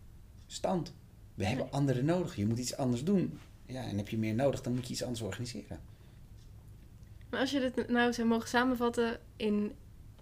stand. 0.46 0.92
We 1.34 1.46
hebben 1.46 1.70
anderen 1.72 2.04
nodig. 2.04 2.36
Je 2.36 2.46
moet 2.46 2.58
iets 2.58 2.76
anders 2.76 3.04
doen. 3.04 3.38
Ja, 3.66 3.82
en 3.82 3.96
heb 3.96 4.08
je 4.08 4.18
meer 4.18 4.34
nodig, 4.34 4.60
dan 4.60 4.74
moet 4.74 4.86
je 4.86 4.92
iets 4.92 5.02
anders 5.02 5.22
organiseren. 5.22 5.80
Maar 7.30 7.40
als 7.40 7.50
je 7.50 7.60
dit 7.60 7.88
nou 7.88 8.12
zou 8.12 8.28
mogen 8.28 8.48
samenvatten 8.48 9.20
in 9.36 9.72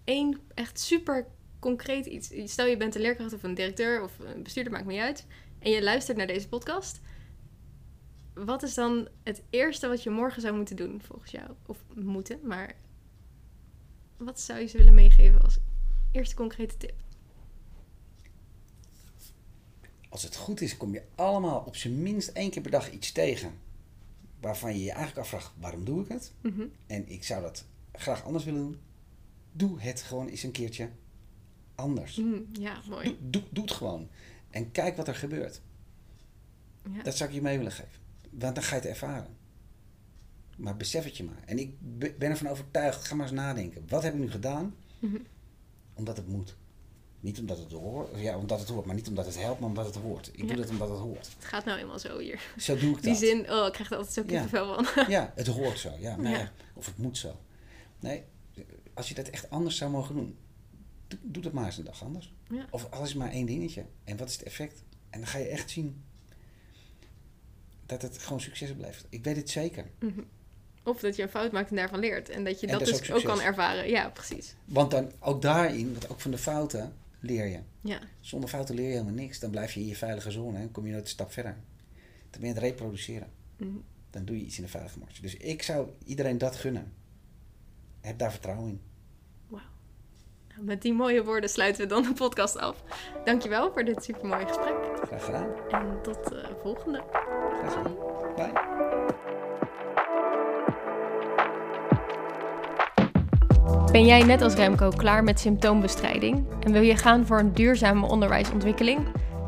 één 0.04 0.40
echt 0.54 0.80
super 0.80 1.26
concreet 1.58 2.06
iets. 2.06 2.32
Stel 2.44 2.66
je 2.66 2.76
bent 2.76 2.94
een 2.94 3.00
leerkracht 3.00 3.32
of 3.32 3.42
een 3.42 3.54
directeur 3.54 4.02
of 4.02 4.18
een 4.18 4.42
bestuurder, 4.42 4.72
maakt 4.72 4.86
niet 4.86 5.00
uit. 5.00 5.26
En 5.58 5.70
je 5.70 5.82
luistert 5.82 6.16
naar 6.16 6.26
deze 6.26 6.48
podcast. 6.48 7.00
Wat 8.34 8.62
is 8.62 8.74
dan 8.74 9.08
het 9.22 9.42
eerste 9.50 9.88
wat 9.88 10.02
je 10.02 10.10
morgen 10.10 10.42
zou 10.42 10.56
moeten 10.56 10.76
doen 10.76 11.00
volgens 11.02 11.30
jou? 11.30 11.50
Of 11.66 11.84
moeten, 11.94 12.38
maar 12.42 12.74
wat 14.16 14.40
zou 14.40 14.60
je 14.60 14.66
ze 14.66 14.76
willen 14.76 14.94
meegeven 14.94 15.42
als 15.42 15.58
eerste 16.12 16.34
concrete 16.34 16.76
tip? 16.76 16.94
Als 20.14 20.22
het 20.22 20.36
goed 20.36 20.60
is, 20.60 20.76
kom 20.76 20.92
je 20.92 21.02
allemaal 21.14 21.60
op 21.66 21.76
zijn 21.76 22.02
minst 22.02 22.28
één 22.28 22.50
keer 22.50 22.62
per 22.62 22.70
dag 22.70 22.90
iets 22.92 23.12
tegen. 23.12 23.52
waarvan 24.40 24.72
je 24.78 24.84
je 24.84 24.90
eigenlijk 24.90 25.18
afvraagt, 25.18 25.52
waarom 25.60 25.84
doe 25.84 26.02
ik 26.02 26.08
het? 26.08 26.32
Mhm. 26.40 26.62
En 26.86 27.08
ik 27.08 27.24
zou 27.24 27.42
dat 27.42 27.64
graag 27.92 28.24
anders 28.24 28.44
willen 28.44 28.60
doen. 28.60 28.78
Doe 29.52 29.80
het 29.80 30.02
gewoon 30.02 30.28
eens 30.28 30.42
een 30.42 30.50
keertje 30.50 30.88
anders. 31.74 32.16
Mm, 32.16 32.46
ja, 32.52 32.80
mooi. 32.88 33.04
Doe, 33.04 33.16
doe, 33.30 33.42
doe 33.50 33.64
het 33.64 33.72
gewoon. 33.72 34.08
En 34.50 34.70
kijk 34.70 34.96
wat 34.96 35.08
er 35.08 35.14
gebeurt. 35.14 35.60
Ja. 36.94 37.02
Dat 37.02 37.16
zou 37.16 37.28
ik 37.28 37.34
je 37.34 37.42
mee 37.42 37.56
willen 37.56 37.72
geven. 37.72 38.00
Want 38.30 38.54
dan 38.54 38.64
ga 38.64 38.74
je 38.74 38.80
het 38.80 38.90
ervaren. 38.90 39.36
Maar 40.56 40.76
besef 40.76 41.04
het 41.04 41.16
je 41.16 41.24
maar. 41.24 41.42
En 41.46 41.58
ik 41.58 41.74
be- 41.98 42.14
ben 42.18 42.30
ervan 42.30 42.46
overtuigd, 42.48 43.04
ga 43.04 43.14
maar 43.14 43.26
eens 43.26 43.34
nadenken. 43.34 43.84
Wat 43.88 44.02
heb 44.02 44.14
ik 44.14 44.20
nu 44.20 44.30
gedaan? 44.30 44.74
Mhm. 44.98 45.16
Omdat 45.94 46.16
het 46.16 46.28
moet. 46.28 46.56
Niet 47.24 47.38
omdat 47.38 47.58
het 47.58 47.72
hoort, 47.72 48.08
ja, 48.20 48.36
omdat 48.38 48.58
het 48.60 48.68
hoort, 48.68 48.86
maar 48.86 48.94
niet 48.94 49.08
omdat 49.08 49.26
het 49.26 49.38
helpt, 49.40 49.60
maar 49.60 49.68
omdat 49.68 49.86
het 49.86 49.94
hoort. 49.94 50.28
Ik 50.32 50.40
Ja. 50.40 50.46
doe 50.46 50.56
dat 50.56 50.70
omdat 50.70 50.88
het 50.88 50.98
hoort. 50.98 51.26
Het 51.36 51.44
gaat 51.44 51.64
nou 51.64 51.78
eenmaal 51.78 51.98
zo 51.98 52.18
hier. 52.18 52.40
Zo 52.58 52.76
doe 52.76 52.90
ik 52.96 53.02
Die 53.02 53.10
dat. 53.10 53.18
zin, 53.20 53.50
oh, 53.52 53.66
ik 53.66 53.72
krijg 53.72 53.90
er 53.90 53.96
altijd 53.96 54.14
zo 54.14 54.20
Ja. 54.26 54.26
kippenvel 54.40 54.84
van. 54.84 55.04
Ja, 55.08 55.32
het 55.34 55.46
hoort 55.46 55.78
zo. 55.78 55.90
Ja, 55.98 56.16
maar 56.16 56.30
Ja. 56.30 56.38
ja, 56.38 56.52
Of 56.74 56.86
het 56.86 56.98
moet 56.98 57.18
zo. 57.18 57.36
Nee, 58.00 58.22
als 58.94 59.08
je 59.08 59.14
dat 59.14 59.28
echt 59.28 59.50
anders 59.50 59.76
zou 59.76 59.90
mogen 59.90 60.14
doen, 60.14 60.36
doe, 61.08 61.18
doe 61.22 61.42
dat 61.42 61.52
maar 61.52 61.64
eens 61.66 61.76
een 61.76 61.84
dag 61.84 62.02
anders. 62.02 62.32
Ja. 62.50 62.66
Of 62.70 62.86
alles 62.90 63.14
maar 63.14 63.30
één 63.30 63.46
dingetje. 63.46 63.84
En 64.04 64.16
wat 64.16 64.28
is 64.28 64.34
het 64.34 64.42
effect? 64.42 64.82
En 65.10 65.18
dan 65.18 65.28
ga 65.28 65.38
je 65.38 65.46
echt 65.48 65.70
zien 65.70 66.02
dat 67.86 68.02
het 68.02 68.18
gewoon 68.18 68.40
succes 68.40 68.72
blijft. 68.74 69.06
Ik 69.08 69.24
weet 69.24 69.36
het 69.36 69.50
zeker. 69.50 69.90
Mhm. 69.98 70.20
Of 70.82 71.00
dat 71.00 71.16
je 71.16 71.22
een 71.22 71.28
fout 71.28 71.52
maakt 71.52 71.70
en 71.70 71.76
daarvan 71.76 71.98
leert. 71.98 72.28
En 72.28 72.44
dat 72.44 72.60
je 72.60 72.66
En 72.66 72.78
dat, 72.78 72.86
dus 72.88 73.10
ook 73.10 73.16
ook 73.16 73.24
kan 73.24 73.40
ervaren. 73.40 73.88
Ja, 73.88 74.08
precies. 74.08 74.54
Want 74.64 74.90
dan 74.90 75.12
ook 75.20 75.42
daarin, 75.42 75.92
want 75.92 76.08
ook 76.10 76.20
van 76.20 76.30
de 76.30 76.38
fouten, 76.38 76.92
leer 77.24 77.46
je. 77.46 77.60
Ja. 77.80 78.00
Zonder 78.20 78.48
fouten 78.48 78.74
leer 78.74 78.86
je 78.86 78.92
helemaal 78.92 79.14
niks. 79.14 79.38
Dan 79.40 79.50
blijf 79.50 79.72
je 79.72 79.80
in 79.80 79.86
je 79.86 79.96
veilige 79.96 80.30
zone 80.30 80.58
en 80.58 80.70
kom 80.70 80.86
je 80.86 80.92
nooit 80.92 81.04
een 81.04 81.08
stap 81.08 81.32
verder. 81.32 81.56
Dan 82.30 82.40
ben 82.40 82.48
je 82.48 82.54
het 82.54 82.62
reproduceren. 82.62 83.30
Mhm. 83.56 83.70
Dan 84.10 84.24
doe 84.24 84.38
je 84.38 84.44
iets 84.44 84.56
in 84.56 84.62
de 84.62 84.70
veilige 84.70 84.98
marge. 84.98 85.20
Dus 85.22 85.36
ik 85.36 85.62
zou 85.62 85.88
iedereen 86.04 86.38
dat 86.38 86.56
gunnen. 86.56 86.92
Heb 88.00 88.18
daar 88.18 88.30
vertrouwen 88.30 88.68
in. 88.68 88.80
Nou, 89.48 90.66
Met 90.66 90.82
die 90.82 90.92
mooie 90.92 91.24
woorden 91.24 91.50
sluiten 91.50 91.82
we 91.82 91.88
dan 91.88 92.02
de 92.02 92.12
podcast 92.12 92.56
af. 92.56 92.82
Dankjewel 93.24 93.72
voor 93.72 93.84
dit 93.84 94.04
supermooie 94.04 94.46
gesprek. 94.46 94.74
Graag 95.06 95.24
gedaan. 95.24 95.48
En 95.70 96.02
tot 96.02 96.28
de 96.28 96.56
volgende. 96.62 97.04
Graag 97.58 97.72
gedaan. 97.72 97.96
Bye. 98.34 99.33
Ben 103.94 104.06
jij 104.06 104.22
net 104.22 104.42
als 104.42 104.54
Remco 104.54 104.90
klaar 104.96 105.24
met 105.24 105.40
symptoombestrijding 105.40 106.46
en 106.60 106.72
wil 106.72 106.82
je 106.82 106.96
gaan 106.96 107.26
voor 107.26 107.38
een 107.38 107.52
duurzame 107.52 108.06
onderwijsontwikkeling? 108.06 108.98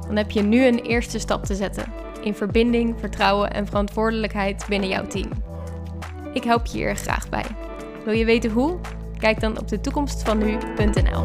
Dan 0.06 0.16
heb 0.16 0.30
je 0.30 0.42
nu 0.42 0.66
een 0.66 0.78
eerste 0.78 1.18
stap 1.18 1.44
te 1.44 1.54
zetten 1.54 1.92
in 2.22 2.34
verbinding, 2.34 2.94
vertrouwen 2.98 3.52
en 3.52 3.66
verantwoordelijkheid 3.66 4.64
binnen 4.68 4.88
jouw 4.88 5.06
team. 5.06 5.28
Ik 6.32 6.44
help 6.44 6.66
je 6.66 6.78
hier 6.78 6.96
graag 6.96 7.28
bij. 7.28 7.44
Wil 8.04 8.14
je 8.14 8.24
weten 8.24 8.50
hoe? 8.50 8.78
Kijk 9.18 9.40
dan 9.40 9.58
op 9.58 9.68
de 9.68 9.80
toekomstvanu.nl. 9.80 11.24